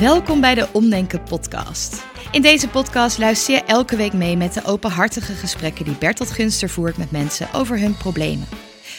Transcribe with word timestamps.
Welkom 0.00 0.40
bij 0.40 0.54
de 0.54 0.68
Omdenken 0.72 1.22
podcast. 1.22 2.04
In 2.30 2.42
deze 2.42 2.68
podcast 2.68 3.18
luister 3.18 3.54
je 3.54 3.62
elke 3.62 3.96
week 3.96 4.12
mee 4.12 4.36
met 4.36 4.54
de 4.54 4.64
openhartige 4.64 5.32
gesprekken 5.32 5.84
die 5.84 5.96
Bertolt 5.98 6.30
Gunster 6.30 6.68
voert 6.68 6.96
met 6.96 7.10
mensen 7.10 7.48
over 7.52 7.78
hun 7.78 7.96
problemen. 7.96 8.46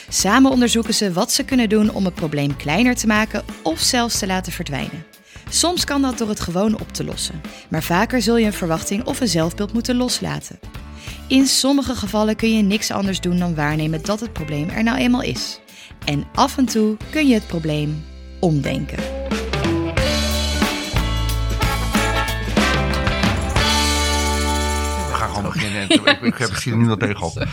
Samen 0.10 0.52
onderzoeken 0.52 0.94
ze 0.94 1.14
wat 1.14 1.32
ze 1.32 1.44
kunnen 1.44 1.70
doen 1.70 1.94
om 1.94 2.06
het 2.06 2.14
probleem 2.14 2.56
kleiner 2.56 2.96
te 2.96 3.08
maken 3.08 3.44
of 3.64 3.80
zelfs 3.80 4.20
te 4.20 4.28
laten 4.28 4.52
verdwijnen. 4.52 5.06
Soms 5.50 5.84
kan 5.84 6.02
dat 6.02 6.18
door 6.18 6.30
het 6.30 6.40
gewoon 6.40 6.80
op 6.80 6.94
te 6.94 7.04
lossen, 7.04 7.42
maar 7.70 7.84
vaker 7.84 8.22
zul 8.22 8.38
je 8.38 8.46
een 8.46 8.54
verwachting 8.54 9.06
of 9.06 9.20
een 9.20 9.28
zelfbeeld 9.28 9.74
moeten 9.74 9.96
loslaten. 9.96 10.60
In 11.28 11.46
sommige 11.46 11.96
gevallen 11.96 12.36
kun 12.36 12.56
je 12.56 12.64
niks 12.64 12.92
anders 12.92 13.20
doen 13.20 13.40
dan 13.40 13.56
waarnemen 13.56 14.02
dat 14.04 14.20
het 14.20 14.34
probleem 14.34 14.70
er 14.70 14.84
nou 14.84 14.98
eenmaal 14.98 15.24
is. 15.24 15.60
En 16.06 16.28
af 16.34 16.58
en 16.58 16.66
toe 16.66 16.98
kun 17.10 17.28
je 17.28 17.34
het 17.34 17.48
probleem 17.48 18.06
omdenken. 18.40 19.17
Ik, 25.88 26.02
ik, 26.06 26.22
ik 26.22 26.38
heb 26.38 26.50
misschien 26.50 26.78
nu 26.78 26.86
nog 26.86 26.98
tegenop. 26.98 27.48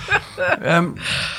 Ehm, 0.62 0.88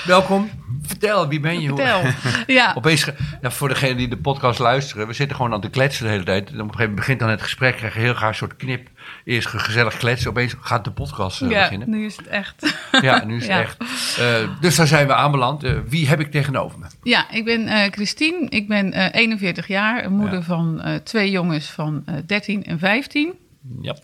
welkom. 0.05 0.49
Vertel, 0.81 1.27
wie 1.27 1.39
ben 1.39 1.61
je? 1.61 1.67
Vertel. 1.67 2.01
Ja. 2.55 2.73
Opeens, 2.77 3.09
voor 3.41 3.67
degenen 3.69 3.97
die 3.97 4.07
de 4.07 4.17
podcast 4.17 4.59
luisteren, 4.59 5.07
we 5.07 5.13
zitten 5.13 5.35
gewoon 5.35 5.53
aan 5.53 5.61
te 5.61 5.69
kletsen 5.69 6.05
de 6.05 6.11
hele 6.11 6.23
tijd. 6.23 6.49
En 6.49 6.53
op 6.53 6.53
een 6.53 6.59
gegeven 6.59 6.77
moment 6.79 6.95
begint 6.95 7.19
dan 7.19 7.29
het 7.29 7.41
gesprek, 7.41 7.75
krijg 7.77 7.93
je 7.93 7.99
heel 7.99 8.13
graag 8.13 8.29
een 8.29 8.35
soort 8.35 8.55
knip. 8.55 8.87
Eerst 9.23 9.47
ge- 9.47 9.59
gezellig 9.59 9.97
kletsen, 9.97 10.29
opeens 10.29 10.55
gaat 10.61 10.83
de 10.83 10.91
podcast 10.91 11.41
eh, 11.41 11.49
ja, 11.49 11.61
beginnen. 11.61 11.89
nu 11.89 12.05
is 12.05 12.17
het 12.17 12.27
echt. 12.27 12.75
Ja, 13.01 13.23
nu 13.25 13.35
is 13.35 13.47
het 13.47 13.57
echt. 13.65 13.77
Eh, 14.19 14.49
dus 14.61 14.75
daar 14.75 14.87
zijn 14.87 15.07
we 15.07 15.13
aanbeland. 15.13 15.63
Eh, 15.63 15.73
wie 15.87 16.07
heb 16.07 16.19
ik 16.19 16.31
tegenover 16.31 16.79
me? 16.79 16.85
Ja, 17.03 17.31
ik 17.31 17.45
ben 17.45 17.67
eh, 17.67 17.91
Christine. 17.91 18.45
Ik 18.49 18.67
ben 18.67 18.93
eh, 18.93 19.07
41 19.21 19.67
jaar, 19.67 20.11
moeder 20.11 20.39
Ja. 20.39 20.41
van 20.45 20.81
eh, 20.81 20.95
twee 20.95 21.31
jongens 21.31 21.65
van 21.69 22.01
eh 22.05 22.15
13 22.25 22.63
en 22.63 22.79
15. 22.79 23.33
Ja. 23.81 23.95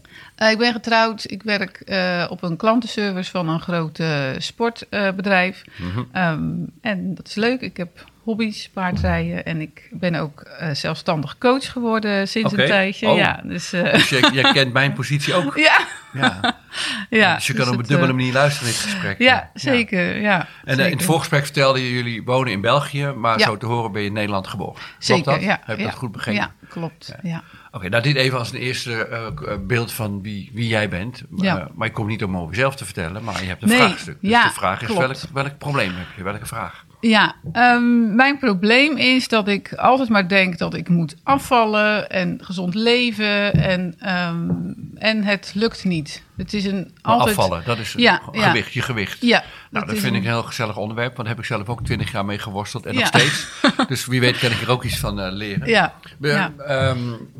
Eh, 0.42 0.52
ik 0.52 0.58
ben 0.58 0.74
getrouwd. 0.74 1.32
Ik 1.32 1.44
werk 1.44 1.82
eh, 1.86 2.28
op 2.30 2.44
een 2.44 2.58
klantenservice 2.58 3.32
van 3.32 3.50
een 3.50 3.60
groot 3.60 4.00
eh, 4.00 4.30
sportbedrijf. 4.38 5.64
Mhm. 5.78 6.04
Ehm, 6.12 6.42
en 6.82 7.16
dat 7.16 7.28
is 7.28 7.36
leuk. 7.36 7.62
Ik 7.62 7.78
heb 7.78 8.06
hobby's, 8.24 8.70
paardrijden. 8.74 9.46
En 9.46 9.62
ik 9.62 9.90
ben 9.92 10.16
ook 10.16 10.48
zelfstandig 10.74 11.38
coach 11.38 11.72
geworden 11.72 12.28
sinds 12.28 12.52
een 12.52 12.66
tijdje. 12.66 13.08
Oh. 13.08 13.18
Ja, 13.18 13.42
dus, 13.44 13.70
Dus 13.70 14.10
je, 14.10 14.30
je 14.34 14.52
kent 14.54 14.74
mijn 14.74 14.94
positie 14.94 15.34
ook. 15.34 15.58
ja, 15.58 15.88
Ja. 16.14 16.61
ja. 17.10 17.36
dus 17.36 17.48
je 17.48 17.54
kan 17.54 17.62
dus 17.62 17.68
op 17.68 17.74
een 17.74 17.80
het, 17.80 17.88
dubbele 17.88 18.10
eh, 18.12 18.16
manier 18.18 18.34
luisteren 18.34 18.68
in 18.68 18.74
dit 18.74 18.84
gesprek. 18.84 19.20
Ja, 19.20 19.50
zeker. 19.54 20.22
Ja. 20.22 20.48
En 20.64 20.80
eh, 20.80 20.86
in 20.86 20.98
het 20.98 21.06
voorgesprek 21.06 21.44
vertelde 21.44 21.84
je, 21.84 21.94
jullie 21.94 22.24
wonen 22.24 22.52
in 22.52 22.62
België, 22.62 23.06
maar 23.16 23.40
Ja. 23.40 23.46
zo 23.46 23.58
te 23.58 23.66
horen 23.66 23.92
ben 23.92 24.02
je 24.02 24.08
in 24.08 24.14
Nederland 24.14 24.48
geboren. 24.48 24.74
Klopt 24.76 24.96
Zeker, 25.06 25.32
dat? 25.34 25.42
ja. 25.42 25.60
Heb 25.64 25.78
je 25.78 25.84
dat 25.84 25.94
goed 25.94 26.12
begrepen? 26.12 26.42
Ja, 26.42 26.54
klopt. 26.70 27.16
Ja. 27.24 27.44
Oké, 27.72 27.90
nou 27.90 28.04
dit 28.04 28.16
even 28.16 28.38
als 28.40 28.52
een 28.52 28.60
eerste 28.60 29.08
eh, 29.08 29.56
beeld 29.68 29.92
van 29.92 30.22
wie, 30.22 30.50
wie 30.54 30.68
jij 30.68 30.90
bent. 30.90 31.24
Ja. 31.36 31.68
Maar 31.76 31.88
ik 31.88 31.94
kom 31.94 32.08
niet 32.08 32.24
om 32.24 32.38
over 32.38 32.56
jezelf 32.56 32.76
te 32.76 32.86
vertellen, 32.86 33.24
maar 33.24 33.42
je 33.42 33.48
hebt 33.48 33.62
een 33.62 33.68
Nee, 33.70 33.78
vraagstuk. 33.78 34.18
Dus 34.22 34.30
ja, 34.30 34.44
de 34.48 34.54
vraag 34.54 34.82
is, 34.82 34.88
klopt. 34.88 35.02
welk, 35.02 35.18
welk 35.34 35.58
probleem 35.58 35.92
heb 35.96 36.08
je? 36.16 36.24
Welke 36.24 36.46
vraag? 36.46 36.86
Ja, 37.02 37.36
ehm, 37.52 38.16
mijn 38.16 38.38
probleem 38.40 38.98
is 38.98 39.28
dat 39.28 39.48
ik 39.48 39.74
altijd 39.74 40.10
maar 40.10 40.28
denk 40.28 40.58
dat 40.58 40.74
ik 40.74 40.90
moet 40.90 41.16
afvallen 41.24 42.10
en 42.10 42.40
gezond 42.44 42.76
leven 42.76 43.54
en, 43.54 43.96
ehm, 44.00 44.50
en 44.96 45.24
het 45.24 45.52
lukt 45.56 45.84
niet. 45.84 46.24
Het 46.38 46.54
is 46.54 46.66
een 46.66 46.92
Maar 47.02 47.14
altijd... 47.14 47.38
Afvallen, 47.38 47.64
dat 47.66 47.78
is 47.80 47.94
Ja, 47.98 48.22
ge- 48.24 48.38
ja. 48.40 48.48
gewicht, 48.48 48.74
je 48.74 48.82
gewicht. 48.82 49.22
Ja, 49.22 49.44
Nou, 49.70 49.86
dat 49.86 49.96
vind 49.98 50.08
een- 50.08 50.20
ik 50.20 50.26
een 50.26 50.32
heel 50.32 50.44
gezellig 50.44 50.78
onderwerp, 50.78 51.16
want 51.16 51.28
daar 51.28 51.36
heb 51.36 51.46
ik 51.46 51.46
zelf 51.52 51.68
ook 51.70 51.84
twintig 51.86 52.12
jaar 52.12 52.26
mee 52.26 52.40
geworsteld 52.40 52.86
en 52.86 52.96
nog 52.96 53.06
steeds. 53.08 53.48
Dus 53.88 54.06
wie 54.06 54.20
weet 54.20 54.38
kan 54.40 54.52
ik 54.52 54.62
er 54.62 54.70
ook 54.72 54.84
iets 54.84 54.98
van 55.00 55.20
eh, 55.20 55.32
leren. 55.32 55.68
Ja, 55.68 55.94
We, 56.20 56.32
ehm, 56.68 56.98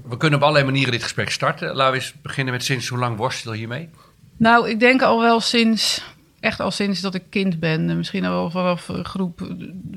we 0.10 0.18
kunnen 0.18 0.38
op 0.40 0.44
allerlei 0.46 0.66
manieren 0.66 0.92
dit 0.92 1.04
gesprek 1.04 1.30
starten. 1.30 1.76
Laten 1.76 1.92
we 1.94 1.98
eens 2.00 2.14
beginnen 2.22 2.54
met 2.54 2.64
sinds 2.64 2.88
hoe 2.88 3.00
lang 3.00 3.18
worstel 3.18 3.52
je 3.52 3.58
hiermee? 3.58 3.90
Nou, 4.38 4.70
ik 4.70 4.80
denk 4.80 5.02
al 5.02 5.20
wel 5.22 5.40
sinds, 5.40 6.04
echt 6.42 6.60
al 6.60 6.72
sinds 6.72 7.02
dat 7.02 7.16
ik 7.16 7.24
kind 7.30 7.60
ben. 7.60 7.90
Eh, 7.90 7.96
Misschien 7.96 8.26
al 8.26 8.50
vanaf 8.50 8.90
eh, 8.90 9.04
groep 9.04 9.48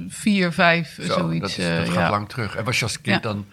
4, 0.08 0.52
5, 0.52 0.98
Zo, 1.02 1.12
zoiets. 1.12 1.40
dat, 1.40 1.50
is, 1.50 1.58
eh, 1.58 1.76
gaat 1.76 1.94
ja. 1.94 2.10
lang 2.10 2.28
terug. 2.28 2.56
En 2.56 2.64
was 2.64 2.78
je 2.78 2.84
als 2.84 3.00
kind 3.00 3.16
Ja. 3.16 3.30
dan 3.30 3.46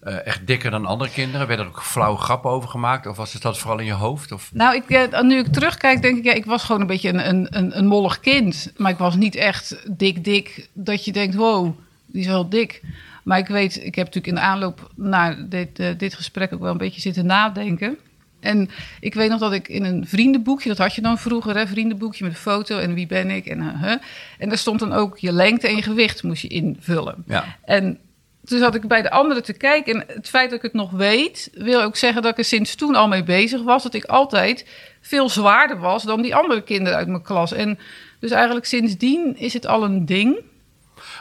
eh, 0.00 0.26
echt 0.26 0.46
dikker 0.46 0.70
dan 0.70 0.86
andere 0.86 1.10
kinderen? 1.10 1.46
Werden 1.46 1.66
er 1.66 1.72
ook 1.72 1.82
flauwe 1.82 2.18
grappen 2.18 2.50
over 2.50 2.68
gemaakt? 2.68 3.06
Of 3.06 3.16
was 3.16 3.32
het 3.32 3.42
dat 3.42 3.58
vooral 3.58 3.78
in 3.78 3.84
je 3.86 3.92
hoofd? 3.92 4.32
Of... 4.32 4.50
Nou, 4.52 4.74
ik, 4.76 4.88
eh, 4.90 5.20
nu 5.20 5.38
ik 5.38 5.46
terugkijk, 5.52 6.02
denk 6.02 6.18
ik, 6.18 6.24
ja, 6.24 6.32
ik 6.32 6.44
was 6.44 6.64
gewoon 6.64 6.80
een 6.80 6.86
beetje 6.86 7.08
een, 7.08 7.28
een, 7.28 7.46
een, 7.50 7.78
een 7.78 7.86
mollig 7.86 8.20
kind. 8.20 8.72
Maar 8.76 8.90
ik 8.90 8.98
was 8.98 9.14
niet 9.16 9.34
echt 9.34 9.84
dik, 9.98 10.24
dik, 10.24 10.68
dat 10.72 11.04
je 11.04 11.12
denkt, 11.12 11.34
wow, 11.34 11.76
die 12.06 12.20
is 12.20 12.26
wel 12.26 12.48
dik. 12.48 12.82
Maar 13.24 13.38
ik 13.38 13.46
weet, 13.46 13.76
ik 13.76 13.94
heb 13.94 14.04
natuurlijk 14.06 14.26
in 14.26 14.34
de 14.34 14.40
aanloop 14.40 14.90
naar 14.96 15.48
dit, 15.48 15.78
eh, 15.78 15.88
dit 15.96 16.14
gesprek 16.14 16.52
ook 16.52 16.60
wel 16.60 16.70
een 16.70 16.76
beetje 16.78 17.00
zitten 17.00 17.26
nadenken. 17.26 17.98
En 18.40 18.70
ik 19.00 19.14
weet 19.14 19.30
nog 19.30 19.40
dat 19.40 19.52
ik 19.52 19.68
in 19.68 19.84
een 19.84 20.06
vriendenboekje, 20.06 20.68
dat 20.68 20.78
had 20.78 20.94
je 20.94 21.00
dan 21.00 21.18
vroeger, 21.18 21.56
hè, 21.56 21.66
vriendenboekje 21.66 22.24
met 22.24 22.32
een 22.32 22.38
foto 22.38 22.78
en 22.78 22.94
wie 22.94 23.06
ben 23.06 23.30
ik 23.30 23.46
en 23.46 23.58
uh, 23.58 23.92
En 24.38 24.48
daar 24.48 24.58
stond 24.58 24.80
dan 24.80 24.92
ook 24.92 25.18
je 25.18 25.32
lengte 25.32 25.68
en 25.68 25.76
je 25.76 25.82
gewicht 25.82 26.22
moest 26.22 26.42
je 26.42 26.48
invullen. 26.48 27.24
Ja. 27.26 27.44
En 27.64 27.98
toen 28.44 28.58
zat 28.58 28.74
ik 28.74 28.88
bij 28.88 29.02
de 29.02 29.10
anderen 29.10 29.42
te 29.42 29.52
kijken. 29.52 29.94
En 29.94 30.16
het 30.16 30.28
feit 30.28 30.50
dat 30.50 30.58
ik 30.58 30.64
het 30.64 30.72
nog 30.72 30.90
weet, 30.90 31.50
wil 31.52 31.82
ook 31.82 31.96
zeggen 31.96 32.22
dat 32.22 32.30
ik 32.30 32.38
er 32.38 32.44
sinds 32.44 32.74
toen 32.74 32.94
al 32.94 33.08
mee 33.08 33.22
bezig 33.22 33.62
was. 33.62 33.82
Dat 33.82 33.94
ik 33.94 34.04
altijd 34.04 34.66
veel 35.00 35.28
zwaarder 35.28 35.78
was 35.78 36.02
dan 36.02 36.22
die 36.22 36.34
andere 36.34 36.62
kinderen 36.62 36.98
uit 36.98 37.08
mijn 37.08 37.22
klas. 37.22 37.52
En 37.52 37.78
dus 38.20 38.30
eigenlijk 38.30 38.66
sindsdien 38.66 39.36
is 39.36 39.52
het 39.52 39.66
al 39.66 39.84
een 39.84 40.06
ding. 40.06 40.40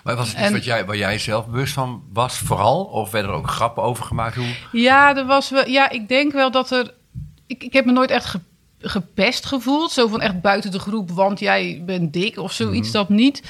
Maar 0.03 0.15
was 0.15 0.27
het 0.27 0.37
iets 0.37 0.47
En- 0.47 0.53
wat 0.53 0.63
jij, 0.63 0.85
waar 0.85 0.97
jij 0.97 1.19
zelf 1.19 1.47
bewust 1.47 1.73
van 1.73 2.03
was, 2.13 2.37
vooral? 2.37 2.83
Of 2.83 3.11
werden 3.11 3.31
er 3.31 3.37
ook 3.37 3.49
grappen 3.49 3.83
over 3.83 4.05
gemaakt? 4.05 4.35
Hoe... 4.35 4.55
Ja, 4.71 5.17
er 5.17 5.25
was 5.25 5.49
wel, 5.49 5.67
ja 5.67 5.89
ik 5.89 6.07
denk 6.07 6.31
wel 6.31 6.51
dat 6.51 6.71
er. 6.71 6.93
Ik, 7.47 7.63
ik 7.63 7.73
heb 7.73 7.85
me 7.85 7.91
nooit 7.91 8.11
echt 8.11 8.25
ge- 8.25 8.39
gepest 8.79 9.45
gevoeld. 9.45 9.91
Zo 9.91 10.07
van 10.07 10.21
echt 10.21 10.41
buiten 10.41 10.71
de 10.71 10.79
groep, 10.79 11.11
want 11.11 11.39
jij 11.39 11.81
bent 11.85 12.13
dik 12.13 12.37
of 12.37 12.51
zoiets, 12.51 12.91
dat 12.91 13.09
niet. 13.09 13.41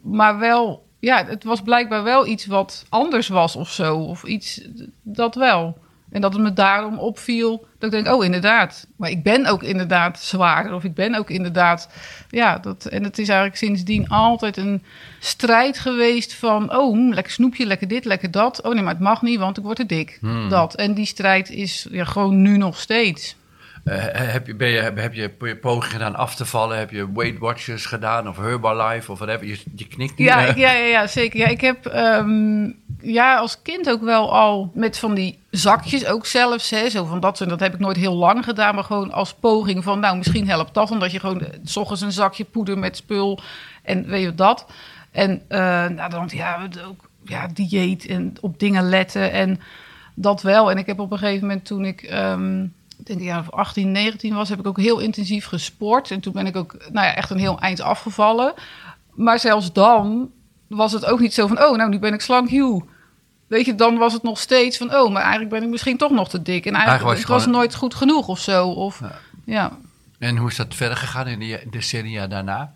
Maar 0.00 0.38
wel, 0.38 0.86
ja, 0.98 1.24
het 1.26 1.44
was 1.44 1.62
blijkbaar 1.62 2.02
wel 2.02 2.26
iets 2.26 2.46
wat 2.46 2.84
anders 2.88 3.28
was 3.28 3.56
of 3.56 3.70
zo. 3.70 3.96
Of 3.96 4.24
iets, 4.24 4.60
dat 5.02 5.34
wel. 5.34 5.78
En 6.10 6.20
dat 6.20 6.32
het 6.32 6.42
me 6.42 6.52
daarom 6.52 6.98
opviel 6.98 7.66
dat 7.78 7.92
ik 7.92 8.04
denk, 8.04 8.16
oh 8.16 8.24
inderdaad. 8.24 8.86
Maar 8.96 9.10
ik 9.10 9.22
ben 9.22 9.46
ook 9.46 9.62
inderdaad 9.62 10.20
zwaarder. 10.20 10.74
Of 10.74 10.84
ik 10.84 10.94
ben 10.94 11.14
ook 11.14 11.30
inderdaad, 11.30 11.88
ja. 12.30 12.58
Dat, 12.58 12.84
en 12.84 13.04
het 13.04 13.18
is 13.18 13.28
eigenlijk 13.28 13.58
sindsdien 13.58 14.08
altijd 14.08 14.56
een 14.56 14.82
strijd 15.20 15.78
geweest 15.78 16.34
van... 16.34 16.76
oh, 16.76 16.92
hm, 16.96 17.12
lekker 17.12 17.32
snoepje, 17.32 17.66
lekker 17.66 17.88
dit, 17.88 18.04
lekker 18.04 18.30
dat. 18.30 18.62
Oh 18.62 18.74
nee, 18.74 18.82
maar 18.82 18.92
het 18.92 19.02
mag 19.02 19.22
niet, 19.22 19.38
want 19.38 19.56
ik 19.58 19.64
word 19.64 19.76
te 19.76 19.86
dik. 19.86 20.18
Dat. 20.48 20.74
En 20.74 20.94
die 20.94 21.06
strijd 21.06 21.50
is 21.50 21.86
ja, 21.90 22.04
gewoon 22.04 22.42
nu 22.42 22.56
nog 22.56 22.80
steeds. 22.80 23.36
Eh, 23.84 23.94
heb, 24.12 24.46
je, 24.46 24.54
ben 24.54 24.68
je, 24.68 24.80
heb 24.80 25.14
je 25.14 25.30
je 25.38 25.56
poging 25.56 25.92
gedaan 25.92 26.14
af 26.14 26.34
te 26.34 26.44
vallen? 26.44 26.78
Heb 26.78 26.90
je 26.90 27.12
Weight 27.12 27.38
Watchers 27.38 27.86
gedaan? 27.86 28.28
Of 28.28 28.36
Herbalife? 28.36 29.12
Of 29.12 29.18
whatever? 29.18 29.46
Je, 29.46 29.58
je 29.74 29.86
knikt 29.86 30.18
niet. 30.18 30.28
Ja, 30.28 30.40
ja, 30.40 30.52
ja, 30.72 30.72
ja, 30.86 31.06
zeker. 31.06 31.38
Ja, 31.40 31.46
ik 31.46 31.60
heb 31.60 31.86
ehm, 31.86 32.70
ja, 33.00 33.36
als 33.36 33.62
kind 33.62 33.90
ook 33.90 34.02
wel 34.02 34.34
al 34.34 34.70
met 34.74 34.98
van 34.98 35.14
die 35.14 35.38
zakjes 35.50 36.06
ook 36.06 36.26
zelfs. 36.26 36.70
Hè, 36.70 36.90
zo 36.90 37.04
van 37.04 37.20
dat, 37.20 37.36
soort- 37.36 37.50
dat 37.50 37.60
heb 37.60 37.74
ik 37.74 37.80
nooit 37.80 37.96
heel 37.96 38.14
lang 38.14 38.44
gedaan. 38.44 38.74
Maar 38.74 38.84
gewoon 38.84 39.12
als 39.12 39.34
poging 39.34 39.84
van, 39.84 40.00
nou, 40.00 40.16
misschien 40.16 40.48
helpt 40.48 40.74
dat. 40.74 40.90
Omdat 40.90 41.12
je 41.12 41.20
gewoon 41.20 41.40
eh, 41.40 41.48
s 41.64 41.76
ochtends 41.76 42.02
een 42.02 42.12
zakje 42.12 42.44
poeder 42.44 42.78
met 42.78 42.96
spul 42.96 43.40
en 43.82 44.06
weet 44.06 44.22
je 44.22 44.34
dat. 44.34 44.66
En 45.10 45.42
eh, 45.48 45.58
nou, 45.86 46.10
dan 46.10 46.28
ja, 46.32 46.68
ook 46.88 47.08
ja, 47.24 47.46
dieet 47.54 48.06
en 48.06 48.34
op 48.40 48.58
dingen 48.58 48.88
letten 48.88 49.32
en 49.32 49.60
dat 50.14 50.42
wel. 50.42 50.70
En 50.70 50.78
ik 50.78 50.86
heb 50.86 50.98
op 51.00 51.12
een 51.12 51.18
gegeven 51.18 51.46
moment 51.46 51.64
toen 51.64 51.84
ik... 51.84 52.02
ik 53.02 53.08
denk 53.08 53.20
ja, 53.20 53.38
of 53.38 53.50
18, 53.50 53.92
19 53.92 54.34
was, 54.34 54.48
heb 54.48 54.58
ik 54.58 54.66
ook 54.66 54.80
heel 54.80 54.98
intensief 54.98 55.46
gesport. 55.46 56.10
En 56.10 56.20
toen 56.20 56.32
ben 56.32 56.46
ik 56.46 56.56
ook 56.56 56.72
nou 56.92 57.06
ja, 57.06 57.14
echt 57.14 57.30
een 57.30 57.38
heel 57.38 57.58
eind 57.60 57.80
afgevallen. 57.80 58.54
Maar 59.14 59.38
zelfs 59.38 59.72
dan 59.72 60.30
was 60.66 60.92
het 60.92 61.04
ook 61.06 61.20
niet 61.20 61.34
zo 61.34 61.46
van, 61.46 61.62
oh, 61.62 61.76
nou, 61.76 61.90
nu 61.90 61.98
ben 61.98 62.12
ik 62.14 62.20
slank, 62.20 62.48
joe. 62.48 62.82
Weet 63.46 63.66
je, 63.66 63.74
dan 63.74 63.96
was 63.98 64.12
het 64.12 64.22
nog 64.22 64.38
steeds 64.38 64.76
van, 64.78 64.94
oh, 64.94 65.12
maar 65.12 65.22
eigenlijk 65.22 65.50
ben 65.50 65.62
ik 65.62 65.68
misschien 65.68 65.96
toch 65.96 66.10
nog 66.10 66.28
te 66.28 66.42
dik. 66.42 66.66
En 66.66 66.74
eigenlijk, 66.74 66.86
Eigenlijk 66.86 67.10
was 67.12 67.18
het 67.18 67.28
was 67.28 67.42
gewoon- 67.42 67.58
nooit 67.58 67.74
goed 67.74 67.94
genoeg 67.94 68.28
of 68.28 68.38
zo. 68.38 68.68
Of, 68.68 69.00
Ja. 69.00 69.12
ja. 69.44 69.72
En 70.18 70.36
hoe 70.36 70.48
is 70.48 70.56
dat 70.56 70.74
verder 70.74 70.96
gegaan 70.96 71.26
in 71.26 71.38
de 71.38 71.66
decennia 71.70 72.26
daarna? 72.26 72.72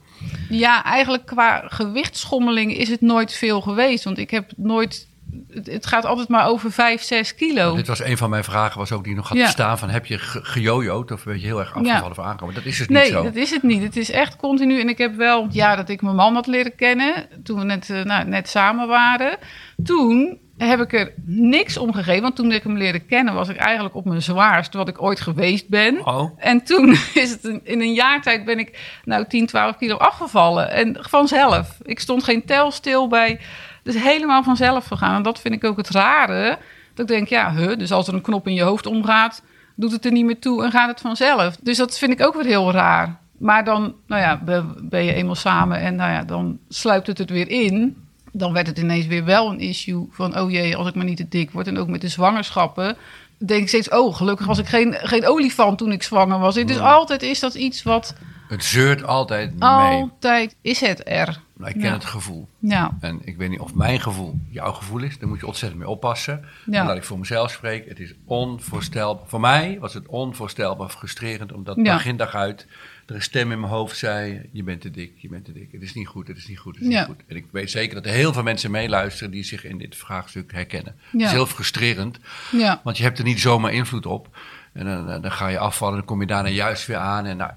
ja, 0.48 0.84
eigenlijk 0.84 1.26
qua 1.26 1.62
gewichtsschommeling 1.66 2.72
is 2.76 2.88
het 2.88 3.00
nooit 3.00 3.32
veel 3.32 3.60
geweest. 3.60 4.04
Want 4.04 4.18
ik 4.18 4.30
heb 4.30 4.50
nooit, 4.56 5.08
het, 5.50 5.66
het 5.66 5.86
gaat 5.86 6.04
altijd 6.04 6.28
maar 6.28 6.46
over 6.46 6.72
5, 6.72 7.02
6 7.02 7.34
kilo. 7.34 7.74
Dit 7.74 7.86
was 7.86 8.00
een 8.04 8.16
van 8.16 8.30
mijn 8.30 8.44
vragen, 8.44 8.78
was 8.78 8.92
ook 8.92 9.04
die 9.04 9.14
nog 9.14 9.28
had 9.28 9.36
Ja. 9.38 9.44
bestaan 9.44 9.78
van 9.78 9.88
heb 9.90 10.06
je 10.06 10.18
ge- 10.18 10.44
gejojoed 10.44 11.10
of 11.10 11.24
ben 11.24 11.40
je 11.40 11.46
heel 11.46 11.58
erg 11.58 11.74
afgevallen 11.74 12.10
of 12.10 12.18
aankomen? 12.18 12.54
Dat 12.54 12.64
is 12.64 12.78
dus 12.78 12.88
Nee, 12.88 13.02
niet 13.02 13.12
zo. 13.12 13.22
dat 13.22 13.34
is 13.34 13.50
het 13.50 13.62
niet. 13.62 13.82
Het 13.82 13.96
is 13.96 14.10
echt 14.10 14.36
continu. 14.36 14.80
En 14.80 14.88
ik 14.88 14.98
heb 14.98 15.14
wel, 15.16 15.46
ja, 15.50 15.76
dat 15.76 15.88
ik 15.88 16.02
mijn 16.02 16.16
man 16.16 16.34
had 16.34 16.46
leren 16.46 16.74
kennen. 16.74 17.14
Toen 17.44 17.58
we 17.58 17.64
net, 17.64 17.90
eh, 17.90 18.02
nou, 18.02 18.24
net 18.28 18.48
samen 18.48 18.88
waren. 18.88 19.38
Toen 19.84 20.38
heb 20.56 20.80
ik 20.80 20.92
er 20.92 21.12
niks 21.24 21.76
om 21.76 21.92
gegeven. 21.92 22.22
Want 22.22 22.36
toen 22.36 22.52
ik 22.52 22.62
hem 22.62 22.76
leerde 22.76 22.98
kennen, 23.00 23.34
was 23.34 23.48
ik 23.48 23.56
eigenlijk 23.56 23.94
op 23.94 24.04
mijn 24.04 24.22
zwaarst 24.22 24.74
wat 24.74 24.88
ik 24.88 25.02
ooit 25.02 25.20
geweest 25.20 25.68
ben. 25.68 26.06
Oh, 26.06 26.30
En 26.38 26.64
toen 26.64 26.90
is 27.14 27.30
het 27.30 27.44
een- 27.44 27.60
in 27.64 27.80
een 27.80 27.92
jaar 27.94 28.22
tijd 28.22 28.44
ben 28.44 28.58
ik 28.58 28.98
nou 29.04 29.24
10, 29.28 29.46
12 29.46 29.76
kilo 29.76 29.96
afgevallen. 29.96 30.70
En 30.70 30.96
vanzelf. 31.00 31.78
Ik 31.82 32.00
stond 32.00 32.24
geen 32.24 32.44
tel 32.44 32.70
stil 32.70 33.08
bij. 33.08 33.40
Dus 33.86 34.02
helemaal 34.02 34.42
vanzelf 34.42 34.86
gegaan. 34.86 35.16
En 35.16 35.22
dat 35.22 35.40
vind 35.40 35.54
ik 35.54 35.64
ook 35.64 35.76
het 35.76 35.90
rare. 35.90 36.58
Dat 36.94 37.10
ik 37.10 37.16
denk, 37.16 37.28
ja, 37.28 37.54
huh, 37.54 37.78
dus 37.78 37.92
als 37.92 38.08
er 38.08 38.14
een 38.14 38.20
knop 38.20 38.46
in 38.46 38.54
je 38.54 38.62
hoofd 38.62 38.86
omgaat, 38.86 39.42
doet 39.74 39.92
het 39.92 40.04
er 40.04 40.12
niet 40.12 40.24
meer 40.24 40.38
toe 40.38 40.64
en 40.64 40.70
gaat 40.70 40.88
het 40.88 41.00
vanzelf. 41.00 41.56
Dus 41.62 41.76
dat 41.76 41.98
vind 41.98 42.12
ik 42.12 42.26
ook 42.26 42.34
weer 42.34 42.44
heel 42.44 42.72
raar. 42.72 43.18
Maar 43.38 43.64
dan, 43.64 43.94
nou 44.06 44.22
ja, 44.22 44.40
ben, 44.82 45.04
je 45.04 45.12
eenmaal 45.12 45.34
samen 45.34 45.80
en 45.80 45.94
nou 45.94 46.12
ja, 46.12 46.22
dan 46.22 46.58
sluipt 46.68 47.06
het 47.06 47.18
het 47.18 47.30
weer 47.30 47.48
in. 47.48 47.96
Dan 48.32 48.52
werd 48.52 48.66
het 48.66 48.78
ineens 48.78 49.06
weer 49.06 49.24
wel 49.24 49.50
een 49.50 49.60
issue 49.60 50.06
van, 50.10 50.38
oh 50.38 50.50
jee, 50.50 50.76
als 50.76 50.88
ik 50.88 50.94
maar 50.94 51.04
niet 51.04 51.16
te 51.16 51.28
dik 51.28 51.50
word. 51.50 51.66
En 51.66 51.78
ook 51.78 51.88
met 51.88 52.00
de 52.00 52.08
zwangerschappen 52.08 52.96
denk 53.38 53.62
ik 53.62 53.68
steeds, 53.68 53.88
oh, 53.88 54.14
gelukkig 54.14 54.46
was 54.46 54.58
ik 54.58 54.66
geen, 54.66 54.94
geen 54.94 55.26
olifant 55.26 55.78
toen 55.78 55.92
ik 55.92 56.02
zwanger 56.02 56.38
was. 56.38 56.54
Dus 56.54 56.78
altijd 56.78 57.22
is 57.22 57.40
dat 57.40 57.54
iets 57.54 57.82
wat, 57.82 58.14
Het 58.48 58.64
zeurt 58.64 59.04
altijd 59.04 59.50
mee. 59.58 59.68
altijd 59.68 60.56
is 60.60 60.80
het 60.80 61.08
er. 61.08 61.40
Nou, 61.56 61.70
ik 61.70 61.76
ken 61.76 61.84
Ja. 61.88 61.92
het 61.92 62.04
gevoel. 62.04 62.48
Ja, 62.58 62.96
En 63.00 63.20
ik 63.24 63.36
weet 63.36 63.48
niet 63.50 63.58
of 63.60 63.74
mijn 63.74 64.00
gevoel 64.00 64.38
jouw 64.50 64.72
gevoel 64.72 65.02
is. 65.02 65.18
Daar 65.18 65.28
moet 65.28 65.40
je 65.40 65.46
ontzettend 65.46 65.80
mee 65.80 65.90
oppassen. 65.90 66.44
Ja. 66.66 66.80
En 66.80 66.86
laat 66.86 66.96
ik 66.96 67.04
voor 67.04 67.18
mezelf 67.18 67.50
spreken. 67.50 67.88
Het 67.88 68.00
is 68.00 68.14
onvoorstelbaar. 68.24 69.26
Voor 69.26 69.40
mij 69.40 69.76
was 69.80 69.94
het 69.94 70.06
onvoorstelbaar 70.06 70.88
frustrerend. 70.88 71.52
Omdat 71.52 71.76
Ja. 71.76 71.82
dag 71.82 72.06
in 72.06 72.16
dag 72.16 72.34
uit 72.34 72.66
er 73.06 73.14
een 73.14 73.22
stem 73.22 73.52
in 73.52 73.60
mijn 73.60 73.72
hoofd 73.72 73.96
zei... 73.96 74.48
Je 74.52 74.62
bent 74.62 74.80
te 74.80 74.90
dik, 74.90 75.12
je 75.16 75.28
bent 75.28 75.44
te 75.44 75.52
dik. 75.52 75.72
Het 75.72 75.82
is 75.82 75.94
niet 75.94 76.06
goed, 76.08 76.28
het 76.28 76.36
is 76.36 76.46
niet 76.46 76.58
goed, 76.58 76.74
het 76.74 76.82
is 76.84 76.88
niet 76.88 77.04
goed. 77.04 77.20
En 77.26 77.36
ik 77.36 77.46
weet 77.50 77.70
zeker 77.70 77.94
dat 77.94 78.04
er 78.06 78.10
heel 78.12 78.32
veel 78.32 78.42
mensen 78.42 78.70
meeluisteren... 78.70 79.30
die 79.30 79.44
zich 79.44 79.64
in 79.64 79.78
dit 79.78 79.96
vraagstuk 79.96 80.52
herkennen. 80.52 80.96
Het 81.10 81.20
is 81.20 81.30
heel 81.30 81.46
frustrerend. 81.46 82.18
ja, 82.52 82.80
Want 82.84 82.96
je 82.96 83.02
hebt 83.02 83.18
er 83.18 83.24
niet 83.24 83.40
zomaar 83.40 83.72
invloed 83.72 84.06
op. 84.06 84.36
En 84.72 84.84
dan, 84.84 85.20
dan 85.22 85.32
ga 85.32 85.48
je 85.48 85.58
afvallen 85.58 85.92
en 85.94 85.98
dan 86.00 86.08
kom 86.08 86.20
je 86.20 86.26
daarna 86.26 86.48
juist 86.48 86.86
weer 86.86 86.96
aan. 86.96 87.24
En 87.26 87.36
nou, 87.36 87.50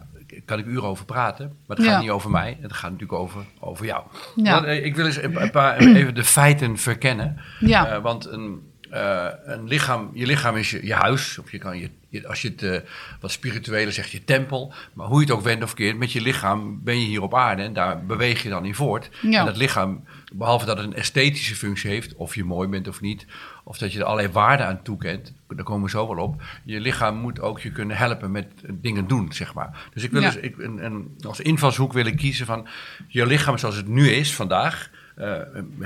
kan 0.45 0.59
ik 0.59 0.65
uren 0.65 0.83
over 0.87 1.05
praten. 1.05 1.45
Maar 1.67 1.77
het 1.77 1.85
gaat 1.85 1.95
Ja. 1.95 2.01
niet 2.01 2.09
over 2.09 2.29
mij. 2.29 2.57
Het 2.61 2.73
gaat 2.73 2.91
natuurlijk 2.91 3.19
over, 3.19 3.41
over 3.59 3.85
jou. 3.85 4.03
Ja. 4.35 4.53
Want, 4.53 4.65
eh, 4.65 4.85
Ik 4.85 4.95
wil 4.95 5.05
eens 5.05 5.21
een 5.23 5.51
paar, 5.51 5.77
even 5.77 6.15
de 6.15 6.23
feiten 6.23 6.77
verkennen. 6.77 7.37
Ja. 7.59 7.87
Eh, 7.87 8.01
want 8.01 8.25
een, 8.25 8.61
eh, 8.89 9.27
een 9.43 9.67
lichaam, 9.67 10.09
je 10.13 10.25
lichaam 10.25 10.55
is 10.55 10.71
je, 10.71 10.85
je 10.85 10.93
huis. 10.93 11.37
Of 11.37 11.51
je 11.51 11.57
kan 11.57 11.77
je, 11.79 11.89
je- 12.09 12.27
als 12.27 12.41
je 12.41 12.53
het 12.57 12.83
wat 13.19 13.31
spirituele 13.31 13.91
zegt, 13.91 14.11
je 14.11 14.23
tempel. 14.23 14.73
Maar 14.93 15.07
hoe 15.07 15.19
je 15.19 15.25
het 15.25 15.35
ook 15.35 15.41
wendt 15.43 15.63
of 15.63 15.73
keert, 15.73 15.97
met 15.97 16.11
je 16.11 16.21
lichaam 16.21 16.83
ben 16.83 16.99
je 17.01 17.05
hier 17.07 17.21
op 17.21 17.35
aarde. 17.35 17.61
En 17.63 17.73
daar 17.73 18.05
beweeg 18.05 18.43
je 18.43 18.49
dan 18.49 18.65
in 18.65 18.75
voort. 18.75 19.09
Ja. 19.21 19.39
En 19.39 19.45
dat 19.45 19.57
lichaam, 19.57 20.03
behalve 20.33 20.65
dat 20.65 20.77
het 20.77 20.85
een 20.85 20.93
esthetische 20.95 21.55
functie 21.55 21.89
heeft, 21.89 22.15
of 22.15 22.35
je 22.35 22.43
mooi 22.43 22.67
bent 22.67 22.87
of 22.87 23.01
niet, 23.01 23.25
of 23.69 23.77
dat 23.77 23.93
je 23.93 23.99
er 23.99 24.05
allerlei 24.05 24.33
waarden 24.33 24.65
aan 24.65 24.81
toekent, 24.81 25.33
daar 25.47 25.63
komen 25.63 25.83
we 25.83 25.89
zo 25.89 26.15
wel 26.15 26.23
op. 26.23 26.41
Je 26.63 26.79
lichaam 26.79 27.15
moet 27.17 27.41
ook 27.41 27.59
je 27.59 27.71
kunnen 27.71 27.97
helpen 27.97 28.31
met 28.31 28.47
dingen 28.67 29.07
doen, 29.07 29.33
zeg 29.33 29.53
maar. 29.53 29.87
Dus 29.93 30.03
ik 30.03 30.11
wil 30.11 30.21
Ja. 30.21 30.31
dus 30.31 30.41
ik, 30.41 30.57
een, 30.57 30.85
een, 30.85 31.17
als 31.21 31.39
invalshoek 31.39 31.93
willen 31.93 32.15
kiezen 32.15 32.45
van 32.45 32.67
je 33.07 33.25
lichaam 33.25 33.57
zoals 33.57 33.75
het 33.75 33.87
nu 33.87 34.09
is 34.09 34.35
vandaag, 34.35 34.89
eh 35.15 35.41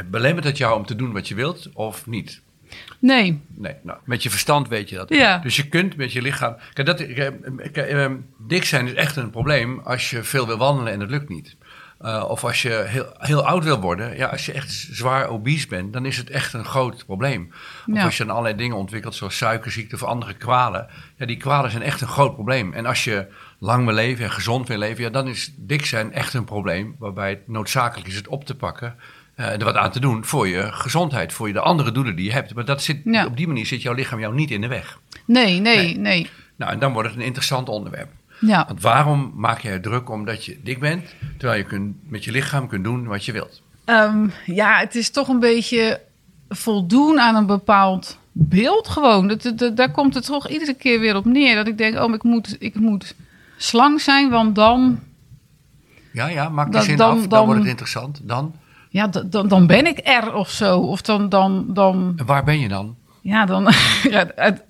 belemmert 0.06 0.46
het 0.46 0.58
jou 0.58 0.78
om 0.78 0.86
te 0.86 0.96
doen 0.96 1.12
wat 1.12 1.28
je 1.28 1.36
wilt 1.36 1.70
of 1.74 2.08
niet? 2.08 2.42
nee, 3.00 3.42
Nee, 3.56 3.76
nou, 3.84 4.00
met 4.04 4.24
je 4.24 4.30
verstand 4.30 4.68
weet 4.68 4.90
je 4.90 4.96
dat. 4.96 5.10
Ja. 5.10 5.38
Dus 5.38 5.56
je 5.56 5.68
kunt 5.68 5.96
met 5.96 6.12
je 6.12 6.22
lichaam. 6.22 6.56
Kijk, 6.74 6.88
dat, 6.88 7.00
eh, 7.00 7.32
kijk, 7.72 7.78
eh, 7.78 8.12
dik 8.38 8.66
zijn 8.66 8.88
is 8.88 8.94
echt 8.94 9.16
een 9.16 9.30
probleem 9.30 9.80
als 9.80 10.10
je 10.10 10.24
veel 10.24 10.48
wil 10.48 10.58
wandelen 10.58 10.94
en 10.94 11.00
het 11.00 11.10
lukt 11.10 11.30
niet. 11.30 11.56
Eh, 12.04 12.26
of 12.28 12.44
als 12.44 12.62
je 12.62 12.84
heel, 12.88 13.06
heel 13.18 13.48
oud 13.48 13.64
wil 13.64 13.80
worden, 13.80 14.18
ja, 14.18 14.28
als 14.28 14.46
je 14.46 14.52
echt 14.52 14.72
zwaar 14.92 15.28
obese 15.28 15.68
bent, 15.68 15.94
dan 15.94 16.06
is 16.06 16.18
het 16.18 16.30
echt 16.30 16.54
een 16.54 16.66
groot 16.66 17.06
probleem. 17.06 17.52
Of 17.88 17.96
Ja. 17.96 18.04
als 18.04 18.18
je 18.18 18.24
dan 18.26 18.32
allerlei 18.36 18.56
dingen 18.58 18.78
ontwikkelt, 18.78 19.16
zoals 19.16 19.38
suikerziekte 19.38 19.96
of 19.96 20.04
andere 20.04 20.34
kwalen. 20.34 20.88
Ja, 21.18 21.26
die 21.26 21.38
kwalen 21.38 21.72
zijn 21.72 21.84
echt 21.84 22.02
een 22.02 22.08
groot 22.08 22.34
probleem. 22.34 22.74
En 22.74 22.86
als 22.86 23.04
je 23.04 23.28
lang 23.60 23.86
wil 23.86 23.94
leven 23.94 24.26
en 24.26 24.32
gezond 24.32 24.68
wil 24.68 24.78
leven, 24.78 25.04
ja, 25.04 25.10
dan 25.10 25.28
is 25.28 25.54
dik 25.58 25.86
zijn 25.86 26.14
echt 26.14 26.34
een 26.34 26.44
probleem. 26.46 26.96
Waarbij 27.00 27.30
het 27.30 27.48
noodzakelijk 27.48 28.08
is 28.08 28.16
het 28.16 28.28
op 28.28 28.46
te 28.46 28.56
pakken. 28.56 28.96
eh, 29.36 29.46
en 29.52 29.60
er 29.60 29.66
wat 29.66 29.76
aan 29.76 29.92
te 29.92 30.00
doen 30.00 30.26
voor 30.26 30.48
je 30.48 30.72
gezondheid, 30.72 31.34
voor 31.34 31.48
je 31.48 31.54
de 31.54 31.60
andere 31.60 31.92
doelen 31.92 32.16
die 32.16 32.26
je 32.26 32.32
hebt. 32.32 32.54
Maar 32.54 32.66
dat 32.66 32.84
zit, 32.84 33.02
Ja. 33.04 33.26
op 33.26 33.38
die 33.38 33.48
manier 33.48 33.66
zit 33.66 33.82
jouw 33.82 33.94
lichaam 33.94 34.20
jou 34.20 34.34
niet 34.36 34.52
in 34.52 34.62
de 34.62 34.68
weg. 34.68 35.00
nee, 35.26 35.60
nee, 35.60 35.76
Nee. 35.78 35.98
nee. 35.98 36.30
Nou, 36.56 36.72
en 36.72 36.80
dan 36.80 36.94
wordt 36.94 37.10
het 37.10 37.18
een 37.18 37.24
interessant 37.26 37.70
onderwerp. 37.70 38.10
Ja, 38.46 38.66
Want 38.68 38.82
waarom 38.82 39.32
maak 39.36 39.60
je 39.60 39.80
druk 39.80 40.10
omdat 40.10 40.46
je 40.46 40.60
dik 40.64 40.80
bent, 40.80 41.16
terwijl 41.38 41.60
je 41.60 41.66
kunt, 41.68 41.96
met 42.12 42.24
je 42.24 42.32
lichaam 42.32 42.68
kunt 42.68 42.84
doen 42.84 43.06
wat 43.06 43.26
je 43.26 43.32
wilt? 43.32 43.62
Ehm, 43.86 44.28
ja, 44.46 44.78
het 44.80 44.96
is 44.96 45.10
toch 45.10 45.28
een 45.28 45.40
beetje 45.40 46.02
voldoen 46.50 47.20
aan 47.20 47.36
een 47.36 47.46
bepaald 47.46 48.18
beeld 48.32 48.88
gewoon. 48.88 49.28
Dat, 49.28 49.52
dat- 49.56 49.78
daar 49.78 49.92
komt 49.92 50.14
het 50.14 50.26
toch 50.26 50.50
iedere 50.50 50.74
keer 50.74 51.00
weer 51.00 51.16
op 51.16 51.26
neer. 51.26 51.56
Dat 51.56 51.68
ik 51.68 51.78
denk, 51.78 52.00
oh, 52.00 52.14
ik 52.14 52.24
moet, 52.24 52.56
ik 52.60 52.76
moet 52.76 53.16
slank 53.58 54.00
zijn, 54.00 54.30
want 54.30 54.56
dan, 54.56 55.00
Ja, 56.14 56.28
ja, 56.28 56.50
maak 56.50 56.66
die 56.66 56.74
Dan- 56.74 56.84
zin 56.84 56.98
dan- 56.98 57.10
af, 57.12 57.20
dan, 57.20 57.30
dan- 57.30 57.46
wordt 57.46 57.60
het 57.60 57.70
interessant. 57.70 58.20
Dan, 58.24 58.56
ja, 58.90 59.08
dan, 59.08 59.48
dan 59.48 59.68
ben 59.68 59.86
ik 59.86 60.00
er 60.04 60.34
of 60.34 60.50
zo. 60.50 60.80
Of 60.80 61.02
dan, 61.02 61.30
dan, 61.30 61.66
dan 61.74 62.14
en 62.18 62.26
waar 62.26 62.44
ben 62.44 62.60
je 62.60 62.68
dan? 62.68 62.96
ja, 63.22 63.46
dan, 63.46 63.64
ja, 64.10 64.28
het- 64.36 64.64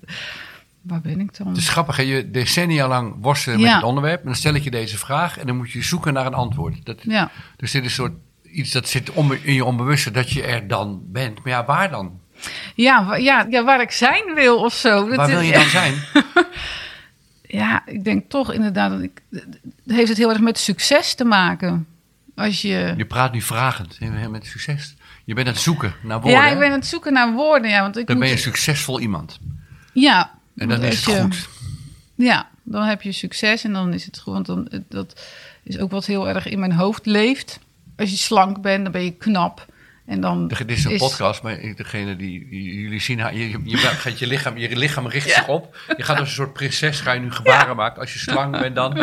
waar 0.86 1.00
ben 1.00 1.20
ik 1.20 1.36
dan? 1.36 1.46
Het 1.46 1.56
is 1.56 1.68
grappig, 1.68 1.96
hè? 1.96 2.02
je 2.02 2.30
decennia 2.30 2.88
lang 2.88 3.14
worstelen 3.20 3.60
met 3.60 3.72
het 3.72 3.82
onderwerp. 3.82 4.20
En 4.20 4.26
dan 4.26 4.34
stel 4.34 4.54
ik 4.54 4.62
je 4.62 4.70
deze 4.70 4.98
vraag 4.98 5.38
en 5.38 5.46
dan 5.46 5.56
moet 5.56 5.70
je 5.70 5.82
zoeken 5.82 6.12
naar 6.12 6.26
een 6.26 6.34
antwoord. 6.34 6.84
Dat, 6.84 7.02
Ja, 7.02 7.30
Dus 7.56 7.70
dit 7.70 7.84
is 7.84 7.88
een 7.88 7.94
soort 7.94 8.12
iets 8.42 8.72
dat 8.72 8.88
zit 8.88 9.10
in 9.42 9.54
je 9.54 9.64
onbewuste, 9.64 10.10
dat 10.10 10.30
je 10.30 10.42
er 10.42 10.68
dan 10.68 11.02
bent. 11.06 11.44
Maar 11.44 11.52
ja, 11.52 11.64
waar 11.64 11.90
dan? 11.90 12.20
ja, 12.74 13.16
ja, 13.16 13.46
ja, 13.50 13.64
waar 13.64 13.80
ik 13.80 13.90
zijn 13.90 14.34
wil 14.34 14.56
of 14.56 14.74
zo. 14.74 15.08
Dat 15.08 15.16
Waar 15.16 15.28
wil 15.28 15.40
je 15.40 15.52
dan 15.52 15.68
zijn? 15.68 15.94
Ja, 17.54 17.82
ik 17.86 18.04
denk 18.04 18.30
toch 18.30 18.52
inderdaad 18.52 18.90
dat 18.90 19.02
ik. 19.02 19.22
Heeft 19.86 20.08
het 20.08 20.18
heel 20.18 20.30
erg 20.30 20.40
met 20.40 20.58
succes 20.58 21.14
te 21.14 21.24
maken? 21.24 21.86
Als 22.34 22.62
je. 22.62 22.94
Je 22.96 23.06
praat 23.06 23.32
nu 23.32 23.40
vragend, 23.40 23.98
met 24.30 24.46
succes. 24.46 24.94
Je 25.24 25.34
bent 25.34 25.46
aan 25.46 25.52
het 25.52 25.62
zoeken 25.62 25.94
naar 26.02 26.20
woorden. 26.20 26.40
Ja, 26.40 26.48
ik 26.48 26.58
ben 26.58 26.68
aan 26.68 26.78
het 26.78 26.86
zoeken 26.86 27.12
naar 27.12 27.32
woorden. 27.32 27.70
Ja, 27.70 27.80
want 27.80 27.96
ik 27.96 28.06
Dan 28.06 28.16
moet, 28.16 28.24
ben 28.24 28.34
je 28.34 28.40
succesvol 28.40 29.00
iemand. 29.00 29.38
Ja. 29.92 30.38
En 30.56 30.68
dan 30.68 30.82
is 30.82 30.96
het 30.96 31.14
je- 31.14 31.20
goed. 31.20 31.48
Ja, 32.14 32.48
dan 32.62 32.82
heb 32.82 33.02
je 33.02 33.12
succes 33.12 33.64
en 33.64 33.72
dan 33.72 33.92
is 33.92 34.04
het 34.04 34.18
goed. 34.18 34.32
Want 34.32 34.46
dan, 34.46 34.68
dat 34.88 35.20
is 35.62 35.78
ook 35.78 35.90
wat 35.90 36.06
heel 36.06 36.28
erg 36.28 36.46
in 36.46 36.58
mijn 36.58 36.72
hoofd 36.72 37.06
leeft. 37.06 37.58
Als 37.96 38.10
je 38.10 38.16
slank 38.16 38.60
bent, 38.60 38.82
dan 38.82 38.92
ben 38.92 39.04
je 39.04 39.10
knap. 39.10 39.66
En 40.06 40.20
dan 40.20 40.48
Dit 40.48 40.70
is 40.70 40.84
een 40.84 40.96
podcast, 40.96 41.42
maar 41.42 41.58
degene 41.76 42.16
die, 42.16 42.48
die 42.48 42.80
jullie 42.80 43.00
zien, 43.00 43.18
je, 43.18 43.50
je, 43.50 43.60
je 43.64 43.76
gaat 43.76 44.18
je 44.18 44.26
lichaam, 44.26 44.56
je 44.56 44.76
lichaam 44.76 45.06
richt 45.06 45.30
zich 45.30 45.48
op. 45.48 45.76
Je 45.96 46.02
gaat 46.02 46.18
als 46.18 46.28
een 46.28 46.34
soort 46.34 46.52
prinses, 46.52 47.00
ga 47.00 47.12
je 47.12 47.20
nu 47.20 47.30
gebaren 47.32 47.76
maken. 47.76 48.00
Als 48.00 48.12
je 48.12 48.18
slank 48.18 48.58
bent 48.60 48.74
dan. 48.74 48.98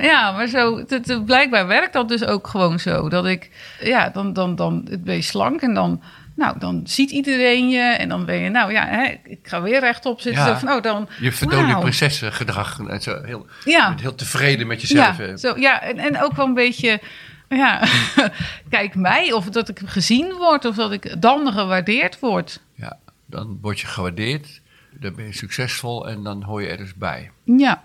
Ja, 0.00 0.32
maar 0.32 0.46
zo, 0.46 0.84
blijkbaar 1.26 1.66
werkt 1.66 1.92
dat 1.92 2.08
dus 2.08 2.24
ook 2.24 2.46
gewoon 2.46 2.78
zo. 2.80 3.08
Dat 3.08 3.26
ik, 3.26 3.50
ja, 3.80 4.08
dan, 4.10 4.32
dan, 4.32 4.56
dan 4.56 4.88
ben 5.00 5.14
je 5.14 5.22
slank 5.22 5.60
en 5.60 5.74
dan, 5.74 6.02
nou, 6.34 6.58
dan 6.58 6.80
ziet 6.84 7.10
iedereen 7.10 7.68
je. 7.68 7.80
En 7.80 8.08
dan 8.08 8.24
ben 8.24 8.36
je, 8.36 8.48
nou 8.50 8.72
ja, 8.72 8.86
hè, 8.86 9.14
ik 9.24 9.38
ga 9.42 9.62
weer 9.62 9.80
rechtop 9.80 10.20
zitten. 10.20 10.44
Ja. 10.44 10.58
Van, 10.58 10.70
oh, 10.72 10.82
dan, 10.82 11.08
Je 11.20 11.32
vertoont 11.32 11.60
je 11.66 11.66
wauw. 11.72 11.80
prinsessengedrag. 11.80 12.80
En 12.88 13.02
zo 13.02 13.22
heel, 13.22 13.46
Ja. 13.64 13.80
je 13.82 13.88
bent 13.88 14.00
heel 14.00 14.14
tevreden 14.14 14.66
met 14.66 14.80
jezelf. 14.80 15.18
Ja, 15.18 15.36
zo, 15.36 15.58
ja 15.58 15.82
en, 15.82 15.98
en 15.98 16.22
ook 16.22 16.32
wel 16.36 16.46
een 16.46 16.54
beetje, 16.54 17.00
ja, 17.48 17.86
kijk 18.68 18.94
mij. 18.94 19.32
Of 19.32 19.44
dat 19.48 19.68
ik 19.68 19.80
gezien 19.84 20.32
word 20.32 20.64
of 20.64 20.76
dat 20.76 20.92
ik 20.92 21.22
dan 21.22 21.52
gewaardeerd 21.52 22.18
word. 22.20 22.60
Ja, 22.74 22.98
dan 23.26 23.58
word 23.60 23.80
je 23.80 23.86
gewaardeerd, 23.86 24.60
dan 24.90 25.14
ben 25.14 25.24
je 25.26 25.32
succesvol 25.32 26.08
en 26.08 26.22
dan 26.22 26.42
hoor 26.42 26.62
je 26.62 26.68
er 26.68 26.76
dus 26.76 26.94
bij. 26.94 27.30
Ja, 27.44 27.82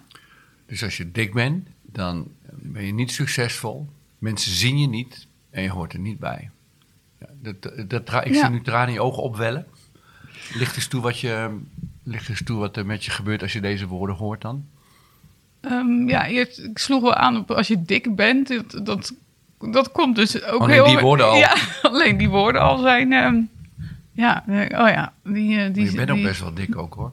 Dus 0.65 0.83
als 0.83 0.97
je 0.97 1.11
dik 1.11 1.33
bent, 1.33 1.67
dan 1.81 2.27
ben 2.51 2.85
je 2.85 2.93
niet 2.93 3.11
succesvol. 3.11 3.87
Mensen 4.17 4.51
zien 4.51 4.79
je 4.79 4.87
niet 4.87 5.27
en 5.51 5.63
je 5.63 5.69
hoort 5.69 5.93
er 5.93 5.99
niet 5.99 6.19
bij. 6.19 6.49
Dat, 7.41 7.89
dat, 7.89 8.25
ik 8.25 8.35
zie 8.35 8.49
nu 8.49 8.61
tranen 8.61 8.87
in 8.87 8.93
je 8.93 9.01
ogen 9.01 9.23
opwellen. 9.23 9.65
Licht 10.53 10.75
eens 10.75 10.87
toe 10.87 11.01
wat, 11.01 11.19
je, 11.19 11.59
licht 12.03 12.29
eens 12.29 12.43
toe 12.43 12.59
wat 12.59 12.77
er 12.77 12.85
met 12.85 13.05
je 13.05 13.11
gebeurt 13.11 13.41
als 13.41 13.53
je 13.53 13.61
deze 13.61 13.87
woorden 13.87 14.15
hoort 14.15 14.41
dan. 14.41 14.65
Ehm, 15.61 16.07
ja 16.07 16.27
eerst, 16.27 16.59
ik 16.59 16.77
sloeg 16.77 17.01
wel 17.01 17.15
aan 17.15 17.37
op 17.37 17.51
als 17.51 17.67
je 17.67 17.81
dik 17.81 18.15
bent. 18.15 18.47
Dat, 18.47 18.85
dat, 18.85 19.13
dat 19.71 19.91
komt 19.91 20.15
dus 20.15 20.43
ook 20.43 20.61
Alleen 20.61 20.73
heel... 20.73 20.85
die 20.85 20.99
woorden 20.99 21.25
al. 21.25 21.35
Ja, 21.35 21.55
alleen 21.91 22.17
die 22.17 22.29
woorden 22.29 22.61
al 22.61 22.77
zijn... 22.77 23.11
ehm, 23.13 23.41
ja, 24.11 24.43
oh 24.47 24.89
ja. 24.89 25.13
Die, 25.23 25.59
eh, 25.59 25.73
die, 25.73 25.83
Maar 25.83 25.91
je 25.91 26.05
bent 26.05 26.09
ook 26.11 26.21
best 26.21 26.39
wel 26.39 26.53
dik 26.53 26.77
ook 26.77 26.93
hoor. 26.93 27.11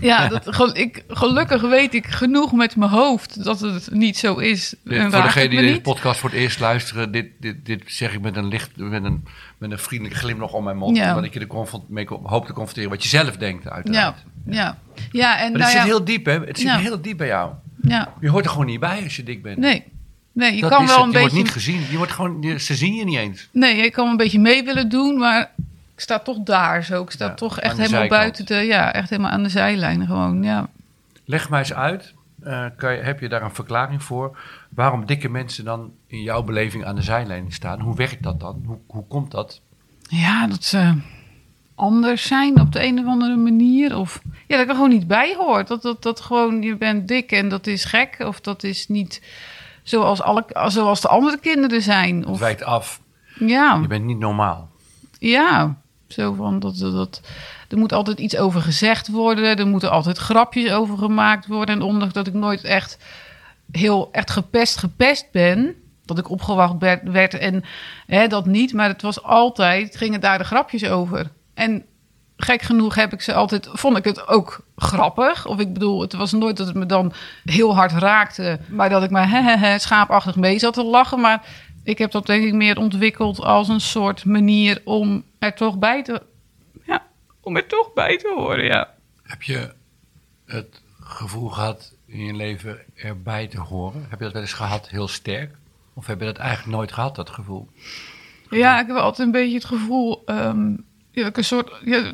Ja, 0.00 0.28
dat, 0.44 0.76
ik, 0.76 1.04
gelukkig 1.08 1.60
weet 1.62 1.94
ik 1.94 2.06
genoeg 2.06 2.52
met 2.52 2.76
mijn 2.76 2.90
hoofd 2.90 3.44
dat 3.44 3.60
het 3.60 3.88
niet 3.92 4.16
zo 4.16 4.36
is. 4.36 4.74
En 4.84 5.12
voor 5.12 5.22
degenen 5.22 5.50
die 5.50 5.60
deze 5.60 5.80
podcast 5.80 6.20
voor 6.20 6.30
het 6.30 6.38
eerst 6.38 6.60
luisteren, 6.60 7.12
dit, 7.12 7.26
dit, 7.40 7.66
dit 7.66 7.82
zeg 7.86 8.14
ik 8.14 8.20
met 8.20 8.36
een 8.36 8.48
licht, 8.48 8.70
met 8.76 9.04
een, 9.04 9.24
met 9.58 9.70
een 9.70 9.78
vriendelijk 9.78 10.16
glimlach 10.18 10.52
om 10.52 10.64
mijn 10.64 10.76
mond. 10.76 10.96
Ja. 10.96 11.08
Omdat 11.08 11.24
ik 11.24 11.32
je 11.34 11.40
er 11.40 11.80
mee 11.88 12.06
hoop 12.22 12.46
te 12.46 12.52
confronteren 12.52 12.90
wat 12.90 13.02
je 13.02 13.08
zelf 13.08 13.36
denkt, 13.36 13.68
uiteraard. 13.68 14.16
Ja, 14.46 14.54
ja. 14.54 14.78
ja, 15.12 15.38
en 15.38 15.50
Maar 15.50 15.60
nou 15.60 15.62
het 15.72 15.80
zit 15.80 15.90
heel 15.90 16.04
diep, 16.04 16.24
hè? 16.24 16.38
Het 16.44 16.58
zit 16.58 16.70
heel 16.70 17.00
diep 17.00 17.16
bij 17.16 17.26
jou. 17.26 17.52
ja, 17.82 18.12
Je 18.20 18.28
hoort 18.30 18.44
er 18.44 18.50
gewoon 18.50 18.66
niet 18.66 18.80
bij 18.80 19.00
als 19.04 19.16
je 19.16 19.22
dik 19.22 19.42
bent. 19.42 19.58
nee. 19.58 19.84
Nee, 20.32 20.54
je 20.54 20.60
Dat 20.60 20.70
kan 20.70 20.86
wel 20.86 20.94
het. 20.96 21.04
een 21.04 21.10
je 21.10 21.12
beetje... 21.12 21.20
wordt 21.30 21.44
niet 21.44 21.52
gezien. 21.52 21.80
Je 21.90 21.96
wordt 21.96 22.12
gewoon, 22.12 22.36
je- 22.42 22.58
ze 22.60 22.74
zien 22.74 22.94
je 22.94 23.04
niet 23.04 23.16
eens. 23.16 23.48
Nee, 23.52 23.76
ik 23.76 23.92
kan 23.92 24.08
een 24.08 24.16
beetje 24.16 24.38
mee 24.40 24.62
willen 24.64 24.88
doen, 24.88 25.18
maar 25.18 25.50
ik 25.96 26.02
sta 26.02 26.18
toch 26.18 26.38
daar 26.38 26.84
zo. 26.84 27.02
Ik 27.02 27.10
sta 27.10 27.26
Ja, 27.26 27.34
toch 27.34 27.58
echt 27.60 27.76
helemaal 27.76 27.98
zijkant. 28.00 28.20
buiten 28.20 28.46
de... 28.46 28.54
Ja, 28.54 28.92
echt 28.92 29.10
helemaal 29.10 29.30
aan 29.30 29.42
de 29.42 29.48
zijlijn 29.48 30.06
gewoon, 30.06 30.42
ja. 30.42 30.68
Leg 31.24 31.50
mij 31.50 31.58
eens 31.58 31.74
uit, 31.74 32.14
eh, 32.42 32.64
kan 32.76 32.92
je, 32.94 33.00
heb 33.02 33.20
je 33.20 33.28
daar 33.28 33.42
een 33.42 33.54
verklaring 33.54 34.02
voor? 34.02 34.38
Waarom 34.70 35.06
dikke 35.06 35.28
mensen 35.28 35.64
dan 35.64 35.92
in 36.06 36.22
jouw 36.22 36.42
beleving 36.42 36.84
aan 36.84 36.94
de 36.94 37.02
zijlijn 37.02 37.52
staan? 37.52 37.80
Hoe 37.80 37.96
werkt 37.96 38.22
dat 38.22 38.40
dan? 38.40 38.62
Hoe, 38.66 38.78
hoe 38.86 39.04
komt 39.08 39.30
dat? 39.30 39.60
Ja, 40.08 40.46
dat... 40.46 40.72
eh, 40.74 40.92
anders 41.74 42.26
zijn 42.26 42.60
op 42.60 42.72
de 42.72 42.84
een 42.84 42.98
of 42.98 43.06
andere 43.06 43.36
manier. 43.36 43.96
Of 43.96 44.20
ja, 44.24 44.56
dat 44.56 44.60
ik 44.60 44.68
er 44.68 44.74
gewoon 44.74 44.90
niet 44.90 45.06
bij 45.06 45.34
hoort. 45.38 45.68
Dat, 45.68 45.82
dat, 45.82 46.02
dat 46.02 46.20
gewoon, 46.20 46.62
je 46.62 46.76
bent 46.76 47.08
dik 47.08 47.32
en 47.32 47.48
dat 47.48 47.66
is 47.66 47.84
gek. 47.84 48.16
Of 48.18 48.40
dat 48.40 48.62
is 48.62 48.88
niet 48.88 49.22
zoals, 49.82 50.22
alle, 50.22 50.44
zoals 50.66 51.00
de 51.00 51.08
andere 51.08 51.38
kinderen 51.38 51.82
zijn. 51.82 52.16
Het 52.18 52.26
Of, 52.28 52.38
wijkt 52.38 52.62
af. 52.62 53.00
ja, 53.38 53.78
Je 53.82 53.86
bent 53.88 54.04
niet 54.04 54.18
normaal. 54.18 54.68
ja, 55.18 55.76
zo 56.08 56.32
van 56.32 56.58
dat, 56.58 56.78
dat. 56.78 57.20
Er 57.68 57.78
moet 57.78 57.92
altijd 57.92 58.18
iets 58.18 58.36
over 58.36 58.60
gezegd 58.62 59.08
worden. 59.08 59.56
Er 59.56 59.66
moeten 59.66 59.90
altijd 59.90 60.18
grapjes 60.18 60.70
over 60.70 60.98
gemaakt 60.98 61.46
worden. 61.46 61.74
En 61.74 61.82
ondanks 61.82 62.14
dat 62.14 62.26
ik 62.26 62.34
nooit 62.34 62.64
echt 62.64 62.98
heel 63.70 64.08
echt 64.12 64.30
gepest 64.30 64.76
gepest 64.78 65.26
ben. 65.32 65.74
Dat 66.04 66.18
ik 66.18 66.30
opgewacht 66.30 66.74
werd, 67.04 67.34
en 67.34 67.64
hè, 68.06 68.26
dat 68.26 68.46
niet. 68.46 68.72
Maar 68.72 68.88
het 68.88 69.02
was 69.02 69.22
altijd, 69.22 69.96
gingen 69.96 70.20
daar 70.20 70.38
de 70.38 70.44
grapjes 70.44 70.84
over. 70.84 71.30
En 71.54 71.84
gek 72.36 72.62
genoeg 72.62 72.94
heb 72.94 73.12
ik 73.12 73.20
ze 73.20 73.34
altijd, 73.34 73.68
vond 73.72 73.96
ik 73.96 74.04
het 74.04 74.28
ook 74.28 74.60
grappig. 74.76 75.46
Of 75.46 75.58
ik 75.58 75.72
bedoel, 75.72 76.00
het 76.00 76.12
was 76.12 76.32
nooit 76.32 76.56
dat 76.56 76.66
het 76.66 76.76
me 76.76 76.86
dan 76.86 77.12
heel 77.44 77.74
hard 77.74 77.92
raakte. 77.92 78.58
Maar 78.68 78.88
dat 78.88 79.02
ik 79.02 79.10
maar 79.10 79.30
hehehe, 79.42 79.78
schaapachtig 79.78 80.36
mee 80.36 80.58
zat 80.58 80.74
te 80.74 80.84
lachen. 80.84 81.20
Maar 81.20 81.46
ik 81.86 81.98
heb 81.98 82.10
dat 82.10 82.26
denk 82.26 82.44
ik 82.44 82.52
meer 82.52 82.78
ontwikkeld 82.78 83.40
als 83.40 83.68
een 83.68 83.80
soort 83.80 84.24
manier 84.24 84.80
om 84.84 85.24
er 85.38 85.54
toch 85.54 85.78
bij 85.78 86.02
te... 86.02 86.22
Ja, 86.84 87.06
om 87.40 87.56
er 87.56 87.66
toch 87.66 87.92
bij 87.92 88.16
te 88.16 88.34
horen, 88.36 88.64
ja. 88.64 88.94
Heb 89.22 89.42
je 89.42 89.72
het 90.46 90.82
gevoel 91.00 91.48
gehad 91.48 91.94
in 92.06 92.24
je 92.24 92.34
leven 92.34 92.78
erbij 92.94 93.46
te 93.46 93.60
horen? 93.60 94.06
Heb 94.08 94.18
je 94.18 94.24
dat 94.24 94.32
wel 94.32 94.42
eens 94.42 94.52
gehad, 94.52 94.88
heel 94.88 95.08
sterk? 95.08 95.54
Of 95.94 96.06
heb 96.06 96.18
je 96.18 96.24
dat 96.26 96.36
eigenlijk 96.36 96.76
nooit 96.76 96.92
gehad, 96.92 97.14
dat 97.14 97.30
gevoel? 97.30 97.68
Ja, 98.50 98.80
ik 98.80 98.86
heb 98.86 98.96
altijd 98.96 99.26
een 99.26 99.32
beetje 99.32 99.54
het 99.54 99.64
gevoel 99.64 100.22
ja, 100.26 100.52
dat 101.12 101.26
ik 101.26 101.36
een 101.36 101.44
soort, 101.44 101.80
ja, 101.84 102.12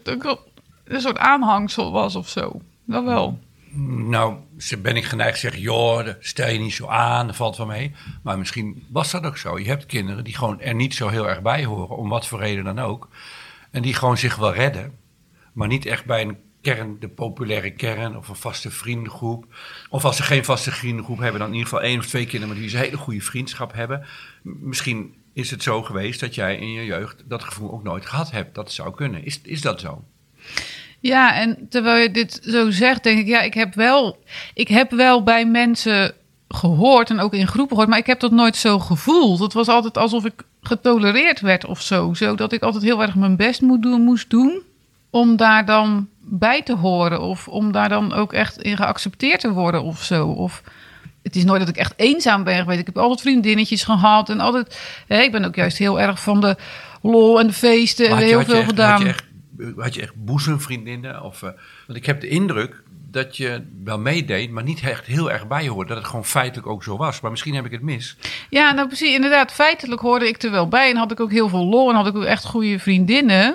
een 0.85 1.01
soort 1.01 1.19
aanhangsel 1.19 1.93
was 1.93 2.17
of 2.17 2.29
zo. 2.29 2.61
Dat 2.85 3.05
wel. 3.05 3.39
Nou, 3.75 4.37
ben 4.79 4.97
ik 4.97 5.05
geneigd 5.05 5.35
te 5.35 5.41
zeggen, 5.41 5.61
joh, 5.61 6.09
stel 6.19 6.49
je 6.49 6.59
niet 6.59 6.75
zo 6.75 6.87
aan, 6.87 7.27
dat 7.27 7.37
valt 7.37 7.57
wel 7.57 7.67
mee. 7.67 7.93
Maar 8.23 8.39
misschien 8.39 8.87
was 8.89 9.11
dat 9.11 9.25
ook 9.25 9.37
zo. 9.37 9.59
Je 9.59 9.69
hebt 9.69 9.87
kinderen 9.87 10.25
die 10.25 10.35
gewoon 10.35 10.61
er 10.61 10.75
niet 10.75 10.95
zo 10.95 11.09
heel 11.09 11.29
erg 11.29 11.43
bij 11.43 11.65
horen, 11.65 11.97
om 11.97 12.09
wat 12.09 12.27
voor 12.27 12.39
reden 12.39 12.65
dan 12.65 12.79
ook. 12.79 13.09
En 13.71 13.83
die 13.83 13.95
gewoon 13.95 14.19
zich 14.19 14.37
wel 14.37 14.55
redden, 14.55 14.99
maar 15.53 15.69
niet 15.69 15.87
echt 15.87 16.05
bij 16.05 16.23
een 16.23 16.37
kern, 16.61 17.01
de 17.01 17.09
populaire 17.09 17.71
kern 17.71 18.17
of 18.17 18.29
een 18.29 18.37
vaste 18.37 18.71
vriendengroep. 18.71 19.47
Of 19.91 20.05
als 20.05 20.17
ze 20.17 20.23
geen 20.23 20.45
vaste 20.45 20.71
vriendengroep 20.71 21.19
hebben, 21.19 21.41
dan 21.41 21.49
in 21.49 21.55
ieder 21.55 21.69
geval 21.69 21.85
één 21.85 21.99
of 21.99 22.07
twee 22.07 22.27
kinderen 22.27 22.49
met 22.49 22.59
wie 22.59 22.69
ze 22.69 22.77
een 22.77 22.83
hele 22.83 22.97
goede 22.97 23.21
vriendschap 23.21 23.73
hebben. 23.73 24.07
Misschien 24.43 25.15
is 25.33 25.51
het 25.51 25.63
zo 25.63 25.83
geweest 25.83 26.21
dat 26.21 26.35
jij 26.35 26.57
in 26.57 26.73
je 26.73 26.85
jeugd 26.85 27.23
dat 27.29 27.45
gevoel 27.45 27.73
ook 27.73 27.83
nooit 27.83 28.07
gehad 28.07 28.31
hebt. 28.31 28.55
Dat 28.55 28.73
zou 28.73 28.95
kunnen. 28.95 29.25
Is, 29.25 29.41
is 29.41 29.61
dat 29.61 29.81
zo? 29.81 30.05
Ja, 31.03 31.35
en 31.35 31.67
terwijl 31.71 32.03
je 32.03 32.11
dit 32.11 32.41
zo 32.43 32.71
zegt, 32.71 33.03
denk 33.03 33.19
ik, 33.19 33.27
ja, 33.27 33.41
ik 33.41 33.55
heb 33.55 33.75
wel, 33.75 34.19
ik 34.55 34.69
heb 34.69 34.91
wel 34.91 35.23
bij 35.23 35.47
mensen 35.47 36.15
gehoord 36.49 37.11
en 37.11 37.21
ook 37.21 37.35
in 37.35 37.47
groepen 37.47 37.69
gehoord, 37.71 37.89
maar 37.89 37.99
ik 37.99 38.07
heb 38.07 38.21
dat 38.21 38.31
nooit 38.31 38.57
zo 38.57 38.79
gevoeld. 38.79 39.39
Het 39.39 39.53
was 39.53 39.69
altijd 39.69 39.99
alsof 39.99 40.25
ik 40.25 40.33
getolereerd 40.63 41.41
werd 41.41 41.65
of 41.65 41.81
zo. 41.81 42.15
Zodat 42.15 42.53
ik 42.53 42.63
altijd 42.63 42.83
heel 42.83 43.03
erg 43.03 43.15
mijn 43.15 43.37
best 43.37 43.61
moet 43.61 43.83
doen, 43.83 44.01
moest 44.03 44.31
doen 44.31 44.63
om 45.11 45.37
daar 45.37 45.65
dan 45.67 46.09
bij 46.21 46.63
te 46.63 46.75
horen. 46.75 47.21
Of 47.21 47.49
om 47.49 47.73
daar 47.73 47.89
dan 47.89 48.13
ook 48.13 48.33
echt 48.33 48.63
in 48.63 48.77
geaccepteerd 48.77 49.41
te 49.41 49.53
worden 49.53 49.83
of 49.83 50.03
zo. 50.03 50.27
Of 50.27 50.63
het 51.23 51.37
is 51.37 51.45
nooit 51.45 51.61
dat 51.61 51.69
ik 51.69 51.77
echt 51.77 51.95
eenzaam 51.97 52.45
ben 52.45 52.57
geweest. 52.59 52.81
Ik 52.81 52.87
heb 52.87 52.99
altijd 52.99 53.21
vriendinnetjes 53.21 53.85
gehad 53.85 54.29
en 54.29 54.41
altijd... 54.41 54.79
Hè, 55.07 55.21
ik 55.21 55.33
ben 55.33 55.45
ook 55.45 55.55
juist 55.55 55.79
heel 55.79 56.01
erg 56.01 56.23
van 56.23 56.41
de 56.41 56.57
lol 57.03 57.41
en 57.41 57.47
de 57.47 57.53
feesten 57.53 58.09
en 58.09 58.17
heel 58.17 58.45
veel 58.45 58.55
echt- 58.55 58.69
gedaan. 58.69 58.93
Had 58.93 59.01
je 59.03 59.09
echt, 59.09 59.25
had 59.77 59.95
je 59.95 60.03
echt 60.03 60.15
boezemvriendinnen? 60.25 61.23
Of, 61.23 61.43
eh, 61.43 61.51
want 61.87 61.99
ik 61.99 62.07
heb 62.07 62.21
de 62.21 62.29
indruk 62.29 62.83
dat 63.11 63.37
je 63.37 63.67
wel 63.85 63.99
meedeed, 63.99 64.51
maar 64.51 64.63
niet 64.63 64.81
echt 64.83 65.07
heel 65.07 65.31
erg 65.31 65.47
bij 65.47 65.69
hoorde. 65.69 65.89
Dat 65.89 65.97
het 65.97 66.07
gewoon 66.07 66.25
feitelijk 66.25 66.69
ook 66.69 66.83
zo 66.83 66.97
was. 66.97 67.21
Maar 67.21 67.31
misschien 67.31 67.55
heb 67.55 67.65
ik 67.65 67.71
het 67.71 67.83
mis. 67.83 68.17
Ja, 68.51 68.73
nou 68.73 68.87
precies. 68.87 69.15
Inderdaad, 69.15 69.53
feitelijk 69.53 70.01
hoorde 70.01 70.29
ik 70.29 70.43
er 70.43 70.51
wel 70.51 70.69
bij. 70.69 70.91
En 70.91 70.97
had 70.97 71.13
ik 71.13 71.21
ook 71.21 71.31
heel 71.31 71.49
veel 71.49 71.65
lol 71.65 71.91
en 71.91 71.97
had 71.97 72.07
ik 72.07 72.17
ook 72.17 72.25
echt 72.25 72.45
goede 72.45 72.79
vriendinnen. 72.79 73.55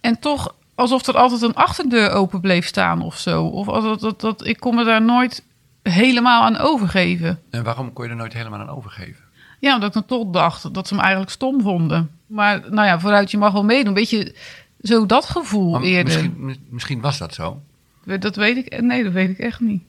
En 0.00 0.18
toch 0.18 0.54
alsof 0.74 1.06
er 1.06 1.16
altijd 1.16 1.42
een 1.42 1.54
achterdeur 1.54 2.10
open 2.10 2.40
bleef 2.40 2.66
staan 2.66 3.02
of 3.02 3.18
zo. 3.18 3.44
Of 3.44 3.66
dat, 3.66 4.00
dat, 4.00 4.20
dat, 4.20 4.46
ik 4.46 4.60
kon 4.60 4.74
me 4.74 4.84
daar 4.84 5.02
nooit 5.02 5.44
helemaal 5.82 6.42
aan 6.42 6.56
overgeven. 6.56 7.40
En 7.50 7.64
waarom 7.64 7.92
kon 7.92 8.04
je 8.04 8.10
er 8.10 8.16
nooit 8.16 8.32
helemaal 8.32 8.60
aan 8.60 8.76
overgeven? 8.76 9.24
Ja, 9.60 9.74
omdat 9.74 9.88
ik 9.88 9.94
dan 9.94 10.18
toch 10.18 10.30
dacht 10.30 10.74
dat 10.74 10.88
ze 10.88 10.94
me 10.94 11.00
eigenlijk 11.00 11.30
stom 11.30 11.60
vonden. 11.60 12.10
Maar 12.26 12.60
nou 12.70 12.86
ja, 12.86 13.00
vooruit, 13.00 13.30
je 13.30 13.38
mag 13.38 13.52
wel 13.52 13.64
meedoen. 13.64 13.94
Weet 13.94 14.10
je, 14.10 14.36
zo 14.88 15.06
dat 15.06 15.24
gevoel 15.24 15.70
Maar 15.70 15.82
eerder. 15.82 16.04
misschien, 16.04 16.34
mi- 16.44 16.60
misschien 16.68 17.00
was 17.00 17.18
dat 17.18 17.34
zo. 17.34 17.60
Dat 18.18 18.36
weet 18.36 18.56
ik, 18.56 18.80
nee, 18.80 19.04
dat 19.04 19.12
weet 19.12 19.30
ik 19.30 19.38
echt 19.38 19.60
niet. 19.60 19.82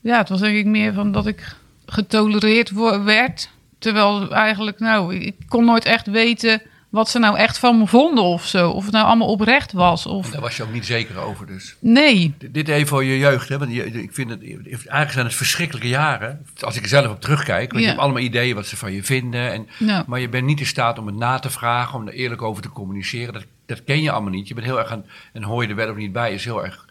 Ja, 0.00 0.18
het 0.18 0.28
was 0.28 0.40
denk 0.40 0.56
ik 0.56 0.66
meer 0.66 0.92
van 0.92 1.12
dat 1.12 1.26
ik 1.26 1.56
getolereerd 1.86 2.70
werd. 3.04 3.50
Terwijl 3.78 4.30
eigenlijk, 4.32 4.78
nou, 4.78 5.14
ik 5.14 5.34
kon 5.48 5.64
nooit 5.64 5.84
echt 5.84 6.06
weten 6.06 6.62
wat 6.98 7.08
ze 7.08 7.18
nou 7.18 7.36
echt 7.36 7.58
van 7.58 7.78
me 7.78 7.86
vonden 7.86 8.24
of 8.24 8.46
zo. 8.46 8.70
Of 8.70 8.84
het 8.84 8.92
nou 8.92 9.06
allemaal 9.06 9.28
oprecht 9.28 9.72
was. 9.72 10.04
En 10.04 10.10
Of 10.10 10.30
daar 10.30 10.40
was 10.40 10.56
je 10.56 10.62
ook 10.62 10.72
niet 10.72 10.86
zeker 10.86 11.18
over 11.18 11.46
dus. 11.46 11.76
nee. 11.78 12.34
D- 12.38 12.54
Dit 12.54 12.68
even 12.68 12.88
voor 12.88 13.04
je 13.04 13.18
jeugd. 13.18 13.48
Hè? 13.48 13.58
Want 13.58 13.72
je, 13.72 13.84
ik 14.02 14.12
vind 14.14 14.30
het, 14.30 14.40
eigenlijk 14.42 15.10
zijn 15.10 15.24
het 15.26 15.34
verschrikkelijke 15.34 15.88
jaren. 15.88 16.46
Als 16.60 16.76
ik 16.76 16.82
er 16.82 16.88
zelf 16.88 17.06
op 17.08 17.20
terugkijk. 17.20 17.72
Want 17.72 17.72
Ja. 17.72 17.80
je 17.80 17.86
hebt 17.86 18.00
allemaal 18.00 18.22
ideeën 18.22 18.54
wat 18.54 18.66
ze 18.66 18.76
van 18.76 18.92
je 18.92 19.02
vinden. 19.04 19.52
En, 19.52 19.68
Ja. 19.78 20.04
Maar 20.06 20.20
je 20.20 20.28
bent 20.28 20.44
niet 20.46 20.60
in 20.60 20.66
staat 20.66 20.98
om 20.98 21.06
het 21.06 21.16
na 21.16 21.38
te 21.38 21.50
vragen. 21.50 21.98
Om 21.98 22.06
er 22.06 22.12
eerlijk 22.14 22.42
over 22.42 22.62
te 22.62 22.68
communiceren. 22.68 23.32
Dat, 23.32 23.44
dat 23.66 23.84
ken 23.84 24.02
je 24.02 24.10
allemaal 24.10 24.32
niet. 24.32 24.48
Je 24.48 24.54
bent 24.54 24.66
heel 24.66 24.78
erg 24.78 24.90
aan, 24.90 25.04
en 25.32 25.42
hoor 25.42 25.62
je 25.62 25.68
er 25.68 25.74
wel 25.74 25.90
of 25.90 25.96
niet 25.96 26.12
bij. 26.12 26.32
Is 26.32 26.44
heel 26.44 26.64
erg 26.64 26.86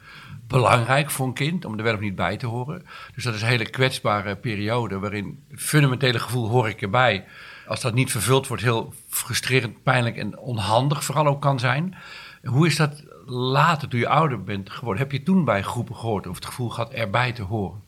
belangrijk 0.48 1.12
voor 1.12 1.28
een 1.28 1.34
kind. 1.34 1.66
Om 1.66 1.78
er 1.78 1.84
wel 1.84 1.94
of 1.94 2.00
niet 2.00 2.16
bij 2.16 2.38
te 2.38 2.46
horen. 2.46 2.86
Dus 3.16 3.24
dat 3.24 3.34
is 3.34 3.42
een 3.42 3.48
hele 3.48 3.70
kwetsbare 3.70 4.36
periode. 4.36 5.00
Waarin 5.00 5.40
het 5.52 5.62
fundamentele 5.62 6.20
gevoel 6.20 6.50
hoor 6.50 6.70
ik 6.70 6.82
erbij. 6.82 7.26
Als 7.68 7.82
dat 7.82 7.94
niet 7.94 8.12
vervuld 8.12 8.48
wordt. 8.48 8.64
Heel 8.64 8.94
frustrerend, 9.10 9.84
pijnlijk 9.84 10.18
en 10.18 10.40
onhandig 10.40 11.04
vooral 11.04 11.28
ook 11.28 11.42
kan 11.42 11.60
zijn. 11.60 11.96
Hoe 12.44 12.68
is 12.68 12.76
dat 12.76 13.04
later, 13.26 13.88
toen 13.88 14.00
je 14.00 14.08
ouder 14.08 14.44
bent 14.44 14.70
geworden? 14.70 15.04
Heb 15.04 15.12
je 15.12 15.24
toen 15.24 15.46
bij 15.46 15.62
groepen 15.62 15.96
gehoord 15.96 16.28
of 16.28 16.36
het 16.36 16.46
gevoel 16.46 16.70
gehad 16.70 16.92
erbij 16.92 17.32
te 17.32 17.44
horen? 17.44 17.82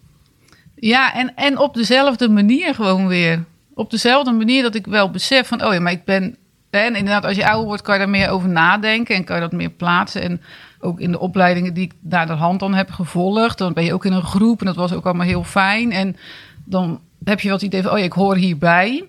Ja, 0.76 1.14
en, 1.14 1.36
en 1.36 1.58
op 1.58 1.74
dezelfde 1.74 2.30
manier 2.30 2.76
gewoon 2.76 3.08
weer. 3.08 3.44
Op 3.74 3.92
dezelfde 3.92 4.32
manier 4.32 4.62
dat 4.62 4.76
ik 4.76 4.86
wel 4.86 5.12
besef 5.12 5.48
van, 5.48 5.66
oh 5.66 5.74
ja, 5.74 5.80
maar 5.80 5.92
ik 5.92 6.06
ben... 6.06 6.38
En 6.70 6.96
inderdaad, 6.96 7.26
als 7.26 7.36
je 7.36 7.48
ouder 7.48 7.66
wordt, 7.66 7.82
kan 7.82 7.94
je 7.94 8.00
daar 8.00 8.10
meer 8.10 8.30
over 8.30 8.50
nadenken 8.50 9.16
en 9.16 9.24
kan 9.24 9.36
je 9.36 9.42
dat 9.42 9.52
meer 9.52 9.70
plaatsen. 9.70 10.22
En 10.22 10.42
ook 10.80 11.00
in 11.00 11.12
de 11.12 11.20
opleidingen 11.20 11.74
die 11.74 11.84
ik 11.84 11.94
naar 12.00 12.28
de 12.28 12.34
hand 12.34 12.60
dan 12.60 12.74
heb 12.74 12.92
gevolgd, 12.92 13.58
dan 13.58 13.74
ben 13.74 13.84
je 13.84 13.94
ook 13.94 14.06
in 14.06 14.14
een 14.14 14.24
groep 14.24 14.60
en 14.60 14.66
dat 14.66 14.76
was 14.76 14.94
ook 14.94 15.06
allemaal 15.06 15.26
heel 15.26 15.44
fijn. 15.44 15.92
En 15.92 16.16
dan 16.64 17.00
heb 17.24 17.40
je 17.40 17.48
wel 17.48 17.58
het 17.58 17.66
idee 17.66 17.82
van, 17.82 17.92
oh 17.92 17.98
ja, 17.98 18.04
ik 18.04 18.14
hoor 18.14 18.36
hierbij. 18.36 19.04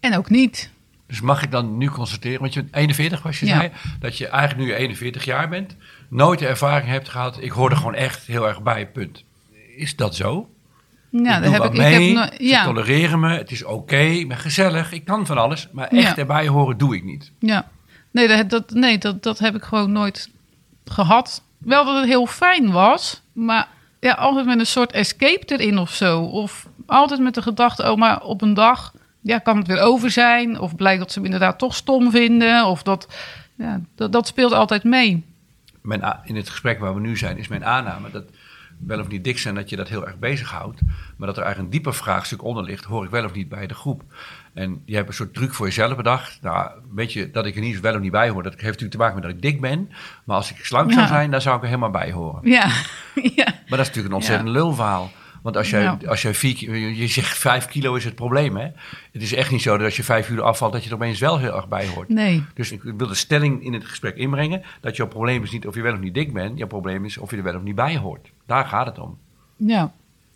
En 0.00 0.16
ook 0.16 0.30
niet. 0.30 0.70
Dus 1.06 1.20
mag 1.20 1.42
ik 1.42 1.50
dan 1.50 1.76
nu 1.78 1.88
constateren, 1.88 2.40
want 2.40 2.54
je 2.54 2.60
bent 2.62 2.74
41 2.74 3.22
was 3.22 3.40
je 3.40 3.46
Ja. 3.46 3.56
zei, 3.58 3.70
dat 4.00 4.18
je 4.18 4.26
eigenlijk 4.28 4.68
nu 4.68 4.74
41 4.74 5.24
jaar 5.24 5.48
bent, 5.48 5.76
nooit 6.08 6.38
de 6.38 6.46
ervaring 6.46 6.88
hebt 6.88 7.08
gehad, 7.08 7.38
ik 7.42 7.50
hoor 7.50 7.70
er 7.70 7.76
gewoon 7.76 7.94
echt 7.94 8.26
heel 8.26 8.48
erg 8.48 8.62
bij, 8.62 8.86
punt. 8.88 9.24
Is 9.76 9.96
dat 9.96 10.16
zo? 10.16 10.50
Ja, 11.10 11.18
ik 11.18 11.24
daar 11.24 11.42
doe 11.42 11.52
heb 11.52 11.64
ik, 11.64 11.72
mee, 11.72 12.10
ik 12.10 12.16
heb 12.16 12.30
no- 12.30 12.36
ze 12.36 12.44
ja, 12.44 12.64
tolereren 12.64 13.20
me, 13.20 13.36
het 13.36 13.50
is 13.50 13.64
oké, 13.64 13.96
ik 13.98 14.28
ben 14.28 14.36
gezellig, 14.38 14.92
ik 14.92 15.04
kan 15.04 15.26
van 15.26 15.38
alles, 15.38 15.68
maar 15.72 15.88
echt 15.88 16.02
Ja. 16.02 16.16
erbij 16.16 16.48
horen 16.48 16.78
doe 16.78 16.96
ik 16.96 17.04
niet. 17.04 17.32
ja. 17.38 17.68
Nee, 18.10 18.28
dat, 18.28 18.50
dat, 18.50 18.70
nee 18.70 18.98
dat, 18.98 19.22
dat 19.22 19.38
heb 19.38 19.54
ik 19.54 19.62
gewoon 19.62 19.92
nooit 19.92 20.30
gehad. 20.84 21.42
Wel 21.58 21.84
dat 21.84 21.96
het 21.96 22.04
heel 22.06 22.26
fijn 22.26 22.70
was, 22.70 23.22
maar 23.32 23.68
ja, 24.00 24.12
altijd 24.12 24.46
met 24.46 24.58
een 24.58 24.66
soort 24.66 24.92
escape 24.92 25.44
erin 25.56 25.78
of 25.78 25.90
zo. 25.94 26.20
Of 26.20 26.66
altijd 26.86 27.20
met 27.20 27.34
de 27.34 27.42
gedachte, 27.42 27.90
oh, 27.90 27.96
maar 27.96 28.20
op 28.22 28.42
een 28.42 28.54
dag 28.54 28.92
ja, 29.20 29.38
kan 29.38 29.56
het 29.56 29.66
weer 29.66 29.80
over 29.80 30.10
zijn. 30.10 30.60
Of 30.60 30.76
blijkt 30.76 31.00
dat 31.00 31.12
ze 31.12 31.18
me 31.18 31.24
inderdaad 31.24 31.58
toch 31.58 31.74
stom 31.74 32.10
vinden. 32.10 32.66
Of 32.66 32.82
dat, 32.82 33.08
ja, 33.54 33.80
dat, 33.94 34.12
dat 34.12 34.26
speelt 34.26 34.52
altijd 34.52 34.84
mee. 34.84 35.24
Mijn, 35.82 36.16
in 36.24 36.36
het 36.36 36.48
gesprek 36.50 36.80
waar 36.80 36.94
we 36.94 37.00
nu 37.00 37.16
zijn, 37.16 37.38
is 37.38 37.48
mijn 37.48 37.64
aanname 37.64 38.10
dat 38.10 38.24
wel 38.86 39.00
of 39.00 39.08
niet 39.08 39.24
dik 39.24 39.38
zijn, 39.38 39.54
dat 39.54 39.70
je 39.70 39.76
dat 39.76 39.88
heel 39.88 40.06
erg 40.06 40.18
bezighoudt. 40.18 40.80
Maar 41.16 41.26
dat 41.26 41.36
er 41.36 41.42
eigenlijk 41.42 41.58
een 41.58 41.80
dieper 41.80 41.94
vraagstuk 41.94 42.42
onder 42.44 42.64
ligt, 42.64 42.84
hoor 42.84 43.04
ik 43.04 43.10
wel 43.10 43.24
of 43.24 43.32
niet 43.32 43.48
bij 43.48 43.66
de 43.66 43.74
groep. 43.74 44.02
En 44.54 44.82
je 44.84 44.94
hebt 44.94 45.08
een 45.08 45.14
soort 45.14 45.34
truc 45.34 45.54
voor 45.54 45.66
jezelf 45.66 45.96
bedacht. 45.96 46.38
Nou, 46.42 46.70
weet 46.94 47.12
je, 47.12 47.30
dat 47.30 47.46
ik 47.46 47.54
er 47.54 47.60
niet 47.60 47.80
wel 47.80 47.94
of 47.94 48.00
niet 48.00 48.10
bij 48.10 48.28
hoor, 48.28 48.42
dat 48.42 48.52
heeft 48.52 48.64
natuurlijk 48.64 48.90
te 48.92 48.98
maken 48.98 49.14
met 49.14 49.22
dat 49.24 49.32
ik 49.32 49.42
dik 49.42 49.60
ben. 49.60 49.90
Maar 50.24 50.36
als 50.36 50.50
ik 50.50 50.64
slank 50.64 50.90
zou 50.92 51.02
Ja. 51.02 51.08
zijn, 51.08 51.30
dan 51.30 51.40
zou 51.40 51.56
ik 51.56 51.62
er 51.62 51.68
helemaal 51.68 51.90
bij 51.90 52.12
horen. 52.12 52.50
Ja, 52.50 52.66
ja. 53.36 53.44
Maar 53.44 53.54
dat 53.68 53.78
is 53.78 53.86
natuurlijk 53.86 54.06
een 54.08 54.12
ontzettend 54.14 54.48
lulverhaal. 54.48 55.10
Want 55.48 55.60
als 55.60 55.70
jij, 55.70 55.96
als 56.06 56.22
jij 56.22 56.34
vier, 56.34 56.76
je 56.76 57.06
zegt 57.06 57.38
vijf 57.38 57.66
kilo 57.66 57.94
is 57.94 58.04
het 58.04 58.14
probleem, 58.14 58.56
hè? 58.56 58.66
Het 59.12 59.22
is 59.22 59.34
echt 59.34 59.50
niet 59.50 59.62
zo 59.62 59.76
dat 59.76 59.84
als 59.86 59.96
je 59.96 60.02
vijf 60.02 60.28
uur 60.28 60.42
afvalt, 60.42 60.72
dat 60.72 60.82
je 60.84 60.88
er 60.88 60.94
opeens 60.94 61.18
wel 61.18 61.38
heel 61.38 61.54
erg 61.56 61.68
bij 61.68 61.88
hoort. 61.94 62.08
nee. 62.08 62.44
Dus 62.54 62.72
ik 62.72 62.82
wil 62.82 63.06
de 63.06 63.14
stelling 63.14 63.64
in 63.64 63.72
het 63.72 63.84
gesprek 63.84 64.16
inbrengen 64.16 64.62
dat 64.80 64.96
jouw 64.96 65.06
probleem 65.06 65.42
is 65.42 65.50
niet 65.50 65.66
of 65.66 65.74
je 65.74 65.82
wel 65.82 65.92
of 65.92 65.98
niet 65.98 66.14
dik 66.14 66.32
bent. 66.32 66.58
Jouw 66.58 66.66
probleem 66.66 67.04
is 67.04 67.18
of 67.18 67.30
je 67.30 67.36
er 67.36 67.42
wel 67.42 67.54
of 67.54 67.62
niet 67.62 67.74
bij 67.74 67.96
hoort. 67.96 68.30
Daar 68.46 68.64
gaat 68.64 68.86
het 68.86 68.98
om. 68.98 69.18
Ja. 69.56 69.80
En 69.80 69.90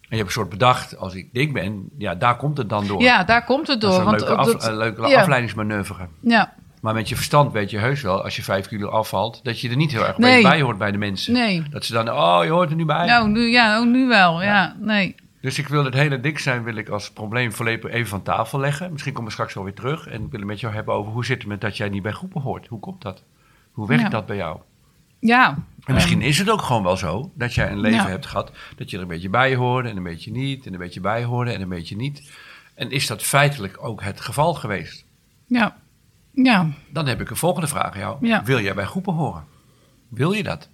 je 0.09 0.16
hebt 0.16 0.26
een 0.26 0.33
soort 0.33 0.49
bedacht, 0.49 0.97
als 0.97 1.14
ik 1.14 1.28
dik 1.33 1.52
ben, 1.52 1.88
ja, 1.99 2.14
daar 2.14 2.37
komt 2.37 2.57
het 2.59 2.69
dan 2.69 2.87
door. 2.87 3.02
ja, 3.02 3.25
daar 3.25 3.45
komt 3.45 3.69
het 3.69 3.81
dat 3.81 3.90
is 3.90 3.97
door. 3.97 4.07
een 4.07 4.11
Want 4.11 4.28
leuke, 4.28 4.37
af, 4.37 4.66
een 4.66 4.76
leuke 4.76 5.09
ja. 5.09 5.21
afleidingsmanoeuvre. 5.21 6.09
Ja, 6.21 6.54
Maar 6.83 6.95
met 6.95 7.09
je 7.09 7.15
verstand 7.15 7.53
weet 7.53 7.71
je 7.71 7.79
heus 7.79 8.03
wel, 8.03 8.23
als 8.25 8.37
je 8.37 8.43
vijf 8.43 8.67
kilo 8.69 8.89
afvalt, 8.89 9.41
dat 9.45 9.61
je 9.61 9.69
er 9.71 9.77
niet 9.77 9.93
heel 9.93 10.07
erg 10.07 10.19
Nee. 10.19 10.43
bij 10.43 10.61
hoort 10.62 10.79
bij 10.79 10.91
de 10.91 10.99
mensen. 10.99 11.33
Nee. 11.33 11.62
Dat 11.71 11.85
ze 11.85 11.93
dan, 11.93 12.11
oh, 12.11 12.41
je 12.45 12.51
hoort 12.51 12.71
er 12.71 12.77
nu 12.77 12.85
bij. 12.85 13.07
Nou, 13.07 13.29
nu, 13.29 13.51
ja, 13.51 13.81
oh, 13.81 13.87
nu 13.87 14.07
wel. 14.09 14.43
Ja, 14.43 14.77
nee. 14.81 15.15
Dus 15.41 15.59
ik 15.59 15.69
wil 15.69 15.85
het 15.85 15.95
hele 15.95 16.21
dik 16.21 16.39
zijn, 16.39 16.62
wil 16.62 16.75
ik 16.77 16.89
als 16.89 17.11
probleem 17.11 17.53
voorlopig 17.53 17.91
even 17.91 18.09
van 18.09 18.23
tafel 18.23 18.59
leggen. 18.61 18.93
Misschien 18.93 19.12
komen 19.12 19.27
we 19.29 19.33
straks 19.35 19.55
wel 19.55 19.65
weer 19.65 19.75
terug. 19.75 20.07
En 20.07 20.23
ik 20.25 20.31
wil 20.31 20.39
het 20.41 20.49
met 20.49 20.61
jou 20.61 20.75
hebben 20.75 20.95
over 20.95 21.12
hoe 21.12 21.25
zit 21.25 21.39
het 21.39 21.47
met 21.47 21.61
dat 21.61 21.77
jij 21.77 21.89
niet 21.89 22.03
bij 22.03 22.12
groepen 22.12 22.41
hoort. 22.41 22.67
Hoe 22.67 22.81
komt 22.81 23.03
dat? 23.03 23.23
Hoe 23.73 23.87
werkt 23.89 24.03
Ja. 24.03 24.09
dat 24.09 24.27
bij 24.27 24.37
jou? 24.37 24.59
Ja. 25.19 25.59
En 25.85 25.95
misschien 25.95 26.23
is 26.23 26.39
het 26.39 26.51
ook 26.51 26.62
gewoon 26.62 26.83
wel 26.83 26.97
zo 26.97 27.31
dat 27.35 27.55
jij 27.55 27.71
een 27.71 27.81
leven 27.81 28.03
Ja. 28.05 28.09
hebt 28.09 28.27
gehad 28.27 28.53
dat 28.77 28.91
je 28.91 28.97
er 28.97 29.03
een 29.03 29.09
beetje 29.09 29.29
bij 29.31 29.55
hoorde 29.55 29.89
en 29.89 29.97
een 29.97 30.03
beetje 30.03 30.31
niet. 30.31 30.67
En 30.67 30.73
een 30.73 30.79
beetje 30.79 31.01
bij 31.01 31.25
hoorde 31.25 31.53
en 31.53 31.61
een 31.61 31.69
beetje 31.69 31.97
niet. 31.97 32.31
En 32.75 32.91
is 32.91 33.07
dat 33.07 33.23
feitelijk 33.23 33.77
ook 33.81 34.03
het 34.03 34.21
geval 34.21 34.55
geweest? 34.55 35.05
Ja. 35.47 35.77
Ja. 36.33 36.69
Dan 36.91 37.07
heb 37.07 37.21
ik 37.21 37.31
een 37.31 37.37
volgende 37.37 37.69
vraag 37.69 37.93
aan 37.93 37.99
jou. 37.99 38.27
Ja. 38.27 38.43
Wil 38.45 38.61
jij 38.61 38.75
bij 38.75 38.85
groepen 38.85 39.12
horen? 39.12 39.45
Wil 40.09 40.33
je 40.33 40.43
dat? 40.43 40.69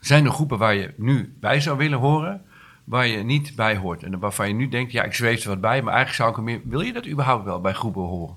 Zijn 0.00 0.24
er 0.24 0.30
groepen 0.30 0.58
waar 0.58 0.74
je 0.74 0.94
nu 0.96 1.36
bij 1.40 1.60
zou 1.60 1.78
willen 1.78 1.98
horen, 1.98 2.42
waar 2.84 3.06
je 3.06 3.22
niet 3.22 3.54
bij 3.56 3.76
hoort? 3.76 4.02
En 4.02 4.18
waarvan 4.18 4.48
je 4.48 4.54
nu 4.54 4.68
denkt, 4.68 4.92
ja, 4.92 5.02
ik 5.02 5.14
zweef 5.14 5.42
er 5.42 5.48
wat 5.48 5.60
bij, 5.60 5.82
maar 5.82 5.94
eigenlijk 5.94 6.16
zou 6.16 6.30
ik 6.30 6.36
er 6.36 6.42
meer... 6.42 6.60
Wil 6.64 6.80
je 6.80 6.92
dat 6.92 7.06
überhaupt 7.06 7.44
wel 7.44 7.60
bij 7.60 7.72
groepen 7.72 8.02
horen? 8.02 8.36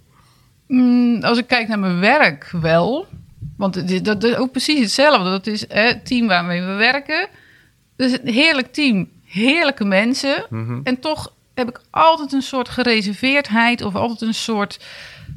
Mm, 0.67 1.23
als 1.23 1.38
ik 1.38 1.47
kijk 1.47 1.67
naar 1.67 1.79
mijn 1.79 2.00
werk, 2.00 2.50
wel. 2.62 3.07
Want 3.57 3.75
is, 3.75 4.01
dat 4.03 4.23
is 4.23 4.35
ook 4.35 4.51
precies 4.51 4.79
hetzelfde. 4.79 5.29
Dat 5.29 5.47
is 5.47 5.65
hè, 5.67 5.81
het 5.81 6.05
team 6.05 6.27
waarmee 6.27 6.62
we 6.62 6.73
werken. 6.73 7.27
Dus 7.95 8.19
een 8.19 8.33
heerlijk 8.33 8.73
team, 8.73 9.09
heerlijke 9.25 9.85
mensen. 9.85 10.45
Mhm. 10.50 10.79
En 10.83 11.00
toch 11.00 11.33
heb 11.53 11.69
ik 11.69 11.81
altijd 11.89 12.31
een 12.33 12.41
soort 12.41 12.69
gereserveerdheid 12.69 13.81
of 13.81 13.95
altijd 13.95 14.22
een 14.22 14.33
soort. 14.33 14.79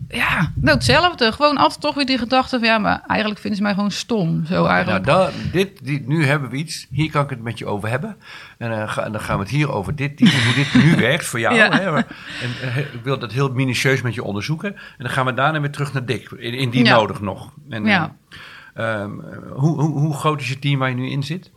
Ja, 0.08 0.52
nou 0.54 0.74
hetzelfde. 0.76 1.32
Gewoon 1.32 1.56
altijd 1.56 1.80
toch 1.80 1.94
weer 1.94 2.06
die 2.06 2.18
gedachte 2.18 2.58
van 2.58 2.68
ja, 2.68 2.78
maar 2.78 3.02
eigenlijk 3.06 3.40
vinden 3.40 3.56
ze 3.58 3.64
mij 3.64 3.74
gewoon 3.74 3.90
stom. 3.90 4.44
Zo 4.46 4.54
Nou, 4.54 4.68
eigenlijk. 4.68 5.04
dan, 5.04 5.30
dit, 5.52 5.84
dit, 5.84 6.06
nu 6.06 6.24
hebben 6.24 6.50
we 6.50 6.56
iets. 6.56 6.86
Hier 6.90 7.10
kan 7.10 7.24
ik 7.24 7.30
het 7.30 7.42
met 7.42 7.58
je 7.58 7.66
over 7.66 7.88
hebben. 7.88 8.16
En, 8.58 8.80
eh, 8.82 8.88
ga- 8.90 9.08
dan 9.10 9.20
gaan 9.20 9.36
we 9.36 9.42
het 9.42 9.52
hier 9.52 9.72
over 9.72 9.96
dit, 9.96 10.18
die, 10.18 10.30
hoe 10.44 10.54
dit 10.54 10.74
nu 10.84 10.96
werkt 11.08 11.24
voor 11.26 11.40
jou. 11.40 11.54
Ja. 11.54 11.70
Hè? 11.70 11.90
Maar- 11.90 12.06
En, 12.42 12.68
eh, 12.68 12.76
ik 12.78 13.00
wil 13.02 13.18
dat 13.18 13.32
heel 13.32 13.52
minutieus 13.52 14.02
met 14.02 14.14
je 14.14 14.22
onderzoeken. 14.24 14.74
En 14.74 14.80
dan 14.98 15.10
gaan 15.10 15.26
we 15.26 15.34
daarna 15.34 15.60
weer 15.60 15.70
terug 15.70 15.92
naar 15.92 16.04
Dick. 16.06 16.30
In, 16.30 16.54
indien 16.54 16.84
Ja. 16.84 16.96
nodig 16.96 17.20
nog. 17.20 17.52
En, 17.68 17.84
Ja. 17.84 18.16
eh, 18.74 19.00
ehm, 19.02 19.10
hoe, 19.52 19.80
hoe, 19.80 19.98
hoe 19.98 20.14
groot 20.14 20.40
is 20.40 20.48
je 20.48 20.58
team 20.58 20.78
waar 20.78 20.88
je 20.88 20.94
nu 20.94 21.10
in 21.10 21.22
zit? 21.22 21.50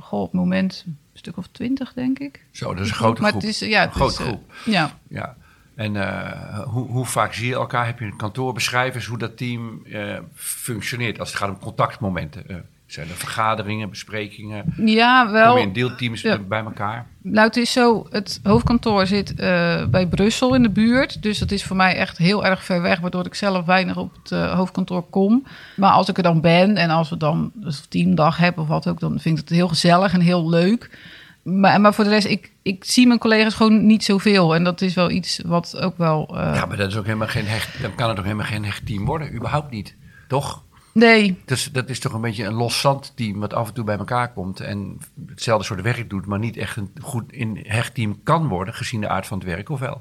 Goh, 0.00 0.20
op 0.20 0.32
het 0.32 0.40
moment 0.40 0.84
stuk 1.20 1.36
of 1.36 1.46
twintig, 1.52 1.92
denk 1.92 2.18
ik. 2.18 2.44
Zo, 2.50 2.74
dat 2.74 2.84
is 2.84 2.90
een 2.90 2.96
grote 2.96 3.20
maar 3.20 3.30
groep. 3.30 3.42
Het 3.42 3.50
is, 3.50 3.58
ja, 3.58 3.82
een 3.82 3.92
grote 3.92 4.12
is, 4.12 4.18
eh, 4.18 4.26
groep. 4.26 4.52
ja. 4.64 4.98
Ja. 5.08 5.36
En 5.74 5.96
eh, 5.96 6.60
hoe, 6.60 6.88
hoe 6.88 7.06
vaak 7.06 7.32
zie 7.32 7.46
je 7.46 7.54
elkaar? 7.54 7.86
Heb 7.86 7.98
je 7.98 8.04
een 8.04 8.16
kantoor? 8.16 8.52
Beschrijf 8.52 8.94
eens 8.94 9.06
hoe 9.06 9.18
dat 9.18 9.36
team 9.36 9.86
eh, 9.86 10.18
functioneert 10.34 11.18
als 11.18 11.28
het 11.28 11.38
gaat 11.38 11.48
om 11.48 11.58
contactmomenten. 11.58 12.68
Zijn 12.90 13.08
er 13.08 13.14
vergaderingen, 13.14 13.90
besprekingen? 13.90 14.64
ja, 14.84 15.30
wel. 15.30 15.48
Kom 15.48 15.56
je 15.60 15.66
in 15.66 15.72
deelteams 15.72 16.20
ja. 16.20 16.38
bij 16.38 16.60
elkaar? 16.64 17.06
Nou, 17.22 17.46
het 17.46 17.56
is 17.56 17.72
zo, 17.72 18.06
het 18.10 18.40
hoofdkantoor 18.42 19.06
zit 19.06 19.34
eh, 19.34 19.86
bij 19.86 20.06
Brussel 20.06 20.54
in 20.54 20.62
de 20.62 20.70
buurt. 20.70 21.22
Dus 21.22 21.38
dat 21.38 21.50
is 21.50 21.64
voor 21.64 21.76
mij 21.76 21.96
echt 21.96 22.18
heel 22.18 22.44
erg 22.44 22.64
ver 22.64 22.82
weg, 22.82 23.00
waardoor 23.00 23.26
ik 23.26 23.34
zelf 23.34 23.64
weinig 23.64 23.96
op 23.96 24.12
het 24.22 24.32
eh, 24.32 24.54
hoofdkantoor 24.54 25.02
kom. 25.02 25.46
Maar 25.76 25.90
als 25.90 26.08
ik 26.08 26.16
er 26.16 26.22
dan 26.22 26.40
ben 26.40 26.76
en 26.76 26.90
als 26.90 27.10
we 27.10 27.16
dan 27.16 27.52
een 27.60 27.74
teamdag 27.88 28.36
hebben 28.36 28.62
of 28.62 28.68
wat 28.68 28.88
ook, 28.88 29.00
dan 29.00 29.20
vind 29.20 29.38
ik 29.38 29.48
het 29.48 29.56
heel 29.56 29.68
gezellig 29.68 30.12
en 30.12 30.20
heel 30.20 30.48
leuk. 30.48 30.98
Maar, 31.42 31.80
maar 31.80 31.94
voor 31.94 32.04
de 32.04 32.10
rest, 32.10 32.26
ik, 32.26 32.52
ik 32.62 32.84
zie 32.84 33.06
mijn 33.06 33.18
collega's 33.18 33.54
gewoon 33.54 33.86
niet 33.86 34.04
zoveel. 34.04 34.54
En 34.54 34.64
dat 34.64 34.80
is 34.80 34.94
wel 34.94 35.10
iets 35.10 35.40
wat 35.46 35.80
ook 35.80 35.98
wel... 35.98 36.28
eh, 36.36 36.54
Ja, 36.54 36.66
maar 36.66 36.76
dat 36.76 36.90
is 36.90 36.96
ook 36.96 37.04
helemaal 37.06 37.28
geen 37.28 37.46
hecht, 37.46 37.82
dan 37.82 37.94
kan 37.94 38.08
het 38.08 38.18
ook 38.18 38.24
helemaal 38.24 38.46
geen 38.46 38.64
hecht 38.64 38.86
team 38.86 39.04
worden. 39.04 39.34
Überhaupt 39.34 39.70
niet. 39.70 39.96
Toch? 40.28 40.62
Nee, 40.92 41.38
Dus 41.44 41.70
dat 41.72 41.88
is 41.88 41.98
toch 42.00 42.12
een 42.12 42.20
beetje 42.20 42.44
een 42.44 42.54
los 42.54 42.80
zandteam 42.80 43.40
wat 43.40 43.54
af 43.54 43.68
en 43.68 43.74
toe 43.74 43.84
bij 43.84 43.96
elkaar 43.98 44.32
komt. 44.32 44.60
En 44.60 44.98
hetzelfde 45.28 45.64
soort 45.64 45.82
werk 45.82 46.10
doet, 46.10 46.26
maar 46.26 46.38
niet 46.38 46.56
echt 46.56 46.76
een 46.76 46.90
goed 47.02 47.32
in 47.32 47.60
hecht 47.62 47.94
team 47.94 48.20
kan 48.24 48.48
worden, 48.48 48.74
gezien 48.74 49.00
de 49.00 49.08
aard 49.08 49.26
van 49.26 49.38
het 49.38 49.46
werk, 49.46 49.68
of 49.68 49.80
wel? 49.80 50.00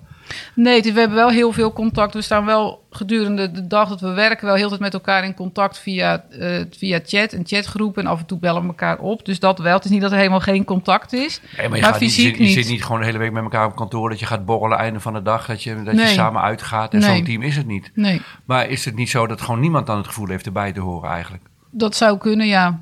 Nee, 0.56 0.82
we 0.82 0.92
hebben 1.00 1.18
wel 1.18 1.30
heel 1.30 1.52
veel 1.52 1.74
contact. 1.74 2.14
We 2.14 2.22
staan 2.22 2.46
wel 2.46 2.88
gedurende 2.92 3.52
de 3.52 3.68
dag 3.68 3.90
dat 3.90 4.02
we 4.02 4.12
werken 4.14 4.46
wel 4.46 4.56
heel 4.56 4.68
tijd 4.68 4.80
met 4.80 4.94
elkaar 4.94 5.24
in 5.24 5.34
contact 5.34 5.78
via, 5.80 6.24
eh, 6.30 6.62
via 6.78 7.00
chat 7.06 7.34
en 7.34 7.46
chatgroepen. 7.46 8.04
En 8.04 8.10
af 8.10 8.20
en 8.20 8.26
toe 8.26 8.40
bellen 8.40 8.62
we 8.62 8.68
elkaar 8.68 8.98
op. 9.00 9.26
Dus 9.26 9.40
dat 9.40 9.60
wel. 9.60 9.76
Het 9.76 9.86
is 9.86 9.92
niet 9.92 10.02
dat 10.02 10.12
er 10.12 10.18
helemaal 10.18 10.40
geen 10.40 10.64
contact 10.66 11.14
is. 11.14 11.42
Nee, 11.58 11.68
maar 11.70 11.78
je, 11.78 11.84
Maar 11.84 11.92
gaat 11.92 12.00
niet, 12.02 12.16
je, 12.16 12.22
fysiek 12.22 12.36
zit, 12.36 12.38
je 12.38 12.44
niet. 12.44 12.54
zit 12.66 12.68
niet 12.74 12.84
gewoon 12.84 13.00
de 13.00 13.06
hele 13.06 13.18
week 13.18 13.32
met 13.32 13.44
elkaar 13.44 13.66
op 13.66 13.76
kantoor, 13.76 14.10
dat 14.10 14.20
je 14.20 14.26
gaat 14.26 14.46
borrelen 14.46 14.78
einde 14.78 15.00
van 15.00 15.14
de 15.14 15.22
dag, 15.22 15.46
dat 15.46 15.64
je, 15.64 15.84
dat 15.84 16.00
je 16.00 16.08
samen 16.08 16.42
uitgaat. 16.42 16.94
En 16.94 17.00
Nee. 17.00 17.16
zo'n 17.16 17.24
team 17.26 17.42
is 17.42 17.56
het 17.56 17.68
niet. 17.68 17.92
Nee, 17.94 18.22
Maar 18.46 18.68
is 18.70 18.86
het 18.86 18.96
niet 18.96 19.10
zo 19.10 19.28
dat 19.28 19.42
gewoon 19.42 19.60
niemand 19.60 19.88
dan 19.88 19.98
het 19.98 20.08
gevoel 20.08 20.28
heeft 20.28 20.46
erbij 20.46 20.72
horen 20.82 21.10
eigenlijk? 21.10 21.44
dat 21.72 21.96
zou 21.96 22.18
kunnen, 22.18 22.48
ja. 22.48 22.82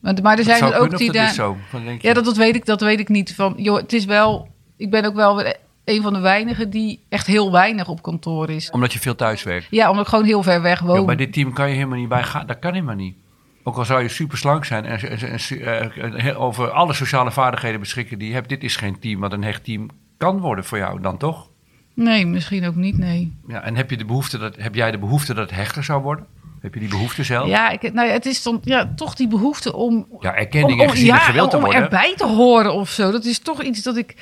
Want- 0.00 0.22
Maar 0.22 0.38
er 0.38 0.44
zijn 0.44 0.62
er 0.72 0.78
ook 0.78 0.96
die 0.98 1.12
daar. 1.12 1.32
zo? 1.32 1.56
Ja, 1.98 2.12
dat, 2.14 2.24
dat 2.24 2.36
weet 2.36 2.54
ik. 2.54 2.64
Dat 2.66 2.80
weet 2.80 3.00
ik 3.00 3.08
niet. 3.08 3.34
Van, 3.34 3.54
joh, 3.56 3.76
het 3.76 3.92
is 3.92 4.04
wel. 4.04 4.48
Ik 4.76 4.90
ben 4.90 5.04
ook 5.04 5.14
wel 5.14 5.36
weer 5.36 5.56
een 5.84 6.02
van 6.02 6.12
de 6.12 6.18
weinigen 6.20 6.70
die 6.70 7.00
echt 7.08 7.26
heel 7.26 7.52
weinig 7.52 7.88
op 7.88 8.02
kantoor 8.02 8.50
is. 8.50 8.70
Omdat 8.70 8.92
je 8.92 8.98
veel 8.98 9.14
thuis 9.14 9.42
werkt. 9.42 9.66
Ja, 9.70 9.88
omdat 9.90 10.04
ik 10.04 10.10
gewoon 10.10 10.24
heel 10.24 10.42
ver 10.42 10.62
weg 10.62 10.80
woon. 10.80 10.98
Ja, 11.00 11.04
bij 11.04 11.16
dit 11.16 11.32
team 11.32 11.52
kan 11.52 11.68
je 11.68 11.74
helemaal 11.74 11.98
niet 11.98 12.08
bij 12.08 12.22
gaan. 12.22 12.46
Dat 12.46 12.58
kan 12.58 12.72
helemaal 12.72 12.94
niet. 12.94 13.16
Ook 13.62 13.76
al 13.76 13.84
zou 13.84 14.02
je 14.02 14.08
super 14.08 14.38
slank 14.38 14.64
zijn 14.64 14.84
en, 14.84 15.00
en- 15.00 15.20
en- 15.60 15.92
en- 15.92 16.14
en 16.14 16.36
over 16.36 16.70
alle 16.70 16.92
sociale 16.92 17.30
vaardigheden 17.30 17.80
beschikken 17.80 18.18
die 18.18 18.28
je 18.28 18.34
hebt. 18.34 18.48
Dit 18.48 18.62
is 18.62 18.76
geen 18.76 18.98
team 18.98 19.20
wat 19.20 19.32
een 19.32 19.44
hecht 19.44 19.64
team 19.64 19.88
kan 20.16 20.40
worden 20.40 20.64
voor 20.64 20.78
jou 20.78 21.00
dan 21.00 21.16
toch? 21.18 21.48
Nee, 21.94 22.26
misschien 22.26 22.66
ook 22.66 22.74
niet. 22.74 22.98
Nee. 22.98 23.32
Ja, 23.48 23.62
en 23.62 23.76
heb, 23.76 23.90
je 23.90 23.96
de 23.96 24.04
behoefte 24.04 24.38
dat, 24.38 24.56
heb 24.56 24.74
jij 24.74 24.90
de 24.90 24.98
behoefte 24.98 25.34
dat 25.34 25.50
het 25.50 25.58
hechter 25.58 25.84
zou 25.84 26.02
worden? 26.02 26.26
Heb 26.66 26.74
je 26.74 26.80
die 26.80 26.88
behoefte 26.88 27.22
zelf? 27.22 27.48
Ja, 27.48 27.70
ik, 27.70 27.92
nou 27.92 28.06
ja, 28.06 28.12
het 28.12 28.26
is 28.26 28.42
dan 28.42 28.60
ja, 28.62 28.92
toch 28.96 29.14
die 29.14 29.28
behoefte 29.28 29.72
om 29.74 30.06
Ja, 30.20 30.34
erkenning 30.34 30.82
en 30.82 30.90
gezien 30.90 31.10
en 31.10 31.20
gewild 31.20 31.50
te 31.50 31.56
om 31.56 31.62
worden. 31.62 31.82
erbij 31.82 32.14
te 32.16 32.26
horen 32.26 32.72
of 32.74 32.90
zo. 32.90 33.10
Dat 33.10 33.24
is 33.24 33.38
toch 33.38 33.62
iets 33.62 33.82
dat 33.82 33.96
ik... 33.96 34.16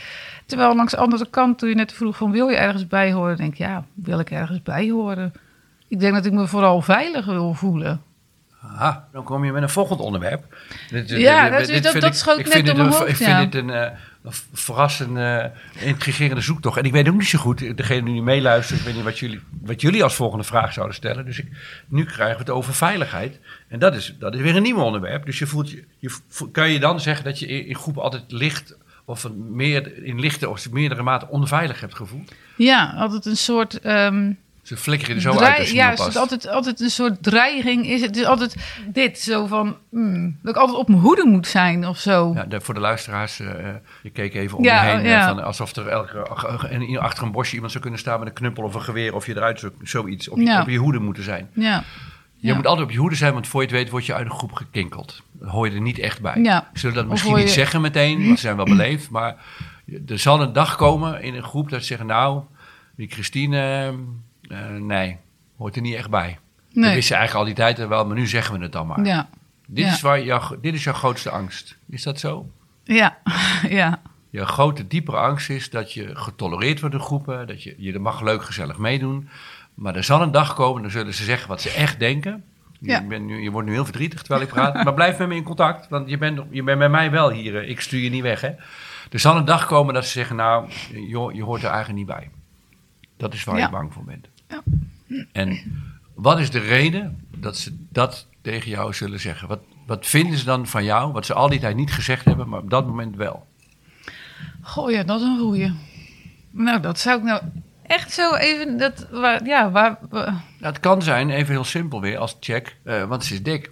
Terwijl 0.46 0.76
langs 0.76 0.90
de 0.92 0.98
andere 0.98 1.26
kant, 1.30 1.58
toen 1.58 1.68
je 1.68 1.74
net 1.74 1.92
vroeg 1.92 2.16
van... 2.16 2.30
wil 2.30 2.48
je 2.48 2.56
ergens 2.56 2.86
bij 2.86 3.12
horen? 3.12 3.36
denk 3.36 3.52
ik, 3.52 3.58
ja, 3.58 3.84
wil 3.94 4.18
ik 4.18 4.30
ergens 4.30 4.62
bij 4.62 4.90
horen? 4.90 5.32
Ik 5.88 6.00
denk 6.00 6.14
dat 6.14 6.24
ik 6.26 6.32
me 6.32 6.46
vooral 6.46 6.80
veilig 6.80 7.24
wil 7.26 7.54
voelen. 7.54 8.02
Aha, 8.62 9.08
dan 9.12 9.24
kom 9.24 9.44
je 9.44 9.52
met 9.52 9.62
een 9.62 9.68
volgend 9.68 10.00
onderwerp. 10.00 10.56
Dit- 10.90 11.08
Ja, 11.10 11.42
dit- 11.50 11.58
dat- 11.58 11.66
dit 11.66 11.82
dat- 11.82 12.04
ik- 12.04 12.12
schoot 12.14 12.38
ik 12.38 12.44
net 12.44 12.52
vind 12.52 12.66
door 12.66 12.76
mijn 12.76 12.86
een- 12.88 12.92
hoofd, 12.94 13.08
Ik 13.08 13.16
vind 13.16 13.28
ja. 13.28 13.44
dit 13.44 13.54
een, 13.54 13.70
eh, 13.70 13.80
een 13.80 13.92
verrassende, 14.52 15.52
intrigerende 15.80 16.42
zoektocht. 16.42 16.78
En 16.78 16.84
ik 16.84 16.92
weet 16.92 17.08
ook 17.08 17.14
niet 17.14 17.28
zo 17.28 17.38
goed, 17.38 17.76
degene 17.76 18.12
die 18.12 18.22
meeluistert, 18.22 18.78
ik 18.78 18.86
weet 18.86 18.94
niet 18.94 19.04
wat 19.04 19.18
jullie, 19.18 19.40
wat 19.60 19.80
jullie 19.80 20.02
als 20.02 20.14
volgende 20.14 20.44
vraag 20.44 20.72
zouden 20.72 20.94
stellen. 20.94 21.24
Dus 21.24 21.38
ik, 21.38 21.48
nu 21.88 22.04
krijgen 22.04 22.36
we 22.36 22.42
het 22.42 22.50
over 22.50 22.74
veiligheid. 22.74 23.40
En 23.68 23.78
dat 23.78 23.94
is, 23.94 24.14
dat 24.18 24.34
is 24.34 24.40
weer 24.40 24.56
een 24.56 24.62
nieuw 24.62 24.80
onderwerp. 24.80 25.26
Dus 25.26 25.38
je 25.38 25.46
voelt 25.46 25.70
je, 25.70 25.84
kan 26.52 26.70
je 26.70 26.80
dan 26.80 27.00
zeggen 27.00 27.24
dat 27.24 27.38
je 27.38 27.46
in, 27.46 27.66
in 27.66 27.74
groepen 27.74 28.02
altijd 28.02 28.24
licht 28.28 28.76
of 29.04 29.30
meer, 29.32 30.04
in 30.04 30.20
lichte 30.20 30.48
of 30.48 30.70
meerdere 30.70 31.02
mate 31.02 31.28
onveilig 31.28 31.80
hebt 31.80 31.94
gevoeld? 31.94 32.32
Ja, 32.56 32.94
altijd 32.96 33.26
een 33.26 33.36
soort... 33.36 33.80
ehm 33.80 34.30
Ze 34.64 34.76
flikkeren 34.76 35.14
er 35.16 35.20
zo 35.22 35.38
uit 35.38 35.58
als 35.58 35.68
je 35.68 35.74
ja, 35.74 35.90
het 35.90 35.98
is 35.98 36.16
altijd, 36.16 36.48
altijd 36.48 36.80
een 36.80 36.90
soort 36.90 37.22
dreiging. 37.22 37.86
Is 37.86 38.00
het, 38.00 38.16
is 38.16 38.24
altijd 38.24 38.56
dit, 38.86 39.18
zo 39.18 39.46
van... 39.46 39.76
hmm, 39.90 40.38
dat 40.42 40.54
ik 40.54 40.60
altijd 40.60 40.78
op 40.78 40.88
mijn 40.88 41.00
hoede 41.00 41.24
moet 41.26 41.46
zijn 41.46 41.86
of 41.86 41.98
zo. 41.98 42.32
Ja, 42.34 42.44
de- 42.44 42.60
voor 42.60 42.74
de 42.74 42.80
luisteraars, 42.80 43.40
eh, 43.40 43.68
eh, 43.68 43.74
je 44.02 44.10
keek 44.10 44.34
even 44.34 44.58
om 44.58 44.64
Ja, 44.64 44.82
je 44.84 44.90
heen, 44.90 45.00
eh, 45.04 45.10
ja. 45.10 45.28
van, 45.28 45.42
alsof 45.44 45.76
er 45.76 45.88
elke, 45.88 46.18
en 46.68 46.98
achter 46.98 47.22
een 47.24 47.32
bosje 47.32 47.52
iemand 47.52 47.70
zou 47.70 47.82
kunnen 47.82 48.00
staan 48.00 48.18
met 48.18 48.28
een 48.28 48.34
knuppel 48.34 48.64
of 48.64 48.74
een 48.74 48.82
geweer 48.82 49.14
of 49.14 49.26
je 49.26 49.36
eruit 49.36 49.60
zo, 49.60 49.70
zoiets 49.82 50.28
op, 50.28 50.38
je- 50.38 50.44
Ja. 50.44 50.60
op 50.60 50.68
je 50.68 50.78
hoede 50.78 50.98
moeten 50.98 51.22
zijn. 51.22 51.48
Ja. 51.52 51.84
Je 52.36 52.48
Ja. 52.50 52.54
moet 52.56 52.66
altijd 52.66 52.86
op 52.86 52.92
je 52.92 52.98
hoede 52.98 53.16
zijn, 53.16 53.32
want 53.32 53.46
voor 53.46 53.60
je 53.60 53.66
het 53.66 53.76
weet 53.76 53.90
word 53.90 54.06
je 54.06 54.14
uit 54.14 54.26
een 54.26 54.32
groep 54.32 54.52
gekinkeld. 54.52 55.22
Dan 55.32 55.48
hoor 55.48 55.68
je 55.68 55.74
er 55.74 55.80
niet 55.80 55.98
echt 55.98 56.20
bij. 56.20 56.40
Ja. 56.42 56.70
Zullen 56.72 56.96
dat 56.96 57.06
misschien 57.06 57.36
niet 57.36 57.50
zeggen 57.50 57.80
meteen, 57.80 58.24
want 58.24 58.38
ze 58.38 58.44
zijn 58.44 58.56
wel 58.56 58.64
beleefd, 58.64 59.10
maar 59.10 59.36
er 60.06 60.18
zal 60.18 60.42
een 60.42 60.52
dag 60.52 60.76
komen 60.76 61.22
in 61.22 61.34
een 61.34 61.42
groep 61.42 61.70
dat 61.70 61.80
ze 61.80 61.86
zeggen, 61.86 62.06
nou, 62.06 62.42
die 62.96 63.08
Christine, 63.10 63.86
eh, 63.86 63.92
nee, 64.78 65.16
hoort 65.56 65.76
er 65.76 65.82
niet 65.82 65.94
echt 65.94 66.10
bij. 66.10 66.38
Dat 66.72 66.92
wist 66.92 67.08
je 67.08 67.14
eigenlijk 67.14 67.34
al 67.48 67.54
die 67.54 67.64
tijd 67.64 67.88
wel, 67.88 68.06
maar 68.06 68.16
nu 68.16 68.26
zeggen 68.26 68.56
we 68.56 68.62
het 68.62 68.72
dan 68.72 68.86
maar. 68.86 69.04
Ja. 69.04 69.28
Dit, 69.66 69.84
Ja. 69.84 69.92
is 69.92 70.00
waar 70.00 70.22
jouw, 70.22 70.40
dit 70.60 70.74
is 70.74 70.84
jouw 70.84 70.92
grootste 70.94 71.30
angst. 71.30 71.76
Is 71.88 72.02
dat 72.02 72.20
zo? 72.20 72.50
Ja. 72.84 73.18
ja. 73.68 74.00
Je 74.30 74.46
grote, 74.46 74.86
diepere 74.86 75.16
angst 75.16 75.50
is 75.50 75.70
dat 75.70 75.92
je 75.92 76.16
getolereerd 76.16 76.80
wordt 76.80 76.94
in 76.94 77.00
groepen. 77.00 77.46
Dat 77.46 77.62
je, 77.62 77.74
je 77.78 77.98
mag 77.98 78.20
leuk, 78.20 78.42
gezellig 78.44 78.78
meedoen. 78.78 79.28
Maar 79.74 79.96
er 79.96 80.04
zal 80.04 80.22
een 80.22 80.30
dag 80.30 80.54
komen, 80.54 80.82
dan 80.82 80.90
zullen 80.90 81.14
ze 81.14 81.24
zeggen 81.24 81.48
wat 81.48 81.60
ze 81.60 81.70
echt 81.70 81.98
denken. 81.98 82.44
Ja. 82.80 82.98
Je, 83.00 83.06
bent 83.06 83.24
nu, 83.26 83.42
je 83.42 83.50
wordt 83.50 83.66
nu 83.68 83.74
heel 83.74 83.84
verdrietig 83.84 84.20
terwijl 84.22 84.42
ik 84.42 84.48
praat. 84.52 84.84
maar 84.84 84.94
blijf 84.94 85.18
met 85.18 85.28
me 85.28 85.34
in 85.34 85.42
contact, 85.42 85.88
want 85.88 86.08
je 86.10 86.18
bent, 86.18 86.40
je 86.50 86.62
bent 86.62 86.78
bij 86.78 86.88
mij 86.88 87.10
wel 87.10 87.30
hier. 87.30 87.56
eh, 87.62 87.68
Ik 87.68 87.80
stuur 87.80 88.00
je 88.00 88.10
niet 88.10 88.22
weg, 88.22 88.40
hè. 88.40 88.48
Er 89.10 89.18
zal 89.18 89.36
een 89.36 89.44
dag 89.44 89.66
komen 89.66 89.94
dat 89.94 90.04
ze 90.04 90.10
zeggen, 90.10 90.36
nou, 90.36 90.68
joh, 91.08 91.32
je 91.34 91.42
hoort 91.42 91.62
er 91.62 91.68
eigenlijk 91.70 91.98
niet 91.98 92.06
bij. 92.16 92.30
Dat 93.16 93.34
is 93.34 93.44
waar 93.44 93.56
Ja. 93.58 93.64
je 93.64 93.70
bang 93.70 93.92
voor 93.92 94.04
bent. 94.04 94.28
Ja. 94.48 94.62
En 95.32 95.58
wat 96.14 96.38
is 96.38 96.50
de 96.50 96.58
reden 96.58 97.26
dat 97.36 97.56
ze 97.56 97.76
dat 97.90 98.26
tegen 98.42 98.70
jou 98.70 98.92
zullen 98.94 99.20
zeggen? 99.20 99.48
Wat, 99.48 99.60
wat 99.86 100.06
vinden 100.06 100.38
ze 100.38 100.44
dan 100.44 100.66
van 100.66 100.84
jou, 100.84 101.12
wat 101.12 101.26
ze 101.26 101.34
al 101.34 101.48
die 101.48 101.60
tijd 101.60 101.76
niet 101.76 101.92
gezegd 101.92 102.24
hebben, 102.24 102.48
maar 102.48 102.60
op 102.60 102.70
dat 102.70 102.86
moment 102.86 103.16
wel? 103.16 103.46
Goh, 104.62 104.90
ja, 104.90 105.02
dat 105.02 105.20
is 105.20 105.26
een 105.26 105.38
goeie. 105.38 105.72
Nou, 106.50 106.80
dat 106.80 106.98
zou 106.98 107.18
ik 107.18 107.24
nou 107.24 107.42
echt 107.82 108.12
zo 108.12 108.34
even 108.34 108.78
dat, 108.78 109.08
waar, 109.10 109.44
ja, 109.46 109.70
waar, 109.70 109.98
waar- 110.10 110.24
Nou, 110.32 110.42
het 110.72 110.80
kan 110.80 111.02
zijn, 111.02 111.30
even 111.30 111.52
heel 111.54 111.64
simpel 111.64 112.00
weer, 112.00 112.18
als 112.18 112.36
check, 112.40 112.76
eh, 112.82 113.04
want 113.04 113.24
ze 113.24 113.34
is 113.34 113.42
dik. 113.42 113.70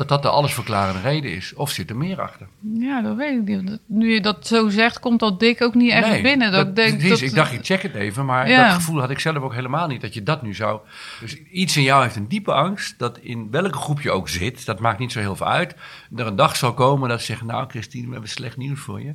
Dat 0.00 0.08
dat 0.08 0.22
de 0.22 0.28
allesverklarende 0.28 1.00
reden 1.00 1.30
is. 1.30 1.54
Of 1.54 1.70
zit 1.70 1.90
er 1.90 1.96
meer 1.96 2.20
achter? 2.20 2.46
ja, 2.74 3.02
dat 3.02 3.16
weet 3.16 3.48
ik 3.48 3.62
niet. 3.62 3.78
Nu 3.86 4.12
je 4.12 4.20
dat 4.20 4.46
zo 4.46 4.68
zegt, 4.68 5.00
komt 5.00 5.20
dat 5.20 5.40
dik 5.40 5.62
ook 5.62 5.74
niet 5.74 5.90
echt 5.90 6.08
Nee, 6.08 6.22
binnen. 6.22 6.52
Dat, 6.52 6.66
ik 6.66 6.74
denk 6.74 7.08
dat, 7.08 7.20
ik 7.20 7.34
dacht, 7.34 7.52
ik 7.52 7.64
check 7.64 7.82
het 7.82 7.94
even, 7.94 8.24
maar 8.24 8.48
Ja. 8.48 8.64
dat 8.66 8.74
gevoel 8.74 9.00
had 9.00 9.10
ik 9.10 9.18
zelf 9.18 9.36
ook 9.36 9.54
helemaal 9.54 9.86
niet, 9.86 10.00
dat 10.00 10.14
je 10.14 10.22
dat 10.22 10.42
nu 10.42 10.54
zou... 10.54 10.80
Dus 11.20 11.42
iets 11.42 11.76
in 11.76 11.82
jou 11.82 12.02
heeft 12.02 12.16
een 12.16 12.28
diepe 12.28 12.52
angst, 12.52 12.98
dat 12.98 13.18
in 13.18 13.50
welke 13.50 13.78
groep 13.78 14.00
je 14.00 14.10
ook 14.10 14.28
zit, 14.28 14.66
dat 14.66 14.80
maakt 14.80 14.98
niet 14.98 15.12
zo 15.12 15.18
heel 15.18 15.36
veel 15.36 15.46
uit. 15.46 15.74
Er 16.16 16.26
een 16.26 16.36
dag 16.36 16.56
zal 16.56 16.74
komen 16.74 17.08
dat 17.08 17.20
ze 17.20 17.26
zeggen, 17.26 17.46
nou 17.46 17.68
Christine, 17.68 18.06
we 18.06 18.12
hebben 18.12 18.30
slecht 18.30 18.56
nieuws 18.56 18.80
voor 18.80 19.00
je. 19.02 19.14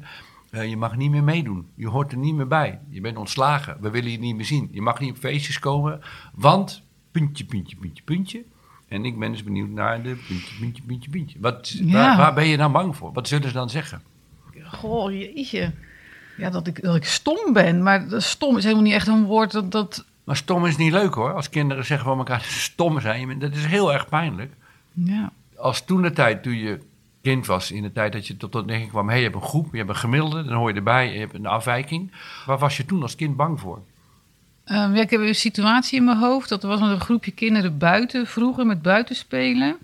Eh, 0.51 0.69
je 0.69 0.77
mag 0.77 0.95
niet 0.95 1.11
meer 1.11 1.23
meedoen. 1.23 1.67
Je 1.75 1.87
hoort 1.87 2.11
er 2.11 2.17
niet 2.17 2.35
meer 2.35 2.47
bij. 2.47 2.79
Je 2.89 3.01
bent 3.01 3.17
ontslagen. 3.17 3.77
We 3.79 3.89
willen 3.89 4.11
je 4.11 4.19
niet 4.19 4.35
meer 4.35 4.45
zien. 4.45 4.69
Je 4.71 4.81
mag 4.81 4.99
niet 4.99 5.11
op 5.11 5.17
feestjes 5.17 5.59
komen, 5.59 6.01
want 6.33 6.83
puntje, 7.11 7.45
puntje, 7.45 7.75
puntje, 7.75 8.03
puntje. 8.03 8.43
En 8.95 9.05
ik 9.05 9.19
ben 9.19 9.31
dus 9.31 9.43
benieuwd 9.43 9.69
naar 9.69 10.01
de 10.01 10.15
puntje, 10.27 10.55
puntje, 10.59 10.83
puntje, 10.83 11.09
puntje. 11.09 11.39
Wat, 11.41 11.69
Ja. 11.69 11.91
waar, 11.93 12.17
waar 12.17 12.33
ben 12.33 12.47
je 12.47 12.57
dan 12.57 12.71
bang 12.71 12.95
voor? 12.95 13.13
Wat 13.13 13.27
zullen 13.27 13.47
ze 13.47 13.53
dan 13.53 13.69
zeggen? 13.69 14.01
Goh, 14.71 15.11
jeetje. 15.11 15.71
Ja, 16.37 16.49
dat 16.49 16.67
ik, 16.67 16.81
dat 16.81 16.95
ik 16.95 17.05
stom 17.05 17.53
ben. 17.53 17.83
Maar 17.83 18.07
dat 18.09 18.23
stom 18.23 18.57
is 18.57 18.63
helemaal 18.63 18.83
niet 18.83 18.93
echt 18.93 19.07
een 19.07 19.23
woord 19.25 19.51
dat... 19.51 19.71
dat 19.71 20.05
Maar 20.23 20.35
stom 20.35 20.65
is 20.65 20.77
niet 20.77 20.91
leuk 20.91 21.13
hoor. 21.13 21.33
Als 21.33 21.49
kinderen 21.49 21.85
zeggen 21.85 22.07
van 22.07 22.17
elkaar 22.17 22.37
dat 22.37 22.47
ze 22.55 22.59
stom 22.59 22.99
zijn. 22.99 23.39
Dat 23.39 23.53
is 23.53 23.65
heel 23.65 23.93
erg 23.93 24.09
pijnlijk. 24.09 24.53
ja. 24.93 25.31
Als 25.57 25.85
toen 25.85 26.01
de 26.01 26.11
tijd, 26.11 26.43
toen 26.43 26.55
je 26.57 26.79
kind 27.21 27.45
was, 27.45 27.71
in 27.71 27.81
de 27.81 27.91
tijd 27.91 28.13
dat 28.13 28.27
je 28.27 28.37
tot 28.37 28.55
ontdekking 28.55 28.89
kwam... 28.89 29.05
hé, 29.05 29.11
hey, 29.11 29.17
je 29.21 29.29
hebt 29.29 29.41
een 29.41 29.47
groep, 29.47 29.71
je 29.71 29.77
hebt 29.77 29.89
een 29.89 29.95
gemiddelde, 29.95 30.43
dan 30.43 30.53
hoor 30.53 30.69
je 30.69 30.75
erbij, 30.75 31.13
je 31.13 31.19
hebt 31.19 31.33
een 31.33 31.45
afwijking. 31.45 32.11
Waar 32.45 32.57
was 32.57 32.77
je 32.77 32.85
toen 32.85 33.01
als 33.01 33.15
kind 33.15 33.35
bang 33.35 33.59
voor? 33.59 33.81
Ehm, 34.65 34.95
ja, 34.95 35.01
ik 35.01 35.09
heb 35.09 35.21
een 35.21 35.35
situatie 35.35 35.97
in 35.97 36.03
mijn 36.03 36.17
hoofd. 36.17 36.49
Dat 36.49 36.63
er 36.63 36.69
was 36.69 36.81
een 36.81 36.99
groepje 36.99 37.31
kinderen 37.31 37.77
buiten, 37.77 38.27
vroeger 38.27 38.65
met 38.65 38.81
buitenspelen. 38.81 39.75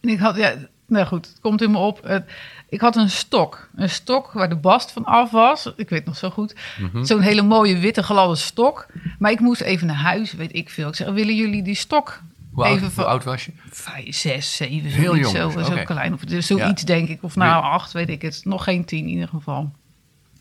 En 0.00 0.08
ik 0.08 0.18
had, 0.18 0.36
ja, 0.36 0.54
nou 0.86 1.06
goed, 1.06 1.26
het 1.26 1.40
komt 1.40 1.62
in 1.62 1.70
me 1.70 1.78
op. 1.78 2.22
Ik 2.68 2.80
had 2.80 2.96
een 2.96 3.10
stok. 3.10 3.68
Een 3.74 3.90
stok 3.90 4.32
waar 4.32 4.48
de 4.48 4.56
bast 4.56 4.92
van 4.92 5.04
af 5.04 5.30
was. 5.30 5.72
Ik 5.76 5.88
weet 5.88 6.04
nog 6.04 6.16
zo 6.16 6.30
goed. 6.30 6.54
Mhm. 6.78 7.04
Zo'n 7.04 7.20
hele 7.20 7.42
mooie 7.42 7.78
witte 7.78 8.02
gladde 8.02 8.36
stok. 8.36 8.86
Maar 9.18 9.30
ik 9.30 9.40
moest 9.40 9.60
even 9.60 9.86
naar 9.86 9.96
huis, 9.96 10.32
weet 10.32 10.54
ik 10.54 10.70
veel. 10.70 10.88
Ik 10.88 10.94
zeg, 10.94 11.08
willen 11.08 11.36
jullie 11.36 11.62
die 11.62 11.74
stok 11.74 12.20
Hoe 12.52 12.64
oud, 12.64 12.76
even 12.76 12.92
hoe 12.94 13.04
oud 13.04 13.24
was 13.24 13.44
je? 13.44 13.52
Vijf, 13.70 14.16
zes, 14.16 14.56
zeven, 14.56 14.90
Heel 14.90 15.16
jong 15.16 15.36
zo, 15.36 15.52
dus, 15.52 15.66
zo 15.66 15.82
klein. 15.84 16.12
Of 16.12 16.20
dus 16.20 16.46
zoiets 16.46 16.84
denk 16.84 17.08
ik. 17.08 17.22
Of 17.22 17.36
nou 17.36 17.62
acht, 17.62 17.92
weet 17.92 18.08
ik 18.08 18.22
het. 18.22 18.40
Nog 18.44 18.64
geen 18.64 18.84
tien 18.84 19.04
in 19.04 19.08
ieder 19.08 19.28
geval. 19.28 19.72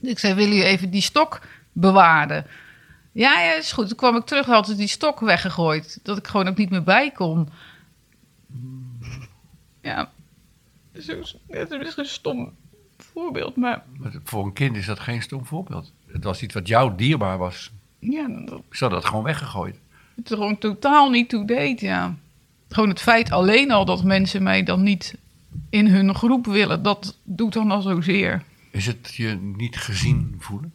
Ik 0.02 0.20
zei, 0.20 0.34
willen 0.34 0.56
jullie 0.56 0.70
even 0.70 0.90
die 0.90 1.02
stok 1.02 1.40
bewaren? 1.72 2.46
Ja, 3.12 3.42
ja, 3.42 3.54
is 3.54 3.72
goed. 3.72 3.88
Toen 3.88 3.98
kwam 3.98 4.16
ik 4.16 4.26
terug, 4.26 4.46
had 4.46 4.66
ze 4.68 4.76
die 4.76 4.88
stok 4.88 5.20
weggegooid. 5.20 6.00
Dat 6.04 6.18
ik 6.18 6.28
gewoon 6.28 6.48
ook 6.48 6.58
niet 6.58 6.70
meer 6.70 6.84
bij 6.84 7.12
kon. 7.12 7.50
Ja, 9.82 10.12
zo, 11.00 11.14
het 11.48 11.72
is 11.72 11.98
een 11.98 12.06
stom 12.06 12.52
voorbeeld, 12.98 13.56
maar 13.56 13.84
Maar 13.98 14.12
Voor 14.24 14.46
een 14.46 14.54
kind 14.54 14.76
is 14.76 14.86
dat 14.86 15.00
geen 15.00 15.22
stom 15.22 15.46
voorbeeld. 15.46 15.92
Het 16.08 16.24
was 16.24 16.42
iets 16.42 16.54
wat 16.54 16.68
jou 16.68 16.96
dierbaar 16.96 17.38
was. 17.38 17.72
ja, 18.00 18.28
dat 18.46 18.62
Ik 18.70 18.80
had 18.80 18.92
dat 18.92 19.06
gewoon 19.06 19.24
weggegooid. 19.24 19.80
het 20.16 20.30
er 20.30 20.38
gewoon 20.38 20.58
totaal 20.58 21.10
niet 21.10 21.30
toe 21.30 21.46
deed, 21.46 21.80
ja. 21.80 22.16
Gewoon 22.70 22.90
het 22.90 23.02
feit 23.02 23.32
alleen 23.32 23.72
al 23.72 23.86
dat 23.86 24.04
mensen 24.04 24.44
mij 24.44 24.64
dan 24.64 24.84
niet 24.84 25.18
in 25.70 25.88
hun 25.88 26.16
groep 26.16 26.46
willen, 26.46 26.84
dat 26.84 27.18
doet 27.24 27.54
dan 27.54 27.72
al 27.72 27.82
zozeer. 27.82 28.44
Is 28.72 28.86
het 28.86 29.16
je 29.16 29.36
niet 29.58 29.78
gezien 29.78 30.36
voelen? 30.40 30.74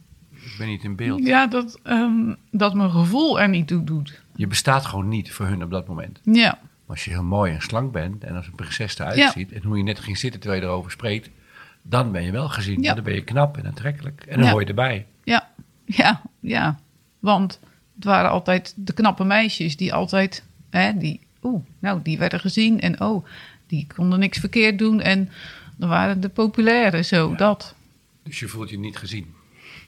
Ik 0.51 0.57
ben 0.57 0.67
niet 0.67 0.83
in 0.83 0.95
beeld. 0.95 1.25
Ja, 1.25 1.47
dat, 1.47 1.79
ehm, 1.83 2.33
dat 2.51 2.73
mijn 2.73 2.91
gevoel 2.91 3.39
er 3.41 3.49
niet 3.49 3.67
toe 3.67 3.83
doet. 3.83 4.21
Je 4.35 4.47
bestaat 4.47 4.85
gewoon 4.85 5.07
niet 5.07 5.31
voor 5.31 5.45
hun 5.45 5.63
op 5.63 5.71
dat 5.71 5.87
moment. 5.87 6.19
Ja, 6.23 6.59
Maar 6.61 6.95
als 6.95 7.05
je 7.05 7.11
heel 7.11 7.23
mooi 7.23 7.53
en 7.53 7.61
slank 7.61 7.91
bent 7.91 8.23
en 8.23 8.35
als 8.35 8.47
een 8.47 8.55
prinses 8.55 8.99
eruit 8.99 9.17
Ja. 9.17 9.31
ziet... 9.31 9.51
en 9.51 9.63
hoe 9.63 9.77
je 9.77 9.83
net 9.83 9.99
ging 9.99 10.17
zitten 10.17 10.39
terwijl 10.39 10.61
je 10.61 10.67
erover 10.67 10.91
spreekt... 10.91 11.29
dan 11.81 12.11
ben 12.11 12.23
je 12.23 12.31
wel 12.31 12.49
gezien. 12.49 12.81
Ja. 12.81 12.93
Dan 12.93 13.03
ben 13.03 13.13
je 13.13 13.23
knap 13.23 13.57
en 13.57 13.65
aantrekkelijk. 13.65 14.21
En 14.27 14.35
dan 14.35 14.45
Ja. 14.45 14.51
hoor 14.51 14.61
je 14.61 14.67
erbij. 14.67 15.05
ja, 15.23 15.49
ja, 15.85 16.21
ja. 16.39 16.79
Want 17.19 17.59
het 17.95 18.03
waren 18.03 18.29
altijd 18.29 18.73
de 18.75 18.93
knappe 18.93 19.23
meisjes 19.23 19.77
die 19.77 19.93
altijd, 19.93 20.43
hè, 20.69 20.97
die, 20.97 21.19
oeh, 21.43 21.63
nou, 21.79 21.99
die 22.03 22.17
werden 22.17 22.39
gezien 22.39 22.79
en 22.79 23.01
oh, 23.01 23.25
die 23.67 23.87
konden 23.95 24.19
niks 24.19 24.37
verkeerd 24.39 24.77
doen 24.79 25.01
en 25.01 25.29
dan 25.77 25.89
waren 25.89 26.21
de 26.21 26.29
populaire, 26.29 27.01
zo, 27.03 27.35
dat. 27.35 27.75
Dus 28.23 28.39
je 28.39 28.47
voelt 28.47 28.69
je 28.69 28.79
niet 28.79 28.97
gezien. 28.97 29.33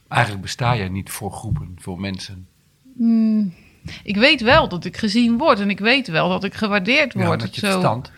Eigenlijk 0.10 0.42
besta 0.42 0.72
je 0.72 0.90
niet 0.90 1.10
voor 1.10 1.32
groepen, 1.32 1.76
voor 1.80 2.00
mensen. 2.00 2.48
Hmm, 2.98 3.54
ik 4.04 4.16
weet 4.18 4.42
wel 4.42 4.68
dat 4.70 4.86
ik 4.86 4.98
gezien 4.98 5.38
word 5.38 5.60
en 5.60 5.70
ik 5.70 5.80
weet 5.80 6.08
wel 6.08 6.30
dat 6.30 6.44
ik 6.44 6.54
gewaardeerd 6.54 7.14
Ja, 7.14 7.26
word. 7.26 7.42
met 7.42 7.56
je 7.56 7.62
zo, 7.62 7.72
verstand. 7.72 8.12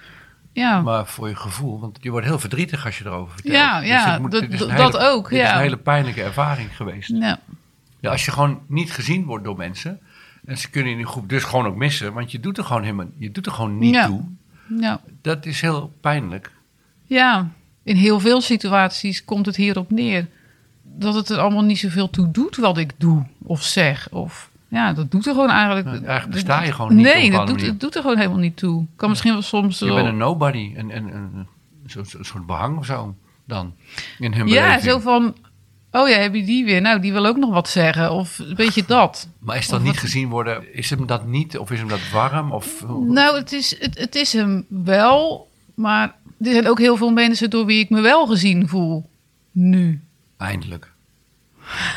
Ja, 0.54 0.82
Maar 0.82 1.08
voor 1.08 1.27
je 1.30 1.36
gevoel. 1.36 1.80
Want 1.80 1.97
je 2.01 2.10
wordt 2.12 2.25
heel 2.25 2.39
verdrietig 2.39 2.86
als 2.86 2.97
je 2.97 3.06
erover 3.06 3.34
vertelt. 3.34 3.56
Ja, 3.56 3.80
ja, 3.82 4.17
dit 4.19 4.32
dat- 4.32 4.41
dit 4.41 4.54
is 4.54 4.60
een 4.62 4.75
dat 4.75 4.97
ook, 4.97 5.30
Dit 5.30 5.39
is 5.39 5.45
ja. 5.45 5.56
een 5.56 5.62
hele 5.62 5.77
pijnlijke 5.77 6.23
ervaring 6.23 6.75
geweest. 6.75 7.10
ja, 7.10 7.39
Ja, 7.99 8.12
als 8.12 8.25
je 8.25 8.32
gewoon 8.32 8.60
niet 8.67 8.91
gezien 8.91 9.25
wordt 9.25 9.43
door 9.43 9.58
mensen... 9.58 9.99
en 10.45 10.58
ze 10.58 10.69
kunnen 10.69 10.91
in 10.91 10.97
die 10.97 11.08
groep 11.08 11.30
dus 11.30 11.43
gewoon 11.43 11.65
ook 11.65 11.75
missen... 11.75 12.13
want 12.13 12.32
je 12.32 12.39
doet 12.39 12.58
er 12.58 12.63
gewoon, 12.63 12.82
helemaal, 12.84 13.08
je 13.17 13.32
doet 13.32 13.45
er 13.45 13.51
gewoon 13.51 13.77
niet 13.77 13.93
Ja. 13.93 14.06
toe. 14.06 14.23
ja. 14.80 15.01
Dat 15.21 15.45
is 15.45 15.62
heel 15.62 15.93
pijnlijk. 16.01 16.51
Ja, 17.06 17.49
in 17.84 17.95
heel 17.95 18.19
veel 18.19 18.41
situaties 18.41 19.25
komt 19.25 19.45
het 19.45 19.56
hierop 19.56 19.91
neer. 19.91 20.27
Dat 20.97 21.13
het 21.15 21.30
er 21.30 21.38
allemaal 21.38 21.63
niet 21.63 21.80
zoveel 21.80 22.10
toe 22.10 22.32
doet 22.32 22.56
wat 22.56 22.77
ik 22.77 22.91
doe 22.97 23.23
of 23.43 23.63
zeg. 23.63 24.08
Of, 24.12 24.49
ja, 24.67 24.93
dat 24.93 25.12
doet 25.12 25.25
er 25.25 25.34
gewoon 25.34 25.49
eigenlijk... 25.49 25.86
Nou, 25.86 26.04
eigenlijk 26.06 26.32
besta 26.32 26.63
je 26.63 26.71
gewoon 26.71 26.95
niet 26.95 27.06
Nee, 27.06 27.32
dat 27.32 27.47
doet, 27.47 27.62
het 27.62 27.80
doet 27.80 27.95
er 27.95 28.01
gewoon 28.01 28.17
helemaal 28.17 28.38
niet 28.39 28.58
toe. 28.58 28.86
Kan 28.95 29.10
misschien 29.10 29.32
wel 29.34 29.41
soms... 29.41 29.80
Je 29.80 29.86
wel- 29.86 29.95
bent 29.95 30.08
een 30.08 30.17
nobody. 30.17 30.73
Een, 30.75 30.95
een, 30.95 31.13
een, 31.13 31.45
soort 32.21 32.45
behang 32.45 32.77
of 32.77 32.86
zo 32.86 33.15
dan. 33.45 33.73
In 34.19 34.34
hun 34.34 34.47
ja, 34.47 34.62
beleving. 34.63 34.91
zo 34.91 34.99
van... 34.99 35.36
Oh 35.93 36.10
ja, 36.10 36.17
heb 36.17 36.34
je 36.36 36.43
die 36.43 36.65
weer? 36.65 36.82
Nou, 36.82 36.99
die 36.99 37.12
wil 37.13 37.25
ook 37.25 37.38
nog 37.38 37.49
wat 37.54 37.69
zeggen. 37.69 38.12
Of 38.12 38.39
een 38.39 38.56
beetje 38.56 38.84
dat. 38.88 39.27
Maar 39.39 39.58
is 39.58 39.67
dat 39.67 39.80
Of 39.80 39.86
niet 39.86 39.93
wat- 39.93 40.01
gezien 40.04 40.30
worden? 40.30 40.75
Is 40.75 40.89
hem 40.89 41.06
dat 41.06 41.25
niet? 41.27 41.58
Of 41.58 41.71
is 41.71 41.80
hem 41.80 41.88
dat 41.88 42.10
warm? 42.12 42.51
Of, 42.51 42.86
Nou, 43.08 43.38
het 43.38 43.51
is, 43.51 43.80
het, 43.80 43.97
het 43.99 44.15
is 44.15 44.34
hem 44.34 44.65
wel. 44.67 45.47
Maar 45.75 46.15
er 46.39 46.51
zijn 46.51 46.67
ook 46.69 46.80
heel 46.80 46.97
veel 46.97 47.12
mensen 47.12 47.49
door 47.49 47.65
wie 47.65 47.80
ik 47.80 47.89
me 47.89 48.01
wel 48.01 48.25
gezien 48.27 48.67
voel. 48.67 49.10
Nu. 49.51 50.01
Eindelijk. 50.41 50.91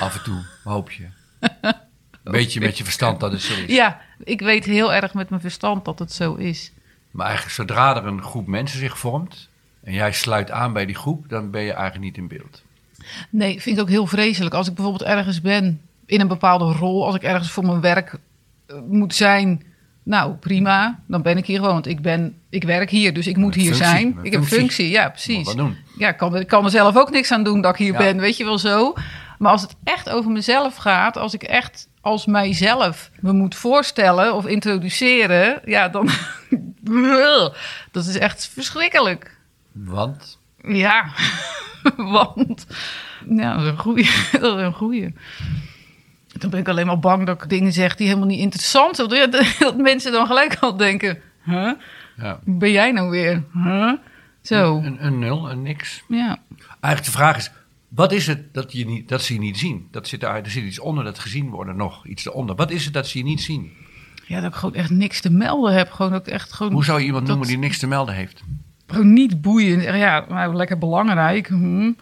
Af 0.00 0.16
en 0.16 0.22
toe 0.22 0.44
hoop 0.64 0.90
je. 0.90 1.06
Beetje 2.22 2.60
met 2.60 2.78
je 2.78 2.84
verstand 2.84 3.20
dat 3.20 3.32
het 3.32 3.42
zo 3.42 3.54
is. 3.54 3.74
Ja, 3.74 4.00
ik 4.18 4.40
weet 4.40 4.64
heel 4.64 4.92
erg 4.92 5.14
met 5.14 5.28
mijn 5.28 5.40
verstand 5.40 5.84
dat 5.84 5.98
het 5.98 6.12
zo 6.12 6.34
is. 6.34 6.72
Maar 7.10 7.26
eigenlijk 7.26 7.56
zodra 7.56 7.96
er 7.96 8.06
een 8.06 8.22
groep 8.22 8.46
mensen 8.46 8.78
zich 8.78 8.98
vormt... 8.98 9.48
en 9.82 9.92
jij 9.92 10.12
sluit 10.12 10.50
aan 10.50 10.72
bij 10.72 10.86
die 10.86 10.94
groep... 10.94 11.28
dan 11.28 11.50
ben 11.50 11.62
je 11.62 11.72
eigenlijk 11.72 12.04
niet 12.04 12.16
in 12.16 12.28
beeld. 12.28 12.62
Nee, 13.30 13.60
vind 13.60 13.76
ik 13.76 13.82
ook 13.82 13.88
heel 13.88 14.06
vreselijk. 14.06 14.54
Als 14.54 14.68
ik 14.68 14.74
bijvoorbeeld 14.74 15.08
ergens 15.08 15.40
ben 15.40 15.80
in 16.06 16.20
een 16.20 16.28
bepaalde 16.28 16.72
rol, 16.72 17.06
als 17.06 17.14
ik 17.14 17.22
ergens 17.22 17.50
voor 17.50 17.64
mijn 17.64 17.80
werk 17.80 18.18
eh, 18.66 18.76
moet 18.88 19.14
zijn, 19.14 19.62
nou 20.04 20.34
prima, 20.34 21.00
dan 21.06 21.22
ben 21.22 21.36
ik 21.36 21.46
hier 21.46 21.56
gewoon. 21.58 21.72
Want 21.72 21.86
ik, 21.86 22.02
ben, 22.02 22.34
ik 22.50 22.64
werk 22.64 22.90
hier, 22.90 23.14
dus 23.14 23.26
ik 23.26 23.36
moet 23.36 23.54
Een 23.54 23.60
hier 23.60 23.74
functie, 23.74 23.90
zijn. 23.94 24.06
een 24.18 24.24
Ik 24.24 24.32
heb 24.32 24.40
functie. 24.40 24.58
functie, 24.58 24.88
ja, 24.90 25.08
precies. 25.08 25.44
wat 25.46 25.56
doen. 25.56 25.76
Ja, 25.98 26.08
ik 26.08 26.16
kan, 26.16 26.36
ik 26.36 26.46
kan 26.46 26.64
er 26.64 26.70
zelf 26.70 26.96
ook 26.96 27.10
niks 27.10 27.32
aan 27.32 27.44
doen 27.44 27.60
dat 27.60 27.72
ik 27.72 27.78
hier 27.78 27.92
Ja. 27.92 27.98
ben, 27.98 28.18
weet 28.20 28.36
je 28.36 28.44
wel 28.44 28.58
zo. 28.58 28.94
Maar 29.38 29.50
als 29.52 29.62
het 29.62 29.74
echt 29.84 30.10
over 30.10 30.30
mezelf 30.30 30.76
gaat, 30.76 31.16
als 31.16 31.34
ik 31.34 31.42
echt 31.42 31.88
als 32.00 32.26
mijzelf 32.26 33.10
me 33.20 33.32
moet 33.32 33.54
voorstellen 33.54 34.34
of 34.34 34.46
introduceren, 34.46 35.60
ja, 35.64 35.88
dan. 35.88 36.08
dat 37.92 38.06
is 38.06 38.18
echt 38.18 38.48
verschrikkelijk. 38.52 39.36
Want 39.72 40.38
Ja, 40.62 41.04
want. 41.96 42.66
Ja, 43.28 43.54
dat 43.54 43.62
is 43.62 43.68
een 43.68 43.78
goeie. 43.78 44.10
Dat 44.40 44.58
is 44.58 44.64
een 44.64 44.72
goeie. 44.74 45.12
Dan 46.38 46.50
ben 46.50 46.60
ik 46.60 46.68
alleen 46.68 46.86
maar 46.86 46.98
bang 46.98 47.26
dat 47.26 47.42
ik 47.42 47.48
dingen 47.48 47.72
zeg 47.72 47.96
die 47.96 48.06
helemaal 48.06 48.28
niet 48.28 48.40
interessant 48.40 48.96
zijn. 48.96 49.08
Dat, 49.30 49.54
dat 49.58 49.76
mensen 49.76 50.12
dan 50.12 50.26
gelijk 50.26 50.56
al 50.60 50.76
denken: 50.76 51.18
huh? 51.44 51.70
ja, 52.16 52.40
ben 52.44 52.70
jij 52.70 52.92
nou 52.92 53.10
weer? 53.10 53.42
Huh? 53.52 53.92
Zo. 54.42 54.76
een, 54.76 55.04
een 55.06 55.18
nul, 55.18 55.50
een 55.50 55.62
niks. 55.62 56.02
Ja. 56.08 56.38
Eigenlijk 56.80 57.04
de 57.04 57.18
vraag 57.18 57.36
is... 57.36 57.50
Wat 57.88 58.12
is 58.12 58.26
het 58.26 58.54
dat, 58.54 58.72
je 58.72 58.86
niet, 58.86 59.08
dat 59.08 59.22
ze 59.22 59.32
je 59.32 59.38
niet 59.40 59.58
zien? 59.58 59.88
Dat 59.90 60.08
zit 60.08 60.22
er, 60.22 60.28
er 60.28 60.50
zit 60.50 60.64
iets 60.64 60.78
onder 60.78 61.04
dat 61.04 61.18
gezien 61.18 61.50
worden 61.50 61.76
nog. 61.76 62.06
Iets 62.06 62.26
eronder. 62.26 62.56
Wat 62.56 62.70
is 62.70 62.84
het 62.84 62.94
dat 62.94 63.06
ze 63.08 63.18
je 63.18 63.24
niet 63.24 63.40
zien? 63.42 63.72
ja, 64.26 64.40
dat 64.40 64.50
ik 64.50 64.56
gewoon 64.56 64.74
echt 64.74 64.90
niks 64.90 65.20
te 65.20 65.30
melden 65.30 65.72
heb. 65.74 65.90
Gewoon 65.90 66.12
dat 66.12 66.26
ik 66.26 66.32
echt 66.32 66.52
gewoon, 66.52 66.72
Hoe 66.72 66.84
zou 66.84 67.00
je 67.00 67.04
iemand 67.06 67.26
dat- 67.26 67.36
noemen 67.36 67.52
die 67.54 67.62
niks 67.62 67.78
te 67.78 67.86
melden 67.86 68.14
heeft? 68.14 68.42
gewoon 68.86 69.12
niet 69.12 69.40
boeiend. 69.40 69.82
Ja, 69.82 70.24
nou, 70.28 70.54
lekker 70.54 70.78
belangrijk. 70.78 71.48
Hm. 71.48 71.92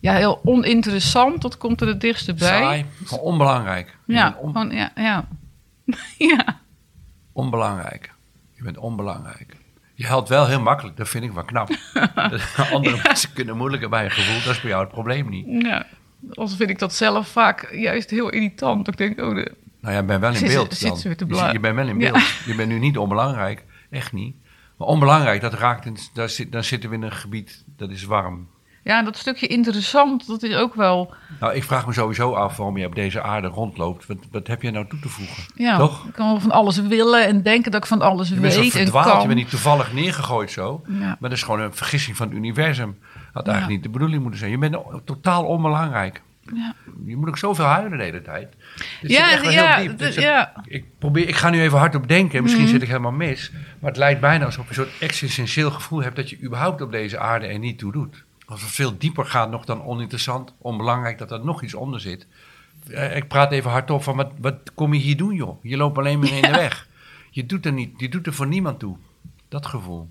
Ja, 0.00 0.14
heel 0.14 0.40
oninteressant. 0.44 1.42
Dat 1.42 1.56
komt 1.58 1.80
er 1.80 1.86
het 1.86 2.00
dichtste 2.00 2.34
bij. 2.34 2.48
Saai, 2.48 2.84
gewoon 3.04 3.24
onbelangrijk. 3.24 3.96
Je 4.06 4.12
Ja, 4.14 4.36
on- 4.40 4.52
gewoon, 4.52 4.70
ja, 4.70 4.90
ja. 4.94 5.28
ja. 6.18 6.60
onbelangrijk. 7.32 8.12
Je 8.54 8.62
bent 8.62 8.76
onbelangrijk. 8.78 9.56
Je 9.94 10.06
helpt 10.06 10.28
wel 10.28 10.46
heel 10.46 10.60
makkelijk, 10.60 10.96
dat 10.96 11.08
vind 11.08 11.24
ik 11.24 11.32
wel 11.32 11.44
knap. 11.44 11.68
Andere 12.72 13.00
mensen 13.02 13.32
kunnen 13.32 13.56
moeilijker 13.56 13.88
bij 13.88 14.04
een 14.04 14.10
gevoel, 14.10 14.42
dat 14.44 14.54
is 14.54 14.60
bij 14.60 14.70
jou 14.70 14.82
het 14.84 14.92
probleem 14.92 15.28
niet. 15.28 15.46
Ja, 15.64 15.86
als 16.34 16.56
vind 16.56 16.70
ik 16.70 16.78
dat 16.78 16.94
zelf 16.94 17.28
vaak 17.28 17.68
juist 17.72 18.10
heel 18.10 18.28
irritant. 18.28 18.88
Ik 18.88 18.96
denk, 18.96 19.20
oh, 19.20 19.34
de- 19.34 19.54
Nou 19.80 19.94
ja, 19.94 20.00
je 20.00 20.06
bent 20.06 20.20
wel 20.20 20.34
in 20.34 20.40
beeld 20.46 20.74
zit 20.74 20.88
dan. 20.88 20.96
Je 20.96 21.00
zit- 21.36 21.52
je 21.52 21.60
bent 21.60 21.74
wel 21.74 21.88
in 21.88 21.98
Ja. 22.00 22.10
beeld. 22.10 22.24
Je 22.44 22.54
bent 22.54 22.68
nu 22.68 22.78
niet 22.78 22.98
onbelangrijk. 22.98 23.64
Echt 23.90 24.12
niet. 24.12 24.36
Maar 24.76 24.88
onbelangrijk, 24.88 25.40
dat 25.40 25.54
raakt 25.54 25.84
in, 25.86 25.96
daar 26.12 26.28
zit, 26.28 26.52
dan 26.52 26.64
zitten 26.64 26.90
we 26.90 26.96
in 26.96 27.02
een 27.02 27.12
gebied 27.12 27.64
dat 27.76 27.90
is 27.90 28.04
warm. 28.04 28.48
Ja, 28.88 29.02
dat 29.02 29.16
stukje 29.16 29.46
interessant, 29.46 30.26
dat 30.26 30.42
is 30.42 30.54
ook 30.54 30.74
wel... 30.74 31.14
Nou, 31.40 31.54
ik 31.54 31.64
vraag 31.64 31.86
me 31.86 31.92
sowieso 31.92 32.32
af 32.34 32.56
waarom 32.56 32.76
je 32.76 32.86
op 32.86 32.94
deze 32.94 33.22
aarde 33.22 33.48
rondloopt. 33.48 34.06
Wat, 34.06 34.16
wat 34.30 34.46
heb 34.46 34.62
je 34.62 34.70
nou 34.70 34.86
toe 34.88 34.98
te 34.98 35.08
voegen? 35.08 35.42
Ja, 35.54 35.76
Toch? 35.76 36.06
ik 36.06 36.12
kan 36.12 36.26
wel 36.26 36.40
van 36.40 36.50
alles 36.50 36.80
willen 36.80 37.26
en 37.26 37.42
denken 37.42 37.70
dat 37.70 37.80
ik 37.82 37.86
van 37.88 38.02
alles 38.02 38.28
Je 38.28 38.34
bent 38.34 38.52
zo 38.52 38.60
weet 38.60 38.74
en 38.74 38.80
verdwaald, 38.80 39.06
kan. 39.06 39.20
je 39.20 39.26
bent 39.26 39.38
niet 39.38 39.50
toevallig 39.50 39.92
neergegooid 39.92 40.50
zo. 40.50 40.82
Ja. 40.86 40.98
Maar 40.98 41.16
dat 41.20 41.32
is 41.32 41.42
gewoon 41.42 41.60
een 41.60 41.74
vergissing 41.74 42.16
van 42.16 42.28
het 42.28 42.36
universum. 42.36 42.98
Had 43.32 43.46
eigenlijk 43.46 43.66
Ja. 43.66 43.66
niet 43.74 43.82
de 43.82 43.88
bedoeling 43.88 44.22
moeten 44.22 44.38
zijn. 44.40 44.50
Je 44.50 44.58
bent 44.58 44.76
totaal 45.04 45.44
onbelangrijk. 45.44 46.22
Ja. 46.54 46.74
Je 47.06 47.16
moet 47.16 47.28
ook 47.28 47.38
zoveel 47.38 47.64
huilen 47.64 47.98
de 47.98 48.04
hele 48.04 48.22
tijd. 48.22 48.48
Ja, 49.00 49.24
zit 49.24 49.32
echt 49.32 49.42
wel 49.42 49.50
ja, 49.50 49.76
heel 49.76 49.96
diep. 49.96 50.12
ja. 50.12 50.52
Ik, 50.64 50.84
probeer, 50.98 51.28
ik 51.28 51.36
ga 51.36 51.50
nu 51.50 51.60
even 51.60 51.78
hard 51.78 51.94
op 51.94 52.08
denken. 52.08 52.42
Misschien 52.42 52.62
Mhm. 52.64 52.72
zit 52.72 52.82
ik 52.82 52.88
helemaal 52.88 53.12
mis. 53.12 53.50
Maar 53.80 53.90
het 53.90 53.98
lijkt 53.98 54.20
bijna 54.20 54.44
alsof 54.44 54.62
je 54.64 54.68
een 54.68 54.86
soort 54.86 54.98
existentieel 55.00 55.70
gevoel 55.70 56.02
hebt... 56.02 56.16
dat 56.16 56.30
je 56.30 56.42
überhaupt 56.42 56.80
op 56.80 56.92
deze 56.92 57.18
aarde 57.18 57.46
er 57.46 57.58
niet 57.58 57.78
toe 57.78 57.92
doet. 57.92 58.26
Alsof 58.48 58.66
het 58.66 58.74
veel 58.74 58.98
dieper 58.98 59.24
gaat 59.24 59.50
nog 59.50 59.64
dan 59.64 59.82
oninteressant, 59.82 60.54
onbelangrijk... 60.58 61.18
dat 61.18 61.30
er 61.30 61.44
nog 61.44 61.62
iets 61.62 61.74
onder 61.74 62.00
zit. 62.00 62.26
Eh, 62.90 63.16
Ik 63.16 63.28
praat 63.28 63.52
even 63.52 63.70
hardop 63.70 64.02
van, 64.02 64.16
wat, 64.16 64.30
wat 64.40 64.56
kom 64.74 64.94
je 64.94 65.00
hier 65.00 65.16
doen, 65.16 65.34
joh? 65.34 65.64
Je 65.64 65.76
loopt 65.76 65.98
alleen 65.98 66.18
maar 66.18 66.28
in 66.32 66.42
de 66.42 66.50
weg. 66.50 66.88
Je 67.30 67.46
doet 67.46 67.66
er 67.66 67.72
niet, 67.72 67.90
je 68.00 68.08
doet 68.08 68.26
er 68.26 68.34
voor 68.34 68.46
niemand 68.46 68.78
toe. 68.78 68.96
Dat 69.48 69.66
gevoel. 69.66 70.08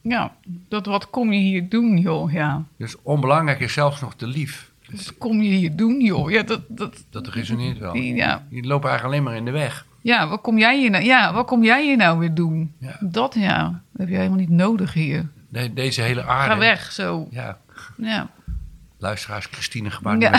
Ja, 0.00 0.34
dat 0.68 0.86
wat 0.86 1.10
kom 1.10 1.32
je 1.32 1.40
hier 1.40 1.68
doen, 1.68 1.98
joh, 1.98 2.32
ja. 2.32 2.64
Dus 2.76 2.96
onbelangrijk 3.02 3.60
is 3.60 3.72
zelfs 3.72 4.00
nog 4.00 4.14
te 4.14 4.26
lief. 4.26 4.70
Wat 4.90 5.14
kom 5.18 5.42
je 5.42 5.50
hier 5.50 5.76
doen, 5.76 6.00
joh. 6.00 6.30
Ja, 6.30 6.42
dat, 6.42 6.60
dat, 6.68 7.04
Dat 7.10 7.28
resoneert 7.28 7.78
wel. 7.78 7.94
ja. 7.96 8.46
Je 8.50 8.62
loopt 8.62 8.84
eigenlijk 8.84 9.02
alleen 9.04 9.22
maar 9.22 9.36
in 9.36 9.44
de 9.44 9.50
weg. 9.50 9.86
ja, 10.00 10.28
wat 10.28 10.40
kom 10.40 10.58
jij 10.58 10.78
hier 10.78 10.90
nou, 10.90 11.04
ja, 11.04 11.32
wat 11.32 11.46
kom 11.46 11.62
jij 11.64 11.84
hier 11.84 11.96
nou 11.96 12.18
weer 12.18 12.34
doen? 12.34 12.72
Ja. 12.78 12.96
Dat, 13.00 13.34
ja, 13.34 13.62
dat 13.92 14.00
heb 14.00 14.08
je 14.08 14.16
helemaal 14.16 14.38
niet 14.38 14.48
nodig 14.48 14.92
hier. 14.92 15.28
De- 15.50 15.72
deze 15.72 16.02
hele 16.02 16.24
aarde. 16.24 16.52
Ga 16.54 16.58
weg, 16.58 16.92
zo. 16.92 17.28
Ja, 17.30 17.58
Ja. 17.96 18.28
luisteraars, 18.98 19.46
Christine 19.50 19.90
gebaart 19.90 20.22
Ja. 20.22 20.38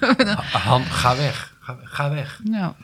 hand. 0.58 0.86
Ga 0.86 1.16
weg. 1.16 1.54
Ga, 1.60 1.76
ga 1.84 2.10
weg. 2.10 2.40
Ja. 2.44 2.74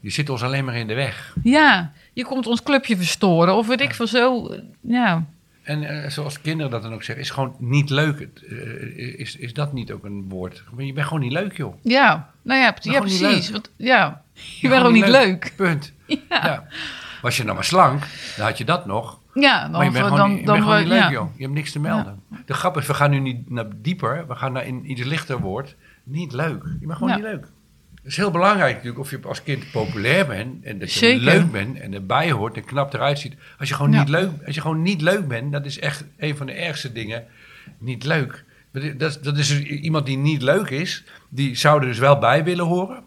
Je 0.00 0.10
zit 0.10 0.28
ons 0.30 0.42
alleen 0.42 0.64
maar 0.64 0.76
in 0.76 0.86
de 0.86 0.94
weg. 0.94 1.34
ja, 1.42 1.92
je 2.12 2.24
komt 2.24 2.46
ons 2.46 2.62
clubje 2.62 2.96
verstoren 2.96 3.54
of 3.54 3.66
weet 3.66 3.80
ik 3.80 3.94
veel 3.94 4.06
zo. 4.06 4.54
Ja, 4.80 5.24
En 5.62 6.02
eh, 6.02 6.10
zoals 6.10 6.40
kinderen 6.40 6.70
dat 6.70 6.82
dan 6.82 6.92
ook 6.94 7.02
zeggen, 7.02 7.24
is 7.24 7.30
gewoon 7.30 7.56
niet 7.58 7.90
leuk. 7.90 8.20
Eh, 8.48 9.18
is, 9.18 9.36
is 9.36 9.52
dat 9.52 9.72
niet 9.72 9.92
ook 9.92 10.04
een 10.04 10.28
woord? 10.28 10.62
Je 10.76 10.92
bent 10.92 11.06
gewoon 11.06 11.22
niet 11.22 11.32
leuk, 11.32 11.56
joh. 11.56 11.74
Ja. 11.82 12.30
nou 12.42 12.60
ja, 12.60 12.74
ja 12.80 13.00
precies. 13.00 13.50
Want, 13.50 13.70
ja, 13.76 14.22
je 14.60 14.68
bent 14.68 14.74
gewoon 14.80 14.92
niet 14.92 15.08
leuk. 15.08 15.52
Punt. 15.56 15.92
Ja. 16.28 16.66
Was 17.22 17.36
je 17.36 17.42
nou 17.42 17.54
maar 17.54 17.64
slank, 17.64 18.02
dan 18.36 18.46
had 18.46 18.58
je 18.58 18.64
dat 18.64 18.86
nog. 18.86 19.20
Ja, 19.40 19.62
dan, 19.62 19.70
Maar 19.70 19.84
je 19.84 19.90
bent 19.90 20.04
gewoon, 20.04 20.44
dan, 20.44 20.60
dan, 20.60 20.68
leuk, 20.86 20.86
ja. 20.98 21.10
joh. 21.10 21.28
Je 21.36 21.42
hebt 21.42 21.54
niks 21.54 21.72
te 21.72 21.80
melden. 21.80 22.20
De 22.46 22.54
grap 22.54 22.76
is, 22.76 22.86
we 22.86 22.94
gaan 22.94 23.10
nu 23.10 23.18
niet 23.18 23.50
naar 23.50 23.66
dieper. 23.82 24.24
We 24.28 24.34
gaan 24.34 24.52
naar 24.52 24.66
een 24.66 24.90
iets 24.90 25.04
lichter 25.04 25.38
woord. 25.40 25.74
Niet 26.04 26.32
leuk. 26.32 26.62
Je 26.80 26.86
bent 26.86 26.92
gewoon 26.98 27.08
Ja. 27.08 27.16
niet 27.16 27.24
leuk. 27.24 27.46
Het 27.94 28.14
is 28.14 28.16
heel 28.16 28.30
belangrijk 28.30 28.74
natuurlijk 28.74 28.98
of 28.98 29.10
je 29.10 29.18
als 29.22 29.42
kind 29.42 29.70
populair 29.72 30.26
bent. 30.26 30.64
En 30.64 30.78
dat 30.78 30.92
je 30.92 30.98
Zeker. 30.98 31.22
leuk 31.24 31.50
bent 31.52 31.78
en 31.80 31.94
erbij 31.94 32.30
hoort 32.30 32.56
en 32.56 32.64
knap 32.64 32.94
eruit 32.94 33.18
ziet. 33.18 33.34
Als 33.58 33.68
je, 33.68 33.74
gewoon 33.74 33.90
niet 33.90 34.08
leuk, 34.08 34.30
als 34.46 34.54
je 34.54 34.60
gewoon 34.60 34.82
niet 34.82 35.00
leuk 35.00 35.28
bent, 35.28 35.52
dat 35.52 35.64
is 35.66 35.78
echt 35.78 36.04
een 36.18 36.36
van 36.36 36.46
de 36.46 36.52
ergste 36.52 36.92
dingen. 36.92 37.24
Niet 37.78 38.04
leuk. 38.04 38.44
Dat 38.72 39.18
dat 39.22 39.36
is 39.38 39.48
dus 39.48 39.60
iemand 39.62 40.06
die 40.06 40.16
niet 40.16 40.42
leuk 40.42 40.70
is. 40.70 41.04
Die 41.28 41.54
zou 41.54 41.80
er 41.80 41.86
dus 41.86 41.98
wel 41.98 42.18
bij 42.18 42.44
willen 42.44 42.64
horen. 42.64 43.02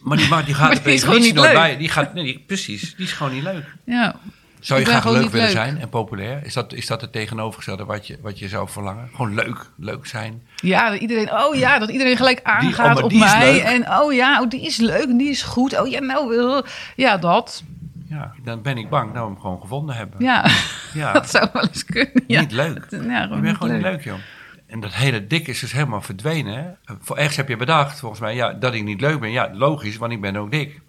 Maar 0.00 0.16
die, 0.16 0.28
maakt, 0.28 0.46
die 0.46 0.54
gaat 0.54 0.68
Maar 0.68 0.76
er 0.76 0.82
die 0.84 0.92
is 0.92 1.00
per 1.00 1.08
gewoon 1.08 1.22
definitie 1.22 1.50
niet 1.50 1.58
leuk. 1.60 1.68
bij. 1.68 1.76
Die 1.76 1.88
gaat, 1.88 2.14
nee, 2.14 2.24
die- 2.24 2.42
precies, 2.46 2.94
die 2.96 3.04
is 3.06 3.12
gewoon 3.12 3.32
niet 3.32 3.42
leuk. 3.42 3.64
Ja. 3.84 4.16
Zou 4.64 4.80
je 4.80 4.86
ben 4.86 4.94
graag 4.94 5.12
leuk 5.12 5.22
willen 5.30 5.46
leuk. 5.46 5.56
zijn 5.56 5.80
en 5.80 5.88
populair? 5.88 6.44
Is 6.44 6.54
dat, 6.54 6.72
is 6.72 6.86
dat 6.86 7.00
het 7.00 7.12
tegenovergestelde 7.12 7.84
wat 7.84 8.06
je, 8.06 8.18
wat 8.22 8.38
je 8.38 8.48
zou 8.48 8.68
verlangen? 8.68 9.08
Gewoon 9.14 9.34
leuk, 9.34 9.70
leuk 9.76 10.06
zijn. 10.06 10.42
Ja, 10.56 10.90
dat 10.90 11.00
iedereen, 11.00 11.32
oh 11.32 11.54
ja, 11.54 11.78
dat 11.78 11.90
iedereen 11.90 12.16
gelijk 12.16 12.38
oh, 12.38 12.44
aangaat 12.44 12.94
maar 12.94 13.02
op 13.02 13.12
mij. 13.12 13.52
leuk. 13.52 13.62
En 13.62 13.90
oh 13.92 14.12
ja, 14.12 14.40
oh, 14.40 14.48
die 14.48 14.60
is 14.60 14.76
leuk 14.76 15.18
die 15.18 15.30
is 15.30 15.42
goed. 15.42 15.80
Oh 15.80 15.88
ja, 15.88 16.00
nou, 16.00 16.62
ja, 16.96 17.16
dat. 17.16 17.62
Ja, 18.08 18.32
dan 18.44 18.62
ben 18.62 18.76
ik 18.78 18.88
bang 18.88 19.12
dat 19.12 19.22
we 19.22 19.28
hem 19.28 19.40
gewoon 19.40 19.60
gevonden 19.60 19.94
hebben. 19.96 20.24
Ja, 20.24 20.46
Ja, 20.94 21.12
dat 21.20 21.30
zou 21.30 21.48
wel 21.52 21.62
eens 21.62 21.84
kunnen. 21.84 22.24
Ja. 22.26 22.40
niet 22.40 22.52
leuk. 22.52 22.86
Ja, 22.90 22.98
Je 22.98 23.02
gewoon 23.02 23.28
bent 23.28 23.42
niet 23.42 23.56
gewoon 23.56 23.72
niet 23.72 23.82
leuk. 23.82 23.92
leuk, 23.92 24.04
joh. 24.04 24.18
En 24.66 24.80
dat 24.80 24.94
hele 24.94 25.26
dik 25.26 25.48
is 25.48 25.60
dus 25.60 25.72
helemaal 25.72 26.00
verdwenen. 26.02 26.54
Hè? 26.54 26.94
Voor 27.00 27.16
ergens 27.16 27.36
heb 27.36 27.48
je 27.48 27.56
bedacht, 27.56 28.00
volgens 28.00 28.20
mij, 28.20 28.34
ja, 28.34 28.52
dat 28.52 28.74
ik 28.74 28.84
niet 28.84 29.00
leuk 29.00 29.20
ben. 29.20 29.30
Ja, 29.30 29.50
logisch, 29.52 29.96
want 29.96 30.12
ik 30.12 30.20
ben 30.20 30.36
ook 30.36 30.50
dik. 30.50 30.80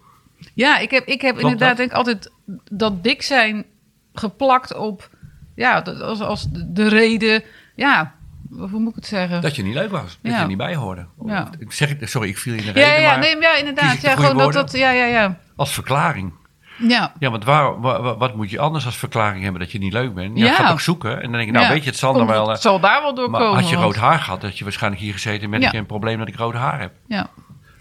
Ja, 0.54 0.78
ik 0.78 0.92
heb, 0.92 1.06
ik 1.06 1.22
heb 1.22 1.36
Klopt 1.38 1.42
inderdaad 1.52 1.68
dat? 1.68 1.78
denk 1.78 1.90
ik 1.92 1.96
altijd 1.98 2.32
dat 2.72 3.04
dik 3.04 3.22
zijn 3.22 3.66
geplakt 4.14 4.76
op, 4.76 5.10
ja, 5.56 5.82
dat- 5.82 6.02
als, 6.02 6.20
als 6.22 6.48
de 6.52 6.88
reden, 6.88 7.44
ja, 7.76 8.14
hoe 8.50 8.80
moet 8.80 8.90
ik 8.90 8.96
het 8.96 9.06
zeggen? 9.06 9.42
Dat 9.42 9.56
je 9.56 9.64
niet 9.64 9.74
leuk 9.74 9.92
was. 9.92 10.20
Dat 10.22 10.32
Ja. 10.32 10.42
je 10.42 10.48
niet 10.48 10.58
bij 10.58 10.76
hoorde. 10.76 11.06
Ja. 11.26 11.50
Ik 11.60 11.72
zeg, 11.72 11.96
sorry, 12.00 12.30
ik 12.30 12.38
viel 12.38 12.54
in 12.54 12.60
de 12.66 12.72
reden, 12.72 12.90
ja, 12.90 12.96
ja, 12.96 13.10
maar 13.10 13.20
nee, 13.20 13.42
ja, 13.42 13.56
inderdaad. 13.56 14.02
Ja, 14.02 14.16
gewoon 14.16 14.38
dat, 14.38 14.54
dat, 14.54 14.72
ja, 14.72 14.92
ja, 14.92 15.06
ja. 15.06 15.38
als 15.56 15.74
verklaring. 15.74 16.34
Ja, 16.78 17.14
Ja, 17.20 17.30
want 17.30 17.44
waar, 17.44 17.80
wa- 17.82 18.02
wa- 18.02 18.18
wat 18.18 18.36
moet 18.36 18.50
je 18.50 18.60
anders 18.60 18.86
als 18.86 18.98
verklaring 18.98 19.44
hebben 19.44 19.62
dat 19.62 19.72
je 19.72 19.78
niet 19.78 19.94
leuk 19.94 20.14
bent? 20.14 20.38
Ja, 20.38 20.46
Ja. 20.46 20.54
ga 20.54 20.64
het 20.64 20.72
ook 20.72 20.80
zoeken. 20.80 21.16
En 21.16 21.22
dan 21.22 21.32
denk 21.32 21.46
je, 21.46 21.52
nou 21.52 21.66
Ja. 21.66 21.72
weet 21.72 21.84
je, 21.84 21.90
het 21.90 22.00
zal 22.00 22.14
Komt- 22.14 22.30
wel... 22.30 22.46
eh, 22.46 22.52
Het 22.52 22.62
zal 22.62 22.80
daar 22.80 23.02
wel 23.02 23.16
doorkomen. 23.16 23.42
Maar 23.52 23.62
had 23.62 23.70
je 23.70 23.76
rood 23.76 23.96
haar 23.96 24.20
gehad, 24.20 24.42
had 24.42 24.58
je 24.58 24.64
waarschijnlijk 24.64 25.02
hier 25.04 25.14
gezeten 25.14 25.50
met 25.50 25.62
Ja. 25.62 25.74
een 25.74 25.86
probleem 25.86 26.18
dat 26.20 26.28
ik 26.28 26.36
rood 26.36 26.54
haar 26.54 26.80
heb. 26.80 26.94
Ja. 27.08 27.30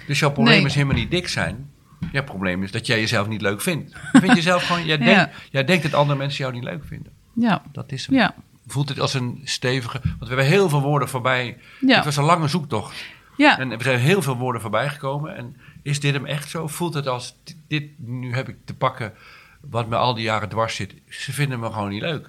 Dus 0.07 0.19
jouw 0.19 0.31
probleem 0.33 0.57
Nee. 0.57 0.67
is 0.67 0.75
helemaal 0.75 0.97
niet 0.97 1.11
dik 1.11 1.29
zijn. 1.29 1.71
Jouw 2.13 2.25
probleem 2.25 2.63
is 2.63 2.71
dat 2.71 2.87
jij 2.87 3.01
jezelf 3.01 3.29
niet 3.29 3.41
leuk 3.41 3.61
vindt. 3.61 3.93
Je 4.13 4.21
vindt 4.21 4.35
jezelf 4.35 4.63
gewoon, 4.67 4.85
jij, 4.85 4.99
Ja. 4.99 5.05
denkt, 5.05 5.35
jij 5.51 5.65
denkt 5.65 5.83
dat 5.83 5.95
andere 5.95 6.19
mensen 6.19 6.39
jou 6.45 6.53
niet 6.55 6.65
leuk 6.65 6.85
vinden. 6.87 7.13
Ja, 7.35 7.63
Dat 7.73 7.93
is 7.93 8.07
hem. 8.07 8.15
ja, 8.17 8.35
Voelt 8.67 8.89
het 8.89 9.01
als 9.01 9.15
een 9.15 9.41
stevige. 9.45 10.01
Want 10.03 10.19
we 10.19 10.27
hebben 10.27 10.45
heel 10.47 10.69
veel 10.69 10.81
woorden 10.83 11.09
voorbij. 11.09 11.57
Ja. 11.81 11.95
Het 11.97 12.05
was 12.05 12.17
een 12.17 12.25
lange 12.25 12.49
zoektocht. 12.49 13.05
ja. 13.37 13.59
En 13.59 13.71
er 13.73 13.83
zijn 13.83 13.99
heel 13.99 14.23
veel 14.23 14.37
woorden 14.37 14.61
voorbij 14.61 14.89
gekomen. 14.89 15.37
En 15.37 15.57
is 15.83 16.01
dit 16.01 16.15
hem 16.15 16.27
echt 16.27 16.51
zo? 16.51 16.67
Voelt 16.67 16.95
het 16.95 17.07
als 17.09 17.37
dit- 17.69 17.91
nu 17.99 18.35
heb 18.35 18.49
ik 18.49 18.57
te 18.65 18.75
pakken 18.75 19.13
wat 19.61 19.89
me 19.89 19.97
al 19.97 20.15
die 20.15 20.25
jaren 20.25 20.49
dwars 20.49 20.75
zit. 20.77 20.95
Ze 21.09 21.33
vinden 21.33 21.61
me 21.61 21.73
gewoon 21.73 21.89
niet 21.89 22.03
leuk. 22.03 22.29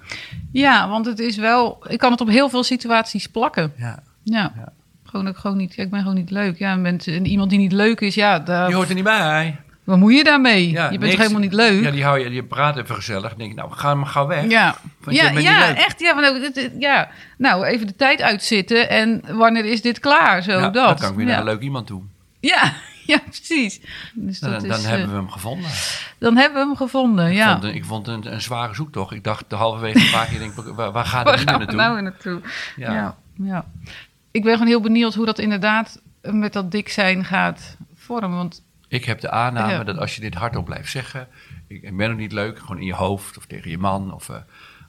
Ja, 0.52 0.88
want 0.88 1.06
het 1.06 1.18
is 1.18 1.36
wel, 1.36 1.84
ik 1.88 1.98
kan 1.98 2.10
het 2.10 2.20
op 2.20 2.28
heel 2.28 2.48
veel 2.48 2.62
situaties 2.64 3.26
plakken. 3.28 3.72
Ja. 3.76 4.02
Ja. 4.22 4.52
Ja. 4.56 4.72
Gewoon, 5.04 5.28
ook 5.28 5.38
gewoon 5.38 5.56
niet, 5.56 5.74
ja, 5.74 5.82
ik 5.82 5.90
ben 5.90 6.00
gewoon 6.00 6.14
niet 6.14 6.30
leuk. 6.30 6.58
Ja, 6.58 6.76
mensen, 6.76 7.14
en 7.14 7.26
iemand 7.26 7.50
die 7.50 7.58
niet 7.58 7.72
leuk 7.72 8.00
is, 8.00 8.14
ja, 8.14 8.38
daar, 8.38 8.68
Je 8.68 8.74
hoort 8.74 8.88
er 8.88 8.94
niet 8.94 9.04
bij. 9.04 9.60
Wat 9.86 9.98
moet 9.98 10.14
je 10.16 10.24
daarmee? 10.24 10.70
Ja, 10.70 10.82
je 10.84 10.88
bent 10.88 11.00
niks. 11.00 11.10
toch 11.12 11.20
helemaal 11.20 11.40
niet 11.42 11.52
leuk? 11.52 11.82
Ja, 11.84 11.90
die 11.90 12.04
hou 12.04 12.18
je, 12.18 12.30
die 12.30 12.42
praat 12.42 12.76
even 12.76 12.94
gezellig. 12.94 13.28
Dan 13.28 13.38
denk 13.38 13.50
ik, 13.50 13.56
nou, 13.56 13.72
ga 13.72 13.94
maar 13.94 14.06
gauw 14.06 14.26
weg. 14.26 14.48
Ja, 14.48 14.76
ja, 15.08 15.30
ja 15.30 15.74
echt. 15.74 16.00
Ja, 16.00 16.20
nou, 16.20 16.40
dit- 16.52 16.70
ja, 16.78 17.08
nou, 17.38 17.64
even 17.64 17.86
de 17.86 17.96
tijd 17.96 18.22
uitzitten 18.22 18.88
en 18.88 19.22
wanneer 19.36 19.64
is 19.64 19.82
dit 19.82 20.00
klaar? 20.00 20.42
Zo, 20.42 20.52
Ja, 20.52 20.68
dat. 20.68 20.72
dan 20.88 20.96
kan 20.96 21.10
ik 21.10 21.16
weer 21.16 21.26
naar 21.26 21.38
een 21.38 21.44
leuk 21.44 21.60
iemand 21.60 21.86
toe. 21.86 22.02
Ja, 22.40 22.72
ja, 23.12 23.18
precies. 23.18 23.80
Dus 24.14 24.38
Dan, 24.40 24.50
dat 24.50 24.60
dan 24.60 24.70
is, 24.70 24.84
eh, 24.84 24.90
hebben 24.90 25.08
we 25.08 25.14
hem 25.14 25.30
gevonden. 25.30 25.70
dan 26.18 26.36
hebben 26.36 26.60
we 26.60 26.66
hem 26.66 26.76
gevonden, 26.76 27.26
Ik 27.30 27.34
ja. 27.36 27.60
vond, 27.60 27.74
ik 27.74 27.84
vond 27.84 28.06
het 28.06 28.24
een, 28.24 28.32
een 28.32 28.40
zware 28.42 28.74
zoektocht. 28.74 29.12
Ik 29.12 29.24
dacht 29.24 29.44
de 29.48 29.56
halverwege 29.56 29.98
een 29.98 30.10
paar 30.10 30.26
keer, 30.26 30.38
denk, 30.38 30.52
ik, 30.56 30.74
waar, 30.74 30.92
waar 30.92 31.04
gaat 31.04 31.26
het 31.30 31.38
nu 31.38 31.44
gaan 31.44 31.52
we 31.58 31.64
naartoe? 31.64 31.76
nou 31.80 32.02
naartoe? 32.02 32.40
Ja. 32.76 33.16
Ja, 33.42 33.64
Ik 34.30 34.42
ben 34.42 34.52
gewoon 34.52 34.68
heel 34.68 34.80
benieuwd 34.80 35.14
hoe 35.14 35.26
dat 35.26 35.38
inderdaad 35.38 36.00
met 36.22 36.52
dat 36.52 36.70
dik 36.70 36.88
zijn 36.88 37.24
gaat 37.24 37.76
vormen. 37.96 38.36
Want 38.36 38.62
Ik 38.88 39.04
heb 39.04 39.20
de 39.20 39.30
aanname 39.30 39.72
Ja. 39.72 39.84
dat 39.84 39.98
als 39.98 40.14
je 40.14 40.20
dit 40.20 40.34
hardop 40.34 40.64
blijft 40.64 40.90
zeggen... 40.90 41.28
Ik, 41.66 41.82
ik 41.82 41.96
ben 41.96 42.10
ook 42.10 42.16
niet 42.16 42.32
leuk, 42.32 42.58
gewoon 42.58 42.78
in 42.78 42.86
je 42.86 42.94
hoofd 42.94 43.36
of 43.36 43.46
tegen 43.46 43.70
je 43.70 43.78
man... 43.78 44.14
of 44.14 44.28
eh, 44.28 44.36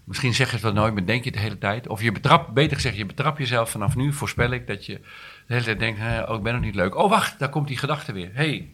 misschien 0.03 0.33
zeg 0.33 0.47
je 0.47 0.53
het 0.53 0.62
wel 0.62 0.73
nooit, 0.73 0.93
maar 0.93 1.05
denk 1.05 1.23
je 1.23 1.29
het 1.29 1.38
de 1.38 1.43
hele 1.43 1.57
tijd. 1.57 1.88
Of 1.88 2.01
je 2.01 2.12
betrapt, 2.12 2.53
beter 2.53 2.75
gezegd, 2.75 2.97
je 2.97 3.05
betrapt 3.05 3.38
jezelf 3.38 3.69
vanaf 3.69 3.95
nu, 3.95 4.13
voorspel 4.13 4.51
ik... 4.51 4.67
dat 4.67 4.86
je 4.86 4.93
de 5.47 5.53
hele 5.53 5.63
tijd 5.63 5.79
denkt, 5.79 5.99
oh, 6.29 6.36
ik 6.36 6.43
ben 6.43 6.53
nog 6.53 6.62
niet 6.62 6.75
leuk. 6.75 6.95
Oh, 6.95 7.10
wacht, 7.10 7.39
daar 7.39 7.49
komt 7.49 7.67
die 7.67 7.77
gedachte 7.77 8.12
weer. 8.12 8.29
hey, 8.33 8.69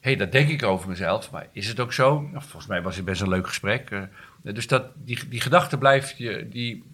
hey, 0.00 0.16
dat 0.16 0.32
denk 0.32 0.48
ik 0.48 0.62
over 0.62 0.88
mezelf, 0.88 1.30
maar 1.30 1.46
is 1.52 1.68
het 1.68 1.80
ook 1.80 1.92
zo? 1.92 2.20
Nou, 2.20 2.42
volgens 2.42 2.66
mij 2.66 2.82
was 2.82 2.96
het 2.96 3.04
best 3.04 3.20
een 3.20 3.28
leuk 3.28 3.46
gesprek. 3.46 3.90
eh, 3.90 4.54
dus 4.54 4.66
dat, 4.66 4.84
die, 4.94 5.28
die 5.28 5.40
gedachte 5.40 5.78
blijft 5.78 6.18
je... 6.18 6.46
Die, 6.50 6.84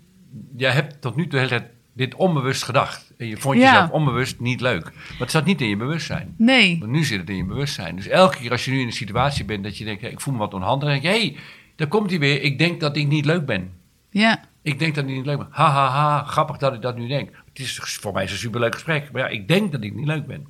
jij 0.57 0.71
hebt 0.71 1.01
tot 1.01 1.17
nu 1.17 1.23
toe 1.23 1.31
de 1.31 1.37
hele 1.37 1.49
tijd 1.49 1.71
dit 1.95 2.15
onbewust 2.15 2.63
gedacht. 2.63 3.13
En 3.19 3.27
je 3.27 3.37
vond 3.37 3.59
Ja. 3.59 3.73
jezelf 3.73 3.91
onbewust 3.91 4.41
niet 4.41 4.61
leuk. 4.61 4.85
Maar 4.85 5.19
het 5.19 5.31
zat 5.31 5.45
niet 5.45 5.61
in 5.61 5.69
je 5.69 5.77
bewustzijn. 5.77 6.35
nee, 6.39 6.79
Want 6.79 6.91
nu 6.93 7.05
zit 7.05 7.21
het 7.21 7.29
in 7.31 7.37
je 7.37 7.45
bewustzijn. 7.45 7.97
Dus 7.97 8.07
elke 8.07 8.37
keer 8.37 8.51
als 8.51 8.65
je 8.65 8.71
nu 8.71 8.81
in 8.81 8.87
een 8.87 8.93
situatie 8.93 9.45
bent 9.45 9.65
dat 9.65 9.79
je 9.79 9.85
denkt, 9.85 10.03
ik 10.03 10.21
voel 10.21 10.33
me 10.35 10.41
wat 10.41 10.55
onhandig, 10.55 10.89
dan 10.89 11.01
denk 11.01 11.15
je, 11.15 11.21
hé, 11.21 11.27
hey, 11.27 11.37
daar 11.77 11.89
komt 11.89 12.11
hij 12.11 12.19
weer. 12.19 12.43
Ik 12.43 12.59
denk 12.59 12.81
dat 12.81 12.97
ik 12.97 13.07
niet 13.07 13.25
leuk 13.25 13.47
ben. 13.47 13.73
ja, 14.11 14.41
Ik 14.63 14.79
denk 14.79 14.95
dat 14.95 15.05
ik 15.05 15.11
niet 15.11 15.27
leuk 15.27 15.39
ben. 15.39 15.49
Ha, 15.51 15.71
ha, 15.71 15.89
ha, 15.89 16.25
grappig 16.25 16.57
dat 16.57 16.75
ik 16.75 16.83
dat 16.83 16.97
nu 16.97 17.09
denk. 17.09 17.29
Het 17.49 17.59
is 17.59 17.81
voor 18.01 18.13
mij 18.13 18.25
is 18.25 18.31
een 18.33 18.37
superleuk 18.39 18.75
gesprek. 18.75 19.11
Maar 19.13 19.23
ja, 19.23 19.29
ik 19.29 19.49
denk 19.49 19.73
dat 19.73 19.83
ik 19.85 19.95
niet 19.95 20.07
leuk 20.07 20.27
ben. 20.27 20.47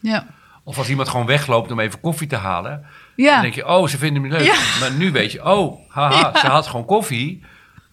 ja. 0.00 0.26
Of 0.64 0.78
als 0.78 0.88
iemand 0.88 1.08
gewoon 1.08 1.26
wegloopt 1.26 1.70
om 1.70 1.80
even 1.80 2.00
koffie 2.00 2.26
te 2.26 2.36
halen. 2.36 2.70
Dan 3.16 3.24
Ja, 3.26 3.40
denk 3.40 3.54
je, 3.54 3.66
oh, 3.66 3.86
ze 3.86 3.98
vinden 3.98 4.22
me 4.22 4.28
leuk. 4.28 4.40
Ja. 4.46 4.54
Maar 4.80 4.92
nu 4.92 5.12
weet 5.12 5.32
je, 5.32 5.44
oh, 5.44 5.78
haha, 5.88 6.18
Ja. 6.34 6.40
ze 6.40 6.46
had 6.46 6.66
gewoon 6.66 6.84
koffie. 6.84 7.42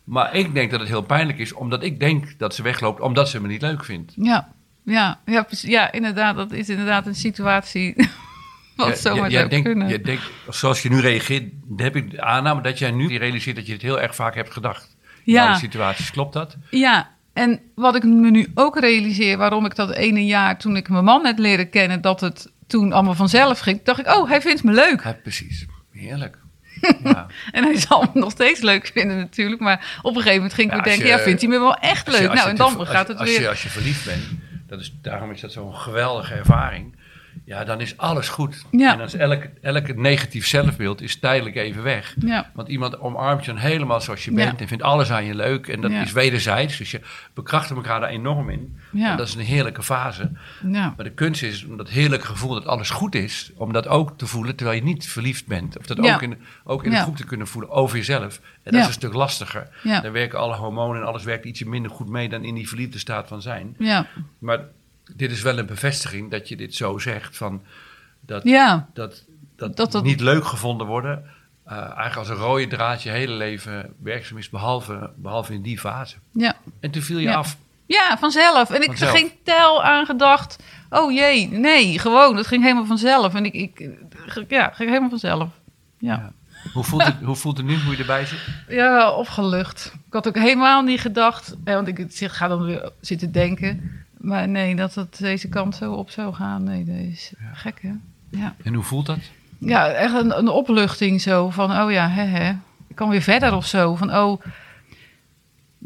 Maar 0.06 0.36
ik 0.36 0.54
denk 0.54 0.72
dat 0.72 0.80
het 0.80 0.90
heel 0.90 1.02
pijnlijk 1.02 1.38
is, 1.38 1.54
omdat 1.54 1.84
ik 1.84 2.00
denk 2.00 2.38
dat 2.40 2.56
ze 2.56 2.62
wegloopt, 2.64 3.02
omdat 3.02 3.30
ze 3.30 3.42
me 3.42 3.48
niet 3.48 3.62
leuk 3.62 3.84
vindt. 3.86 4.14
ja, 4.16 4.54
ja, 4.84 5.20
ja, 5.26 5.46
ja, 5.50 5.92
inderdaad. 5.92 6.36
Dat 6.36 6.52
is 6.52 6.70
inderdaad 6.70 7.08
een 7.08 7.16
situatie 7.16 7.94
Wat 8.76 8.88
Ja, 8.88 8.96
zomaar 8.96 9.30
ja, 9.30 9.38
zou 9.38 9.50
denkt- 9.50 9.66
kunnen. 9.68 10.04
denkt, 10.04 10.24
zoals 10.50 10.82
je 10.82 10.90
nu 10.90 11.00
reageert, 11.00 11.52
heb 11.76 11.96
ik 11.96 12.12
de 12.12 12.22
aanname 12.22 12.62
dat 12.62 12.80
jij 12.80 12.92
nu 12.92 13.18
realiseert 13.18 13.56
dat 13.56 13.66
je 13.68 13.74
het 13.74 13.82
heel 13.82 14.02
erg 14.02 14.16
vaak 14.16 14.36
hebt 14.36 14.52
gedacht. 14.52 14.96
In 15.24 15.34
Ja. 15.34 15.48
alle 15.48 15.58
situaties. 15.58 16.12
Klopt 16.12 16.34
dat? 16.34 16.58
Ja, 16.70 17.10
en 17.34 17.60
wat 17.76 17.96
ik 17.96 18.04
me 18.04 18.30
nu 18.30 18.52
ook 18.54 18.80
realiseer, 18.80 19.38
waarom 19.38 19.66
ik 19.66 19.76
dat 19.76 19.92
ene 19.96 20.26
jaar 20.26 20.58
toen 20.58 20.76
ik 20.76 20.90
mijn 20.90 21.04
man 21.04 21.22
net 21.22 21.40
leren 21.40 21.70
kennen, 21.70 22.02
dat 22.02 22.22
het 22.22 22.52
toen 22.68 22.94
allemaal 22.94 23.14
vanzelf 23.14 23.60
ging, 23.60 23.84
dacht 23.84 24.00
ik, 24.00 24.08
oh, 24.16 24.30
hij 24.30 24.42
vindt 24.42 24.64
me 24.64 24.72
leuk. 24.72 25.04
Ja, 25.04 25.18
precies. 25.24 25.66
Heerlijk. 25.92 26.38
Ja. 27.04 27.26
En 27.52 27.64
hij 27.64 27.78
zal 27.78 28.02
me 28.14 28.20
nog 28.20 28.32
steeds 28.32 28.62
leuk 28.62 28.90
vinden 28.94 29.18
natuurlijk, 29.18 29.62
maar 29.62 30.00
op 30.02 30.10
een 30.16 30.22
gegeven 30.22 30.36
moment 30.36 30.54
ging 30.54 30.68
ik 30.72 30.76
Ja, 30.78 30.82
weer 30.84 30.92
denken, 30.94 31.10
je- 31.12 31.18
ja, 31.18 31.24
vindt 31.24 31.42
hij 31.42 31.50
me 31.50 31.60
wel 31.60 31.76
echt 31.76 32.06
je- 32.06 32.12
leuk? 32.12 32.34
Nou, 32.34 32.50
en 32.50 32.56
dan 32.56 32.88
gaat 32.88 33.08
het 33.08 33.18
als 33.18 33.30
weer. 33.30 33.42
Je, 33.42 33.50
als 33.50 33.64
je 33.64 33.70
verliefd 33.70 34.06
bent, 34.06 34.24
dat 34.68 34.80
is, 34.80 34.94
daarom 35.02 35.32
is 35.32 35.42
dat 35.42 35.52
zo'n 35.52 35.76
geweldige 35.76 36.34
ervaring. 36.34 36.96
Ja, 37.46 37.64
dan 37.64 37.82
is 37.82 37.98
alles 37.98 38.30
goed. 38.30 38.66
Ja. 38.72 38.92
En 38.92 38.98
dan 38.98 39.08
is 39.08 39.14
elke, 39.14 39.50
elke 39.62 39.94
negatief 39.94 40.48
zelfbeeld 40.48 41.02
is 41.02 41.20
tijdelijk 41.20 41.56
even 41.56 41.84
weg. 41.84 42.16
Ja, 42.20 42.52
Want 42.54 42.68
iemand 42.68 43.00
omarmt 43.00 43.46
je 43.46 43.52
dan 43.52 43.60
helemaal 43.62 44.02
zoals 44.02 44.26
je 44.26 44.32
bent 44.32 44.62
en 44.62 44.68
vindt 44.68 44.84
alles 44.84 45.12
aan 45.12 45.26
je 45.26 45.36
leuk. 45.36 45.68
En 45.68 45.82
dat 45.82 45.92
is 45.92 46.12
wederzijds. 46.12 46.78
Dus 46.78 46.92
je 46.92 47.02
bekrachtigt 47.34 47.76
elkaar 47.76 48.00
daar 48.00 48.10
enorm 48.10 48.50
in. 48.50 48.78
En 49.12 49.18
dat 49.18 49.28
is 49.28 49.36
een 49.36 49.42
heerlijke 49.42 49.84
fase. 49.84 50.32
ja, 50.72 50.94
Maar 50.96 51.06
de 51.06 51.12
kunst 51.12 51.44
is 51.44 51.66
om 51.66 51.78
dat 51.78 51.90
heerlijke 51.90 52.26
gevoel 52.26 52.54
dat 52.54 52.66
alles 52.66 52.90
goed 52.90 53.16
is, 53.16 53.52
om 53.56 53.74
dat 53.74 53.88
ook 53.88 54.18
te 54.18 54.28
voelen 54.28 54.56
terwijl 54.56 54.78
je 54.78 54.84
niet 54.84 55.08
verliefd 55.08 55.48
bent. 55.48 55.78
Of 55.78 55.86
dat 55.86 56.00
ook 56.00 56.22
in, 56.22 56.38
ook 56.64 56.84
in 56.84 56.92
een 56.94 57.02
groep 57.02 57.18
te 57.18 57.26
kunnen 57.26 57.48
voelen 57.48 57.72
over 57.72 57.98
jezelf. 57.98 58.40
En 58.64 58.72
dat 58.72 58.82
is 58.82 58.88
een 58.88 58.94
stuk 58.94 59.14
lastiger. 59.14 59.68
Dan 60.02 60.12
werken 60.12 60.40
alle 60.40 60.56
hormonen 60.56 61.02
en 61.02 61.08
alles 61.08 61.24
werkt 61.24 61.46
ietsje 61.46 61.68
minder 61.70 61.92
goed 61.92 62.10
mee 62.10 62.30
dan 62.30 62.44
in 62.44 62.56
die 62.56 62.68
verliefde 62.68 63.00
staat 63.00 63.28
van 63.28 63.42
zijn. 63.42 63.76
ja, 63.80 64.08
Maar 64.40 64.60
dit 65.16 65.32
is 65.32 65.42
wel 65.42 65.58
een 65.58 65.66
bevestiging 65.66 66.32
dat 66.32 66.50
je 66.50 66.56
dit 66.56 66.76
zo 66.76 66.98
zegt. 66.98 67.38
Van 67.38 67.62
dat, 68.20 68.44
ja, 68.44 68.90
dat, 68.94 69.24
dat, 69.56 69.78
Dat 69.78 69.92
dat- 69.92 70.04
niet 70.04 70.20
leuk 70.22 70.46
gevonden 70.46 70.88
worden. 70.88 71.26
eh, 71.66 71.78
eigenlijk 71.78 72.16
als 72.16 72.30
een 72.30 72.36
rode 72.36 72.68
draad 72.68 73.04
je 73.04 73.10
hele 73.10 73.34
leven 73.34 73.94
werkzaam 74.04 74.38
is, 74.38 74.50
behalve, 74.50 75.12
behalve 75.16 75.54
in 75.54 75.62
die 75.62 75.80
fase. 75.80 76.16
ja. 76.32 76.56
En 76.80 76.92
toen 76.92 77.02
viel 77.02 77.18
je 77.18 77.28
Ja. 77.28 77.36
af. 77.36 77.58
Ja, 77.88 78.18
vanzelf. 78.20 78.70
En 78.70 78.76
ik 78.76 78.82
heb 78.82 78.98
Vanzelf. 78.98 79.12
geen 79.18 79.32
tel 79.44 79.84
aan 79.84 80.06
gedacht. 80.06 80.64
Oh 80.90 81.12
jee, 81.12 81.48
nee, 81.48 82.00
gewoon. 82.00 82.36
Het 82.36 82.48
ging 82.48 82.64
helemaal 82.64 82.86
vanzelf. 82.86 83.34
En 83.36 83.46
ik, 83.46 83.54
ik 83.54 83.90
ja, 84.48 84.70
ging 84.70 84.90
helemaal 84.90 85.10
vanzelf. 85.10 85.50
Ja. 86.00 86.14
Ja. 86.16 86.32
Hoe, 86.74 86.84
voelt 86.84 87.04
het, 87.04 87.16
hoe 87.24 87.36
voelt 87.36 87.58
het 87.58 87.66
nu, 87.66 87.80
hoe 87.82 87.92
je 87.94 87.98
erbij 88.00 88.26
zit? 88.26 88.40
Ja, 88.68 89.12
opgelucht. 89.12 89.94
Ik 90.08 90.14
had 90.14 90.28
ook 90.28 90.36
helemaal 90.36 90.82
niet 90.82 91.00
gedacht, 91.02 91.56
hè, 91.64 91.74
want 91.74 91.88
ik 91.88 92.08
ga 92.32 92.48
dan 92.48 92.64
weer 92.66 92.92
zitten 93.02 93.32
denken. 93.32 94.05
Maar 94.26 94.48
nee, 94.48 94.76
dat 94.76 94.96
het 94.96 95.18
deze 95.18 95.50
kant 95.50 95.76
zo 95.76 95.94
op 95.94 96.10
zou 96.10 96.34
gaan. 96.34 96.64
Nee, 96.64 96.84
dat 96.84 96.96
is 96.96 97.34
gek, 97.54 97.82
hè? 97.82 97.92
Ja, 98.30 98.56
En 98.64 98.74
hoe 98.74 98.84
voelt 98.84 99.06
dat? 99.06 99.20
ja 99.58 99.88
echt 99.90 100.14
een, 100.14 100.38
een 100.38 100.48
opluchting 100.48 101.22
zo 101.22 101.50
van, 101.50 101.72
oh 101.82 101.92
ja, 101.92 102.10
hè, 102.10 102.24
hè. 102.24 102.50
Ik 102.88 102.96
kan 102.96 103.10
weer 103.10 103.22
verder 103.22 103.54
of 103.56 103.66
zo. 103.66 103.96
Van, 103.96 104.16
oh, 104.16 104.42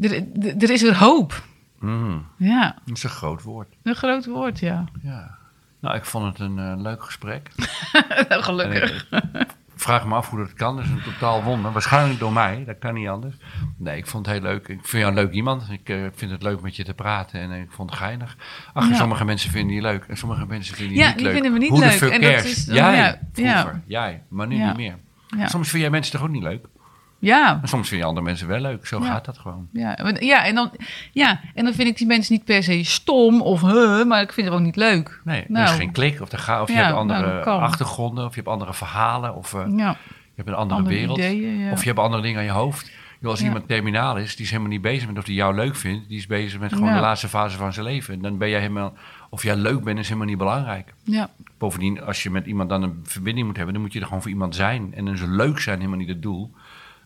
er, 0.00 0.70
is 0.70 0.82
weer 0.82 0.96
hoop. 0.98 1.42
Mm, 1.78 2.26
Ja, 2.36 2.76
dat 2.84 2.96
is 2.96 3.02
een 3.02 3.10
groot 3.10 3.42
woord. 3.42 3.68
een 3.82 3.94
groot 3.94 4.26
woord, 4.26 4.58
ja. 4.58 4.84
Ja. 5.02 5.38
Nou, 5.80 5.96
ik 5.96 6.04
vond 6.04 6.24
het 6.26 6.38
een 6.48 6.58
eh, 6.58 6.72
leuk 6.76 7.04
gesprek. 7.04 7.50
Nou, 8.28 8.42
gelukkig. 8.42 9.08
Ik 9.74 9.86
vraag 9.86 10.06
me 10.06 10.14
af 10.14 10.30
hoe 10.30 10.38
dat 10.38 10.52
kan. 10.54 10.76
Dat 10.76 10.84
is 10.84 10.90
een 10.90 11.02
totaal 11.02 11.42
wonder. 11.42 11.72
Waarschijnlijk 11.72 12.18
door 12.18 12.32
mij. 12.32 12.64
Dat 12.66 12.78
kan 12.78 12.94
niet 12.94 13.08
anders. 13.08 13.34
Nee, 13.82 13.96
ik 13.96 14.06
vond 14.06 14.26
het 14.26 14.34
heel 14.34 14.44
leuk. 14.44 14.68
Ik 14.68 14.78
vind 14.82 15.02
jou 15.02 15.06
een 15.06 15.14
leuk 15.14 15.32
iemand. 15.32 15.62
Ik 15.70 15.88
eh, 15.88 15.96
vind 16.14 16.30
het 16.30 16.42
leuk 16.42 16.60
met 16.60 16.76
je 16.76 16.84
te 16.84 16.94
praten. 16.94 17.40
En 17.40 17.52
eh, 17.52 17.60
ik 17.60 17.70
vond 17.70 17.90
het 17.90 17.98
geinig. 17.98 18.36
Ach, 18.72 18.88
Ja. 18.88 18.94
sommige 18.94 19.24
mensen 19.24 19.50
vinden 19.50 19.74
je 19.76 19.82
leuk. 19.82 20.04
En 20.08 20.16
sommige 20.16 20.46
mensen 20.46 20.74
vinden 20.76 20.94
je 20.94 21.00
Ja, 21.00 21.06
niet 21.06 21.16
die 21.16 21.24
leuk. 21.24 21.34
vinden 21.34 21.52
me 21.52 21.58
niet 21.58 21.68
Hoe 21.70 21.78
leuk. 21.78 22.00
En 22.00 22.20
dat 22.20 22.44
is 22.44 22.64
Jij, 22.64 22.74
ja, 22.96 23.18
vroeger. 23.32 23.82
ja. 23.86 24.00
Jij, 24.00 24.22
maar 24.28 24.46
nu 24.46 24.56
Ja. 24.56 24.66
niet 24.66 24.76
meer. 24.76 24.96
Ja. 25.36 25.46
Soms 25.48 25.68
vind 25.68 25.82
jij 25.82 25.90
mensen 25.90 26.12
toch 26.12 26.22
ook 26.22 26.28
niet 26.28 26.42
leuk? 26.42 26.66
Ja, 27.18 27.58
En 27.62 27.68
soms 27.68 27.88
vind 27.88 28.00
je 28.00 28.06
andere 28.06 28.26
mensen 28.26 28.48
wel 28.48 28.60
leuk. 28.60 28.86
Zo 28.86 28.98
Ja. 29.00 29.06
gaat 29.06 29.24
dat 29.24 29.38
gewoon. 29.38 29.68
ja, 29.72 29.98
ja, 30.18 30.44
en 30.44 30.54
dan, 30.54 30.70
ja, 31.12 31.40
en 31.54 31.64
dan 31.64 31.74
vind 31.74 31.88
ik 31.88 31.96
die 31.96 32.06
mensen 32.06 32.32
niet 32.32 32.44
per 32.44 32.62
se 32.62 32.84
stom 32.84 33.40
of 33.42 33.60
huh, 33.60 34.04
maar 34.04 34.22
ik 34.22 34.32
vind 34.32 34.46
het 34.46 34.56
ook 34.56 34.62
niet 34.62 34.76
leuk. 34.76 35.20
Nee, 35.24 35.40
er 35.42 35.50
Nou. 35.50 35.64
is 35.64 35.70
geen 35.70 35.92
klik. 35.92 36.20
Of, 36.20 36.32
er 36.32 36.38
ga, 36.38 36.62
of 36.62 36.68
je 36.68 36.74
Ja, 36.74 36.78
hebt 36.80 36.94
nou, 36.94 37.00
andere 37.10 37.42
achtergronden. 37.44 38.24
Of 38.24 38.30
je 38.30 38.36
hebt 38.40 38.52
andere 38.52 38.74
verhalen. 38.74 39.34
Of 39.34 39.54
eh, 39.54 39.60
Ja, 39.76 39.96
je 40.34 40.36
hebt 40.36 40.48
een 40.48 40.54
andere, 40.54 40.78
Andere 40.80 40.96
wereld. 40.96 41.18
ideeën, 41.18 41.58
ja. 41.58 41.72
Of 41.72 41.80
je 41.80 41.86
hebt 41.88 41.98
andere 42.00 42.22
dingen 42.22 42.38
aan 42.38 42.44
je 42.44 42.50
hoofd. 42.50 42.90
Als 43.22 43.40
Ja. 43.40 43.46
iemand 43.46 43.68
terminaal 43.68 44.16
is, 44.16 44.36
die 44.36 44.44
is 44.44 44.50
helemaal 44.50 44.72
niet 44.72 44.82
bezig 44.82 45.08
met 45.08 45.18
of 45.18 45.24
hij 45.24 45.34
jou 45.34 45.54
leuk 45.54 45.76
vindt. 45.76 46.08
Die 46.08 46.18
is 46.18 46.26
bezig 46.26 46.60
met 46.60 46.72
gewoon 46.72 46.88
Ja. 46.88 46.94
de 46.94 47.00
laatste 47.00 47.28
fase 47.28 47.56
van 47.56 47.72
zijn 47.72 47.86
leven. 47.86 48.14
En 48.14 48.20
dan 48.20 48.38
ben 48.38 48.48
jij 48.48 48.60
helemaal... 48.60 48.94
Of 49.30 49.42
jij 49.42 49.56
leuk 49.56 49.84
bent, 49.84 49.98
is 49.98 50.06
helemaal 50.06 50.28
niet 50.28 50.38
belangrijk. 50.38 50.94
ja, 51.04 51.30
Bovendien, 51.58 52.02
als 52.02 52.22
je 52.22 52.30
met 52.30 52.46
iemand 52.46 52.68
dan 52.68 52.82
een 52.82 53.00
verbinding 53.02 53.46
moet 53.46 53.56
hebben... 53.56 53.74
dan 53.74 53.82
moet 53.82 53.92
je 53.92 54.00
er 54.00 54.06
gewoon 54.06 54.22
voor 54.22 54.30
iemand 54.30 54.54
zijn. 54.54 54.94
En 54.94 55.04
dan 55.04 55.14
is 55.14 55.20
leuk 55.26 55.58
zijn 55.60 55.76
helemaal 55.78 55.98
niet 55.98 56.08
het 56.08 56.22
doel. 56.22 56.50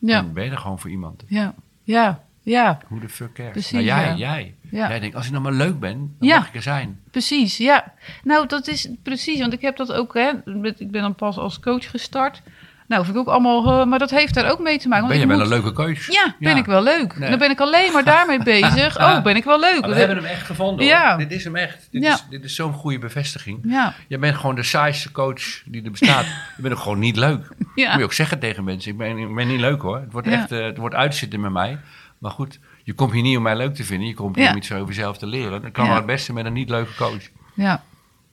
ja, 0.00 0.22
Dan 0.22 0.33
ben 0.33 0.44
je 0.44 0.50
er 0.50 0.59
gewoon 0.59 0.79
voor 0.79 0.90
iemand. 0.90 1.22
ja, 1.27 1.55
ja, 1.83 2.22
ja, 2.42 2.79
Hoe 2.87 3.00
de 3.00 3.09
fuck 3.09 3.33
cares? 3.33 3.53
Precies, 3.53 3.72
nou, 3.72 3.85
jij, 3.85 4.14
jij. 4.16 4.55
Jij 4.70 5.00
denkt, 5.00 5.16
als 5.16 5.24
ik 5.27 5.31
nou 5.33 5.42
maar 5.44 5.53
leuk 5.53 5.79
ben, 5.81 6.14
dan 6.18 6.29
mag 6.29 6.48
ik 6.48 6.55
er 6.55 6.62
zijn. 6.62 7.00
precies, 7.11 7.57
ja. 7.57 7.92
Nou, 8.24 8.46
dat 8.46 8.66
is 8.66 8.88
precies, 9.03 9.40
want 9.40 9.53
ik 9.53 9.61
heb 9.61 9.77
dat 9.77 9.92
ook, 9.92 10.14
hè, 10.14 10.31
ik 10.77 10.90
ben 10.90 11.03
dan 11.03 11.14
pas 11.14 11.37
als 11.37 11.61
coach 11.61 11.90
gestart. 11.90 12.42
Nou, 12.88 13.05
vind 13.05 13.16
ik 13.16 13.20
ook 13.23 13.29
allemaal, 13.29 13.64
huh, 13.79 13.87
maar 13.87 13.99
dat 13.99 14.11
heeft 14.11 14.35
daar 14.35 14.51
ook 14.51 14.59
mee 14.61 14.79
te 14.79 14.88
maken. 14.88 15.09
Ben 15.09 15.18
je 15.18 15.27
wel 15.27 15.37
moet- 15.37 15.44
een 15.44 15.51
leuke 15.53 15.73
keus? 15.73 16.07
Ja, 16.07 16.35
ben 16.38 16.57
ik 16.57 16.64
wel 16.64 16.83
leuk. 16.83 17.14
Nee. 17.16 17.25
En 17.25 17.31
dan 17.31 17.38
ben 17.38 17.51
ik 17.51 17.61
alleen 17.61 17.92
maar 17.92 18.05
daarmee 18.05 18.42
bezig. 18.55 18.99
Oh, 18.99 19.23
ben 19.23 19.37
ik 19.37 19.44
wel 19.44 19.61
leuk. 19.61 19.81
Maar 19.81 19.90
we 19.90 19.97
hebben 19.97 20.16
hem 20.16 20.27
echt 20.27 20.42
gevonden. 20.47 20.87
Ja. 20.87 21.09
Hoor. 21.09 21.18
Dit 21.18 21.33
is 21.33 21.44
hem 21.44 21.57
echt. 21.57 21.88
Dit 21.90 22.03
Ja. 22.03 22.12
is, 22.14 22.25
dit 22.31 22.44
is 22.44 22.55
zo'n 22.55 22.73
goede 22.73 22.99
bevestiging. 22.99 23.59
Ja, 23.62 23.94
Je 24.09 24.18
bent 24.18 24.37
gewoon 24.37 24.55
de 24.55 24.62
saaiste 24.62 25.12
coach 25.12 25.62
die 25.66 25.85
er 25.85 25.90
bestaat. 25.90 26.25
je 26.57 26.62
bent 26.62 26.75
ook 26.75 26.81
gewoon 26.81 26.99
niet 26.99 27.16
leuk. 27.16 27.49
Ja. 27.75 27.88
Moet 27.90 27.99
je 27.99 28.05
ook 28.05 28.12
zeggen 28.12 28.38
tegen 28.38 28.64
mensen. 28.64 28.90
Ik 28.92 28.99
ben, 28.99 29.18
ik 29.18 29.35
ben 29.35 29.47
niet 29.49 29.61
leuk 29.61 29.81
hoor. 29.83 29.97
Het 30.01 30.12
wordt 30.12 30.27
Ja. 30.29 30.33
echt 30.35 30.53
eh, 30.53 30.64
het 30.64 30.77
wordt 30.77 30.94
uitzitten 30.94 31.40
met 31.40 31.53
mij. 31.53 31.79
Maar 32.18 32.31
goed, 32.31 32.59
je 32.83 32.92
komt 32.92 33.12
hier 33.12 33.23
niet 33.23 33.37
om 33.37 33.42
mij 33.42 33.57
leuk 33.57 33.75
te 33.75 33.85
vinden. 33.85 34.09
Je 34.09 34.14
komt 34.14 34.35
hier 34.37 34.44
Ja. 34.44 34.51
om 34.51 34.57
iets 34.57 34.73
over 34.73 34.87
jezelf 34.87 35.18
te 35.18 35.27
leren. 35.27 35.62
Dat 35.62 35.73
kan 35.73 35.83
Ja. 35.85 35.90
wel 35.90 35.99
het 35.99 36.07
beste 36.09 36.33
met 36.33 36.44
een 36.44 36.53
niet 36.53 36.68
leuke 36.68 36.94
coach. 36.94 37.23
ja, 37.55 37.83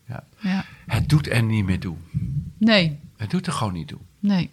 Ja. 0.07 0.23
ja. 0.39 0.63
Het 0.87 1.09
doet 1.09 1.29
er 1.31 1.43
niet 1.43 1.65
meer 1.65 1.79
toe. 1.79 1.95
Nee, 2.59 2.99
Het 3.17 3.29
doet 3.29 3.47
er 3.47 3.53
gewoon 3.53 3.73
niet 3.73 3.87
toe. 3.87 3.99
Nee. 4.21 4.49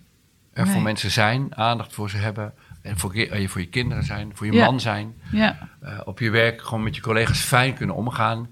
Er 0.52 0.64
Nee. 0.64 0.72
voor 0.72 0.82
mensen 0.82 1.10
zijn, 1.10 1.56
aandacht 1.56 1.92
voor 1.92 2.10
ze 2.10 2.16
hebben. 2.16 2.52
En 2.82 2.98
voor, 2.98 3.12
ki- 3.12 3.24
eh, 3.26 3.48
voor 3.48 3.60
je 3.60 3.66
kinderen 3.68 4.04
zijn, 4.04 4.30
voor 4.34 4.46
je 4.46 4.52
Ja. 4.52 4.64
man 4.64 4.80
zijn. 4.80 5.14
Ja, 5.32 5.68
eh, 5.80 6.00
op 6.04 6.18
je 6.18 6.30
werk 6.30 6.62
gewoon 6.62 6.82
met 6.82 6.94
je 6.96 7.02
collega's 7.02 7.40
fijn 7.40 7.74
kunnen 7.74 7.96
omgaan. 7.96 8.48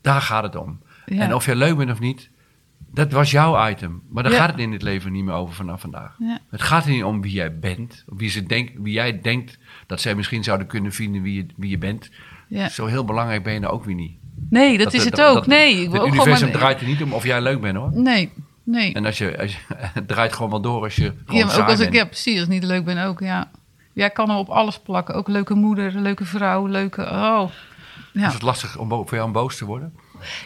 Daar 0.00 0.20
gaat 0.20 0.42
het 0.42 0.56
om. 0.56 0.80
Ja. 1.06 1.20
En 1.22 1.34
of 1.34 1.46
je 1.46 1.56
leuk 1.56 1.76
bent 1.76 1.90
of 1.90 2.00
niet, 2.00 2.30
dat 2.92 3.12
was 3.12 3.30
jouw 3.30 3.68
item. 3.68 4.02
Maar 4.10 4.22
daar 4.22 4.32
gaat 4.32 4.50
het 4.50 4.58
in 4.58 4.70
dit 4.70 4.82
leven 4.82 5.12
niet 5.12 5.24
meer 5.24 5.34
over 5.34 5.54
vanaf 5.54 5.80
vandaag. 5.80 6.16
Het 6.50 6.62
gaat 6.62 6.84
er 6.84 6.90
niet 6.90 7.04
om 7.04 7.20
wie 7.22 7.32
jij 7.32 7.58
bent, 7.58 8.04
of 8.08 8.18
wie, 8.18 8.30
ze 8.30 8.42
denk, 8.42 8.70
wie 8.78 8.92
jij 8.92 9.20
denkt 9.20 9.58
dat 9.86 10.00
zij 10.00 10.14
misschien 10.14 10.44
zouden 10.44 10.66
kunnen 10.66 10.92
vinden 10.92 11.22
wie 11.22 11.34
je, 11.34 11.46
wie 11.56 11.70
je 11.70 11.78
bent. 11.78 12.10
ja. 12.48 12.68
Zo 12.68 12.86
heel 12.86 13.04
belangrijk 13.04 13.42
ben 13.42 13.52
je 13.52 13.60
nou 13.60 13.72
ook 13.72 13.84
weer 13.84 13.94
niet. 13.94 14.16
Nee, 14.50 14.78
dat, 14.78 14.92
is 14.94 15.04
het 15.04 15.20
ook. 15.20 15.46
nee, 15.46 15.70
ik 15.70 15.76
wil 15.90 15.92
het 15.92 16.00
ook 16.00 16.06
universum 16.08 16.36
gewoon... 16.46 16.52
draait 16.60 16.80
er 16.80 16.86
niet 16.86 17.02
om 17.02 17.12
of 17.12 17.24
jij 17.24 17.40
leuk 17.42 17.60
bent 17.60 17.76
hoor. 17.76 17.90
Nee, 17.94 18.32
nee. 18.70 18.94
En 18.94 19.04
als 19.04 19.18
je, 19.18 19.38
als 19.38 19.52
je- 19.52 19.58
het 19.98 20.08
draait 20.08 20.32
gewoon 20.32 20.50
wel 20.50 20.60
door 20.60 20.82
als 20.82 20.96
je 20.96 21.12
gewoon 21.24 21.40
Ja, 21.40 21.46
maar 21.46 21.60
ook 21.60 21.68
als 21.68 21.80
ik, 21.80 21.92
ja, 21.92 22.04
precies, 22.04 22.34
als 22.34 22.44
ik 22.44 22.48
niet 22.48 22.64
leuk 22.64 22.84
ben 22.84 23.04
ook, 23.04 23.20
ja. 23.20 23.50
Jij 23.92 24.10
kan 24.10 24.28
hem 24.28 24.38
op 24.38 24.48
alles 24.48 24.78
plakken. 24.78 25.14
Ook 25.14 25.28
leuke 25.28 25.54
moeder, 25.54 25.92
leuke 25.94 26.24
vrouw, 26.24 26.66
leuke... 26.66 27.02
Oh. 27.02 27.50
Ja. 28.12 28.26
Is 28.26 28.32
het 28.32 28.42
lastig 28.42 28.78
om 28.78 28.88
voor 28.88 29.06
jou 29.10 29.22
om 29.22 29.32
boos 29.32 29.56
te 29.56 29.64
worden? 29.64 29.94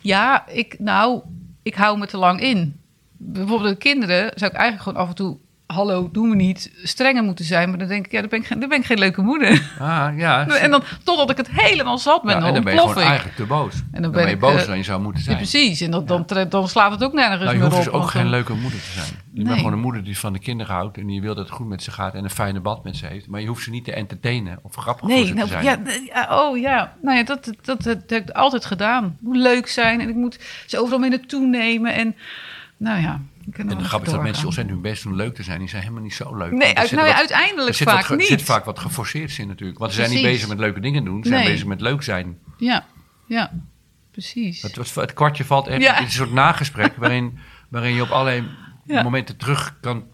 Ja, 0.02 0.48
ik, 0.48 0.78
nou, 0.78 1.22
ik 1.62 1.74
hou 1.74 1.98
me 1.98 2.06
te 2.06 2.16
lang 2.16 2.40
in. 2.40 2.80
Bijvoorbeeld 3.16 3.70
de 3.70 3.76
kinderen 3.76 4.30
zou 4.34 4.50
ik 4.50 4.56
eigenlijk 4.56 4.82
gewoon 4.82 4.98
af 5.02 5.08
en 5.08 5.14
toe... 5.14 5.38
Hallo, 5.72 6.08
doe 6.12 6.26
me 6.28 6.34
niet 6.34 6.70
strenger 6.82 7.22
moeten 7.22 7.44
zijn. 7.44 7.68
Maar 7.68 7.78
dan 7.78 7.88
denk 7.88 8.06
ik, 8.06 8.12
ja, 8.12 8.20
dan 8.20 8.28
ben 8.28 8.38
ik 8.40 8.46
geen, 8.46 8.60
dan 8.60 8.68
ben 8.68 8.78
ik 8.78 8.84
geen 8.86 8.98
leuke 8.98 9.22
moeder. 9.22 9.70
Ah, 9.78 10.08
ja. 10.16 10.46
En 10.64 10.70
dan, 10.70 10.82
totdat 11.04 11.30
ik 11.30 11.36
het 11.36 11.48
helemaal 11.50 11.98
zat 11.98 12.22
ben, 12.22 12.34
Ja, 12.34 12.38
dan, 12.38 12.48
en 12.48 12.54
dan 12.54 12.64
ben 12.64 12.72
je 12.74 12.78
gewoon 12.80 12.96
ik. 12.98 13.02
eigenlijk 13.04 13.36
te 13.36 13.44
boos. 13.44 13.74
En 13.74 13.80
dan 13.92 14.02
dan 14.02 14.10
ben 14.10 14.22
ben 14.22 14.30
je 14.30 14.36
boos 14.36 14.60
eh, 14.60 14.66
dan 14.66 14.76
je 14.76 14.82
zou 14.82 15.00
moeten 15.00 15.20
Ja, 15.20 15.24
zijn. 15.26 15.36
precies. 15.36 15.80
En 15.80 15.90
dat, 15.90 16.08
dan, 16.50 16.68
slaat 16.68 16.90
het 16.90 17.04
ook 17.04 17.12
nergens 17.12 17.38
Nou, 17.42 17.52
je 17.52 17.58
meer 17.62 17.72
hoeft 17.72 17.86
op. 17.86 17.92
dus 17.92 18.02
ook 18.02 18.10
geen 18.10 18.22
dan- 18.22 18.30
leuke 18.30 18.52
moeder 18.54 18.80
te 18.80 18.90
zijn. 18.90 19.20
Je 19.34 19.42
bent 19.44 19.56
gewoon 19.56 19.72
een 19.72 19.78
moeder 19.80 20.04
die 20.04 20.18
van 20.18 20.32
de 20.32 20.38
kinderen 20.38 20.74
houdt 20.74 20.96
en 20.98 21.06
die 21.06 21.20
wil 21.20 21.34
dat 21.34 21.44
het 21.44 21.54
goed 21.54 21.68
met 21.68 21.82
ze 21.82 21.90
gaat 21.90 22.14
en 22.14 22.24
een 22.24 22.30
fijne 22.30 22.60
band 22.60 22.84
met 22.84 22.96
ze 22.96 23.06
heeft. 23.06 23.26
Maar 23.28 23.40
je 23.40 23.46
hoeft 23.46 23.62
ze 23.64 23.70
niet 23.70 23.84
te 23.84 23.92
entertainen 23.92 24.58
of 24.62 24.74
grappig 24.74 25.00
voor 25.08 25.14
Nee, 25.18 25.26
ze 25.26 25.34
nou, 25.34 25.48
te 25.48 25.58
zijn. 25.62 25.86
ja, 26.06 26.26
oh 26.42 26.58
ja. 26.58 26.92
Nou 27.02 27.16
ja, 27.16 27.24
dat, 27.24 27.44
dat, 27.44 27.54
dat, 27.64 27.82
dat 27.82 28.02
heb 28.10 28.28
ik 28.28 28.30
altijd 28.30 28.64
gedaan. 28.64 29.04
Het 29.04 29.12
moet 29.20 29.36
leuk 29.36 29.68
zijn 29.68 30.00
en 30.00 30.08
ik 30.08 30.14
moet 30.14 30.38
ze 30.66 30.78
overal 30.78 30.98
mee 30.98 31.10
naartoe 31.10 31.46
nemen. 31.46 31.94
En 31.94 32.14
nou 32.76 33.00
ja, 33.02 33.20
en 33.52 33.66
nog 33.66 33.78
de 33.78 33.84
grap 33.84 34.02
is 34.04 34.10
dat 34.10 34.22
mensen 34.22 34.44
ontzettend 34.46 34.74
hun 34.76 34.90
best 34.90 35.02
doen 35.02 35.14
leuk 35.14 35.34
te 35.34 35.42
zijn. 35.42 35.58
Die 35.58 35.68
zijn 35.68 35.82
helemaal 35.82 36.02
niet 36.02 36.14
zo 36.14 36.36
leuk. 36.36 36.52
Nee, 36.52 36.74
uit, 36.76 36.90
nou 36.90 37.02
ja, 37.06 37.10
wat- 37.12 37.18
uiteindelijk 37.18 37.78
wat 37.78 37.88
vaak 37.94 38.16
niet. 38.16 38.26
zit 38.26 38.42
vaak 38.42 38.64
wat 38.64 38.78
geforceerd 38.78 39.38
in 39.38 39.48
natuurlijk. 39.48 39.78
Want 39.78 39.92
ze 39.92 39.98
zijn 40.00 40.10
niet 40.14 40.22
bezig 40.22 40.48
met 40.48 40.58
leuke 40.58 40.80
dingen 40.80 41.04
doen. 41.04 41.22
Ze 41.22 41.28
zijn 41.28 41.44
bezig 41.44 41.66
met 41.66 41.80
leuk 41.80 42.02
zijn. 42.02 42.38
Ja, 42.56 42.84
ja, 43.26 43.52
precies. 44.10 44.62
Het, 44.62 44.94
het 44.94 45.12
kwartje 45.12 45.44
valt 45.44 45.66
echt. 45.66 45.82
Ja. 45.82 45.90
Het 45.92 45.98
is 45.98 46.04
een 46.04 46.10
soort 46.10 46.32
nagesprek 46.32 46.96
waarin, 46.96 47.38
waarin 47.68 47.94
je 47.94 48.02
op 48.02 48.08
allerlei 48.10 48.46
Ja. 48.84 49.02
momenten 49.02 49.36
terug 49.36 49.76
kan 49.80 50.04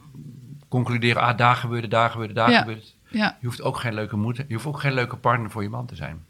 concluderen. 0.68 1.22
Ah, 1.22 1.36
daar 1.38 1.56
gebeurde, 1.56 1.88
daar 1.88 2.10
gebeurde, 2.10 2.34
daar 2.34 2.50
Ja. 2.50 2.58
gebeurde. 2.58 2.82
Je 3.10 3.32
hoeft 3.42 3.62
ook 3.62 3.76
geen 3.78 3.94
leuke 3.94 4.16
moeder. 4.16 4.44
Je 4.48 4.54
hoeft 4.54 4.66
ook 4.66 4.80
geen 4.80 4.92
leuke 4.92 5.16
partner 5.16 5.50
voor 5.50 5.62
je 5.62 5.68
man 5.68 5.86
te 5.86 5.96
zijn. 5.96 6.24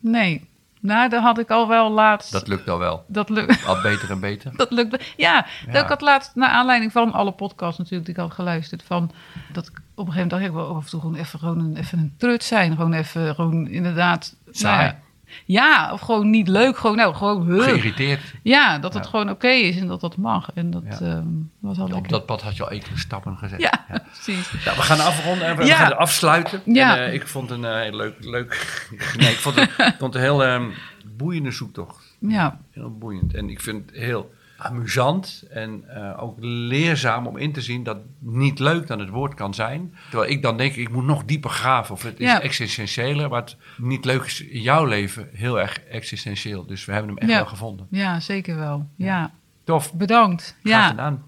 nee, 0.00 0.48
Nou, 0.84 1.08
daar 1.08 1.20
had 1.20 1.38
ik 1.38 1.50
al 1.50 1.68
wel 1.68 1.90
laatst. 1.90 2.32
Dat 2.32 2.48
lukt 2.48 2.68
al 2.68 2.78
wel. 2.78 3.04
Dat 3.08 3.28
lukt. 3.28 3.64
Al 3.66 3.80
beter 3.80 4.10
en 4.10 4.20
beter. 4.20 4.56
Dat 4.56 4.70
lukt. 4.70 5.12
Ja, 5.16 5.46
Ja. 5.70 5.82
ik 5.82 5.88
had 5.88 6.00
laatst, 6.00 6.34
naar 6.34 6.48
aanleiding 6.48 6.92
van 6.92 7.12
alle 7.12 7.32
podcasts 7.32 7.78
natuurlijk 7.78 8.06
die 8.06 8.14
ik 8.14 8.20
had 8.20 8.32
geluisterd, 8.32 8.82
van 8.82 9.10
dat 9.52 9.66
ik 9.66 9.72
op 9.76 10.06
een 10.06 10.12
gegeven 10.12 10.14
moment 10.14 10.30
dacht 10.30 10.42
ik 10.44 10.52
wel 10.52 10.76
af 10.76 10.84
en 10.84 10.90
toe 10.90 11.00
gewoon 11.00 11.14
even, 11.16 11.38
gewoon 11.38 11.58
een, 11.58 11.76
even 11.76 11.98
een 11.98 12.14
trut 12.18 12.44
zijn. 12.44 12.76
Gewoon 12.76 12.92
even, 12.92 13.34
gewoon 13.34 13.66
inderdaad. 13.68 14.36
Saai. 14.50 14.76
nou 14.76 14.86
ja, 14.88 14.98
ja, 15.44 15.92
of 15.92 16.00
gewoon 16.00 16.30
niet 16.30 16.48
leuk. 16.48 16.76
Gewoon, 16.76 16.96
nou, 16.96 17.14
gewoon. 17.14 17.46
huh. 17.50 17.62
Geïrriteerd. 17.62 18.20
Ja, 18.42 18.78
dat 18.78 18.94
het 18.94 19.04
Ja. 19.04 19.10
gewoon 19.10 19.30
oké 19.30 19.48
is 19.48 19.76
en 19.78 19.86
dat 19.86 20.00
dat 20.00 20.16
mag. 20.16 20.50
En 20.54 20.70
dat 20.70 20.82
Ja. 20.84 21.06
ehm, 21.06 21.26
was 21.60 21.78
al 21.78 21.88
Op 21.94 22.08
dat 22.08 22.26
pad 22.26 22.42
had 22.42 22.56
je 22.56 22.62
al 22.62 22.70
enkele 22.70 22.98
stappen 22.98 23.36
gezet. 23.36 23.60
Ja, 23.60 23.84
precies. 24.12 24.52
Nou, 24.64 24.76
we 24.76 24.82
gaan 24.82 25.00
afronden 25.00 25.46
en 25.46 25.56
we 25.56 25.64
Ja. 25.64 25.76
gaan 25.76 25.96
afsluiten. 25.98 26.60
Ja. 26.64 26.96
En, 26.96 27.06
eh, 27.06 27.14
ik 27.14 27.26
vond 27.26 27.50
een 27.50 27.64
eh, 27.64 27.92
leuk, 27.94 28.14
leuk. 28.24 28.86
Nee, 29.18 29.30
ik 29.30 29.38
vond 29.38 29.54
het, 29.56 29.68
ik 29.70 29.94
vond 29.98 30.00
het 30.00 30.14
een 30.14 30.20
heel 30.20 30.44
ehm, 30.44 30.70
boeiende 31.16 31.50
zoektocht. 31.50 32.16
Ja, 32.18 32.58
Heel 32.70 32.98
boeiend. 32.98 33.34
En 33.34 33.50
ik 33.50 33.60
vind 33.60 33.90
het 33.90 33.98
heel 34.00 34.34
amusant 34.56 35.44
en 35.50 35.84
eh, 35.88 36.22
ook 36.22 36.36
leerzaam 36.40 37.26
om 37.26 37.36
in 37.36 37.52
te 37.52 37.60
zien 37.60 37.82
dat 37.82 37.98
niet 38.18 38.58
leuk 38.58 38.86
dan 38.86 38.98
het 38.98 39.08
woord 39.08 39.34
kan 39.34 39.54
zijn. 39.54 39.94
Terwijl 40.10 40.30
ik 40.30 40.42
dan 40.42 40.56
denk, 40.56 40.74
ik 40.74 40.90
moet 40.90 41.04
nog 41.04 41.24
dieper 41.24 41.50
graven 41.50 41.94
of 41.94 42.02
het 42.02 42.20
is 42.20 42.26
Ja. 42.30 42.40
existentiëler. 42.42 43.28
Maar 43.28 43.40
het 43.40 43.56
niet 43.78 44.04
leuk 44.04 44.22
is 44.24 44.40
in 44.40 44.60
jouw 44.60 44.84
leven 44.84 45.28
heel 45.32 45.60
erg 45.60 45.80
existentieel. 45.80 46.66
Dus 46.66 46.84
we 46.84 46.92
hebben 46.92 47.10
hem 47.10 47.18
echt 47.18 47.30
Ja. 47.30 47.36
wel 47.36 47.46
gevonden. 47.46 47.86
ja, 47.90 48.20
zeker 48.20 48.56
wel. 48.56 48.88
Ja, 48.96 49.30
Tof. 49.64 49.94
bedankt. 49.94 50.56
Graag 50.62 50.82
Ja. 50.82 50.88
gedaan. 50.88 51.22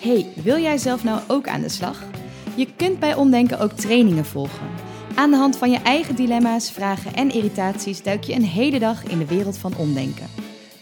Hey, 0.00 0.26
wil 0.34 0.58
jij 0.58 0.78
zelf 0.78 1.04
nou 1.04 1.20
ook 1.26 1.48
aan 1.48 1.60
de 1.60 1.68
slag? 1.68 2.02
Je 2.56 2.66
kunt 2.76 2.98
bij 2.98 3.14
Omdenken 3.14 3.58
ook 3.60 3.72
trainingen 3.72 4.24
volgen. 4.24 4.66
Aan 5.14 5.30
de 5.30 5.36
hand 5.36 5.56
van 5.58 5.70
je 5.70 5.78
eigen 5.78 6.14
dilemma's, 6.14 6.70
vragen 6.72 7.14
en 7.14 7.30
irritaties 7.34 8.02
duik 8.02 8.24
je 8.24 8.34
een 8.34 8.44
hele 8.44 8.78
dag 8.78 9.02
in 9.04 9.18
de 9.18 9.26
wereld 9.26 9.58
van 9.58 9.76
omdenken. 9.76 10.26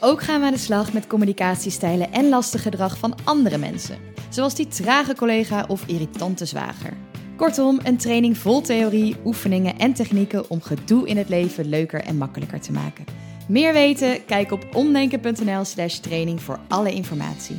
Ook 0.01 0.22
gaan 0.22 0.40
we 0.40 0.46
aan 0.46 0.53
de 0.53 0.59
slag 0.59 0.92
met 0.92 1.07
communicatiestijlen 1.07 2.12
en 2.12 2.28
lastig 2.28 2.62
gedrag 2.62 2.99
van 2.99 3.14
andere 3.24 3.59
mensen, 3.59 3.99
zoals 4.28 4.55
die 4.55 4.66
trage 4.66 5.14
collega 5.14 5.64
of 5.68 5.86
irritante 5.86 6.46
zwager. 6.46 6.96
Kortom, 7.36 7.80
een 7.82 7.96
training 7.96 8.38
vol 8.38 8.61
theorie, 8.61 9.16
oefeningen 9.24 9.78
en 9.78 9.92
technieken 9.92 10.51
om 10.51 10.62
gedoe 10.62 11.09
in 11.09 11.16
het 11.16 11.28
leven 11.28 11.68
leuker 11.68 12.03
en 12.03 12.16
makkelijker 12.16 12.61
te 12.61 12.72
maken. 12.72 13.05
Meer 13.49 13.72
weten? 13.72 14.24
Kijk 14.24 14.53
op 14.53 14.66
omdenken.nl/slash 14.74 15.99
training 15.99 16.42
voor 16.42 16.59
alle 16.68 16.92
informatie. 16.92 17.57